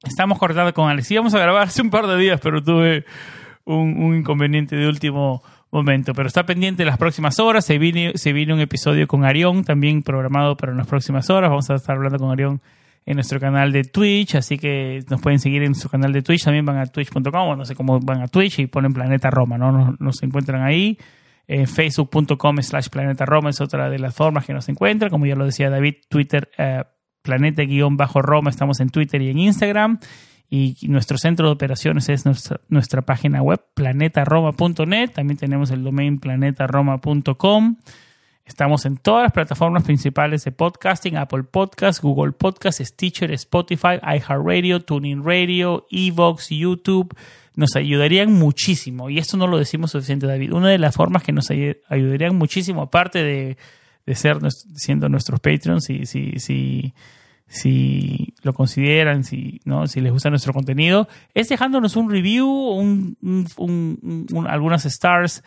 Estamos 0.03 0.39
cortando 0.39 0.75
con 0.75 0.91
Alex. 0.91 1.11
Íbamos 1.13 1.33
a 1.35 1.39
grabar 1.39 1.63
hace 1.63 1.81
un 1.81 1.91
par 1.91 2.09
de 2.09 2.19
días, 2.19 2.41
pero 2.43 2.61
tuve 2.63 3.05
un, 3.65 3.97
un 4.03 4.17
inconveniente 4.17 4.75
de 4.75 4.89
último 4.89 5.43
momento. 5.71 6.13
Pero 6.15 6.27
está 6.27 6.45
pendiente 6.45 6.85
las 6.85 6.99
próximas 6.99 7.39
horas. 7.39 7.65
Se 7.65 7.79
viene, 7.79 8.13
se 8.17 8.33
viene 8.33 8.53
un 8.53 8.61
episodio 8.61 9.07
con 9.07 9.25
Arión, 9.25 9.63
también 9.63 10.03
programado 10.03 10.57
para 10.57 10.75
las 10.75 10.89
próximas 10.89 11.31
horas. 11.31 11.49
Vamos 11.49 11.71
a 11.71 11.77
estar 11.77 11.97
hablando 11.97 12.19
con 12.19 12.33
Arión 12.33 12.61
en 13.05 13.15
nuestro 13.15 13.41
canal 13.41 13.73
de 13.73 13.85
Twitch, 13.85 14.37
así 14.37 14.59
que 14.59 15.05
nos 15.11 15.21
pueden 15.21 15.39
seguir 15.39 15.63
en 15.63 15.75
su 15.75 15.89
canal 15.89 16.13
de 16.13 16.23
Twitch, 16.23 16.45
también 16.45 16.65
van 16.65 16.79
a 16.79 16.87
twitch.com, 16.87 17.59
no 17.59 17.65
sé 17.65 17.75
cómo 17.75 17.99
van 18.01 18.23
a 18.23 18.29
Twitch 18.29 18.61
y 18.61 18.67
ponen 18.67 18.93
Planeta 18.93 19.31
Roma, 19.31 19.59
¿no? 19.59 19.73
Nos, 19.73 20.01
nos 20.01 20.23
encuentran 20.23 20.63
ahí. 20.63 20.99
En 21.49 21.67
facebook.com 21.67 22.63
slash 22.63 22.89
Planeta 22.89 23.27
Roma 23.27 23.51
es 23.51 23.61
otra 23.61 23.91
de 23.91 23.99
las 23.99 24.15
formas 24.15 24.47
que 24.47 24.53
nos 24.53 24.69
encuentran, 24.69 25.11
como 25.11 25.27
ya 25.27 25.35
lo 25.35 25.45
decía 25.45 25.69
David, 25.69 25.97
Twitter, 26.09 26.49
eh, 26.57 26.85
Planeta-Roma, 27.23 28.51
estamos 28.51 28.81
en 28.81 28.91
Twitter 28.91 29.23
y 29.23 29.31
en 29.31 29.39
Instagram. 29.39 29.99
Y 30.51 30.77
nuestro 30.89 31.17
centro 31.17 31.47
de 31.47 31.53
operaciones 31.53 32.09
es 32.11 32.27
nuestra, 32.27 32.61
nuestra 32.69 33.03
página 33.03 33.43
web, 33.43 33.61
planetaroma.net. 33.75 35.11
También 35.11 35.39
tenemos 35.39 35.71
el 35.71 35.83
domain 35.83 36.19
planetaroma.com. 36.19 37.77
Estamos 38.45 38.85
en 38.87 38.97
todas 38.97 39.23
las 39.23 39.33
plataformas 39.33 39.85
principales 39.85 40.45
de 40.45 40.51
podcasting, 40.53 41.17
Apple 41.17 41.45
Podcasts, 41.45 42.03
Google 42.03 42.33
Podcasts, 42.33 42.85
Stitcher, 42.85 43.31
Spotify, 43.33 43.99
iHeartRadio, 44.03 44.81
TuneIn 44.81 45.25
Radio, 45.25 45.87
Evox, 45.91 46.49
YouTube. 46.51 47.15
Nos 47.55 47.77
ayudarían 47.77 48.33
muchísimo, 48.33 49.11
y 49.11 49.19
esto 49.19 49.37
no 49.37 49.47
lo 49.47 49.59
decimos 49.59 49.93
suficiente, 49.93 50.27
David. 50.27 50.53
Una 50.55 50.71
de 50.71 50.79
las 50.79 50.95
formas 50.97 51.23
que 51.23 51.33
nos 51.33 51.51
ay- 51.51 51.77
ayudarían 51.89 52.35
muchísimo, 52.37 52.83
aparte 52.83 53.23
de, 53.23 53.57
de 54.07 54.15
ser 54.17 54.39
siendo 54.75 55.09
nuestros 55.09 55.39
Patreons, 55.39 55.85
si, 55.85 56.05
si, 56.07 56.39
si, 56.41 56.95
si 57.47 58.35
lo 58.43 58.55
consideran, 58.55 59.23
si, 59.23 59.61
¿no? 59.65 59.87
si 59.87 60.01
les 60.01 60.13
gusta 60.13 60.31
nuestro 60.31 60.53
contenido, 60.53 61.09
es 61.35 61.49
dejándonos 61.49 61.95
un 61.97 62.11
review, 62.11 62.49
un- 62.49 63.17
un- 63.23 64.27
un- 64.33 64.47
algunas 64.49 64.85
stars 64.87 65.45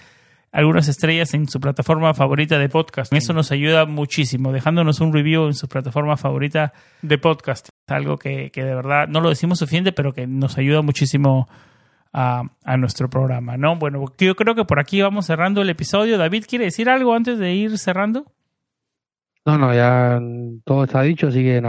algunas 0.56 0.88
estrellas 0.88 1.34
en 1.34 1.50
su 1.50 1.60
plataforma 1.60 2.14
favorita 2.14 2.58
de 2.58 2.70
podcast. 2.70 3.12
Eso 3.12 3.34
nos 3.34 3.52
ayuda 3.52 3.86
muchísimo, 3.86 4.54
dejándonos 4.54 5.02
un 5.02 5.12
review 5.12 5.48
en 5.48 5.54
su 5.54 5.68
plataforma 5.68 6.16
favorita 6.16 6.72
de 7.02 7.18
podcast. 7.18 7.68
Algo 7.88 8.18
que, 8.18 8.52
que 8.52 8.64
de 8.64 8.74
verdad 8.74 9.10
no 9.10 9.20
lo 9.20 9.28
decimos 9.28 9.60
suficiente, 9.60 9.92
pero 9.92 10.14
que 10.14 10.28
nos 10.28 10.58
ayuda 10.58 10.82
muchísimo 10.82 11.50
a, 12.14 12.44
a 12.64 12.78
nuestro 12.78 13.10
programa, 13.10 13.58
¿no? 13.58 13.76
Bueno, 13.76 14.06
yo 14.18 14.36
creo 14.36 14.56
que 14.56 14.64
por 14.64 14.80
aquí 14.80 15.02
vamos 15.02 15.26
cerrando 15.26 15.62
el 15.62 15.70
episodio. 15.70 16.18
David, 16.18 16.46
¿quiere 16.48 16.64
decir 16.64 16.90
algo 16.90 17.14
antes 17.14 17.38
de 17.38 17.54
ir 17.54 17.78
cerrando? 17.78 18.32
No, 19.46 19.58
no, 19.58 19.74
ya 19.74 20.22
todo 20.64 20.86
está 20.86 21.02
dicho, 21.02 21.28
así 21.28 21.44
que 21.44 21.60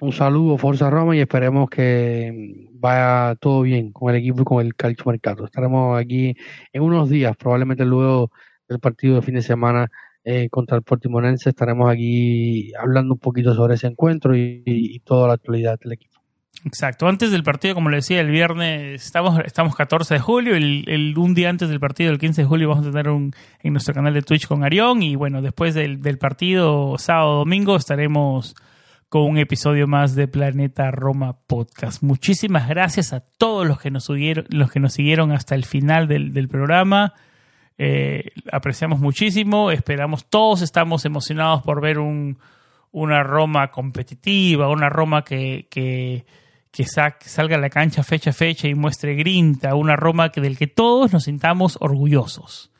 un 0.00 0.12
saludo, 0.12 0.58
Forza 0.58 0.90
Roma, 0.90 1.16
y 1.16 1.20
esperemos 1.20 1.68
que 1.68 2.68
vaya 2.74 3.34
todo 3.40 3.62
bien 3.62 3.90
con 3.92 4.10
el 4.14 4.20
equipo 4.20 4.42
y 4.42 4.44
con 4.44 4.64
el 4.66 4.74
Calcio 4.74 5.04
Mercato. 5.06 5.44
Estaremos 5.44 5.98
aquí 5.98 6.34
en 6.72 6.82
unos 6.82 7.08
días, 7.10 7.36
probablemente 7.36 7.84
luego 7.84 8.30
del 8.68 8.78
partido 8.78 9.16
de 9.16 9.22
fin 9.22 9.34
de 9.34 9.42
semana 9.42 9.90
eh, 10.24 10.48
contra 10.50 10.76
el 10.76 10.82
Portimonense, 10.82 11.50
estaremos 11.50 11.90
aquí 11.90 12.72
hablando 12.78 13.14
un 13.14 13.20
poquito 13.20 13.54
sobre 13.54 13.74
ese 13.74 13.86
encuentro 13.86 14.36
y 14.36 15.00
toda 15.04 15.26
la 15.28 15.34
actualidad 15.34 15.78
del 15.80 15.92
equipo. 15.92 16.18
Exacto. 16.64 17.06
Antes 17.06 17.30
del 17.30 17.44
partido, 17.44 17.74
como 17.74 17.88
le 17.88 17.96
decía, 17.98 18.20
el 18.20 18.30
viernes 18.30 19.04
estamos, 19.04 19.38
estamos 19.44 19.76
14 19.76 20.14
de 20.14 20.20
julio. 20.20 20.56
El, 20.56 20.84
el- 20.88 21.16
un 21.16 21.32
día 21.32 21.50
antes 21.50 21.68
del 21.68 21.78
partido, 21.78 22.10
el 22.10 22.18
15 22.18 22.42
de 22.42 22.48
julio, 22.48 22.68
vamos 22.68 22.84
a 22.86 22.90
tener 22.90 23.08
un 23.08 23.32
en 23.62 23.72
nuestro 23.72 23.94
canal 23.94 24.12
de 24.12 24.22
Twitch 24.22 24.48
con 24.48 24.64
Arión. 24.64 25.02
Y 25.02 25.14
bueno, 25.14 25.40
después 25.40 25.74
del, 25.74 26.00
del 26.02 26.18
partido, 26.18 26.98
sábado, 26.98 27.36
domingo, 27.38 27.76
estaremos 27.76 28.56
con 29.08 29.22
un 29.22 29.38
episodio 29.38 29.86
más 29.86 30.14
de 30.14 30.28
Planeta 30.28 30.90
Roma 30.90 31.38
Podcast. 31.46 32.02
Muchísimas 32.02 32.68
gracias 32.68 33.12
a 33.12 33.20
todos 33.20 33.66
los 33.66 33.80
que 33.80 33.90
nos 33.90 34.04
siguieron, 34.04 34.44
los 34.50 34.70
que 34.70 34.80
nos 34.80 34.92
siguieron 34.92 35.32
hasta 35.32 35.54
el 35.54 35.64
final 35.64 36.08
del, 36.08 36.48
programa. 36.48 37.14
Eh, 37.78 38.30
apreciamos 38.52 39.00
muchísimo. 39.00 39.70
Esperamos, 39.70 40.26
todos 40.28 40.62
estamos 40.62 41.04
emocionados 41.06 41.62
por 41.62 41.80
ver 41.80 41.98
un, 41.98 42.38
una 42.90 43.22
Roma 43.22 43.70
competitiva, 43.70 44.68
una 44.68 44.90
Roma 44.90 45.24
que, 45.24 45.68
que, 45.70 46.26
que 46.70 46.84
sa- 46.84 47.16
salga 47.20 47.56
a 47.56 47.60
la 47.60 47.70
cancha 47.70 48.02
fecha 48.02 48.30
a 48.30 48.34
fecha 48.34 48.68
y 48.68 48.74
muestre 48.74 49.14
grinta, 49.14 49.74
una 49.74 49.96
Roma 49.96 50.30
que, 50.30 50.40
del 50.42 50.58
que 50.58 50.66
todos 50.66 51.12
nos 51.14 51.24
sintamos 51.24 51.78
orgullosos. 51.80 52.72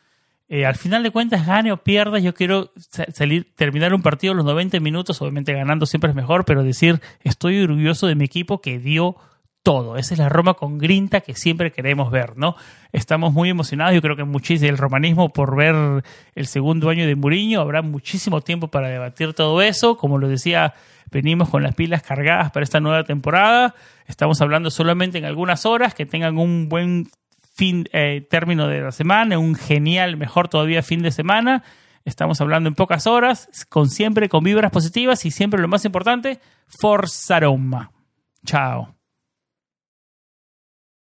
Eh, 0.51 0.65
al 0.65 0.77
final 0.77 1.03
de 1.03 1.11
cuentas, 1.11 1.47
gane 1.47 1.73
o 1.73 1.77
pierda, 1.77 2.19
yo 2.19 2.33
quiero 2.35 2.73
sa- 2.77 3.05
salir, 3.13 3.53
terminar 3.55 3.93
un 3.93 4.01
partido 4.01 4.33
a 4.33 4.37
los 4.37 4.45
90 4.47 4.81
minutos, 4.81 5.21
obviamente 5.21 5.53
ganando 5.53 5.85
siempre 5.85 6.09
es 6.11 6.17
mejor, 6.17 6.45
pero 6.47 6.63
decir, 6.63 7.01
estoy 7.23 7.61
orgulloso 7.61 8.07
de 8.07 8.15
mi 8.15 8.25
equipo 8.25 8.61
que 8.63 8.79
dio 8.79 9.17
todo. 9.63 9.99
Esa 9.99 10.15
es 10.15 10.21
la 10.21 10.31
Roma 10.31 10.55
con 10.55 10.79
grinta 10.79 11.21
que 11.21 11.35
siempre 11.35 11.71
queremos 11.71 12.11
ver, 12.11 12.39
¿no? 12.39 12.57
Estamos 12.93 13.35
muy 13.35 13.51
emocionados, 13.51 13.95
yo 13.95 14.01
creo 14.01 14.17
que 14.17 14.25
muchísimo 14.25 14.71
el 14.71 14.79
romanismo 14.79 15.29
por 15.31 15.55
ver 15.55 16.03
el 16.35 16.47
segundo 16.47 16.89
año 16.89 17.07
de 17.07 17.15
Mourinho, 17.15 17.61
habrá 17.61 17.83
muchísimo 17.83 18.41
tiempo 18.41 18.69
para 18.69 18.89
debatir 18.89 19.35
todo 19.35 19.61
eso, 19.61 19.99
como 19.99 20.17
lo 20.17 20.29
decía, 20.29 20.73
venimos 21.11 21.51
con 21.51 21.63
las 21.63 21.75
pilas 21.75 22.03
cargadas 22.03 22.51
para 22.53 22.65
esta 22.65 22.81
nueva 22.81 23.05
temporada, 23.05 23.75
estamos 24.07 24.41
hablando 24.41 24.71
solamente 24.71 25.19
en 25.19 25.27
algunas 25.27 25.67
horas, 25.67 25.93
que 25.93 26.07
tengan 26.07 26.39
un 26.39 26.71
buen 26.71 27.09
fin, 27.59 27.89
eh, 27.93 28.25
término 28.31 28.69
de 28.69 28.81
la 28.81 28.93
semana, 28.93 29.39
un 29.39 29.57
genial, 29.57 30.17
mejor 30.17 30.49
todavía 30.49 30.83
fin 30.83 31.03
de 31.03 31.11
semana. 31.11 31.65
Estamos 32.05 32.41
hablando 32.41 32.69
en 32.69 32.77
pocas 32.77 33.09
horas, 33.09 33.49
con 33.69 33.91
siempre 33.91 34.29
con 34.29 34.45
vibras 34.45 34.71
positivas 34.71 35.25
y 35.27 35.33
siempre 35.33 35.61
lo 35.61 35.67
más 35.67 35.85
importante, 35.85 36.39
Forza 36.81 37.41
Roma. 37.41 37.91
Chao. 38.47 38.98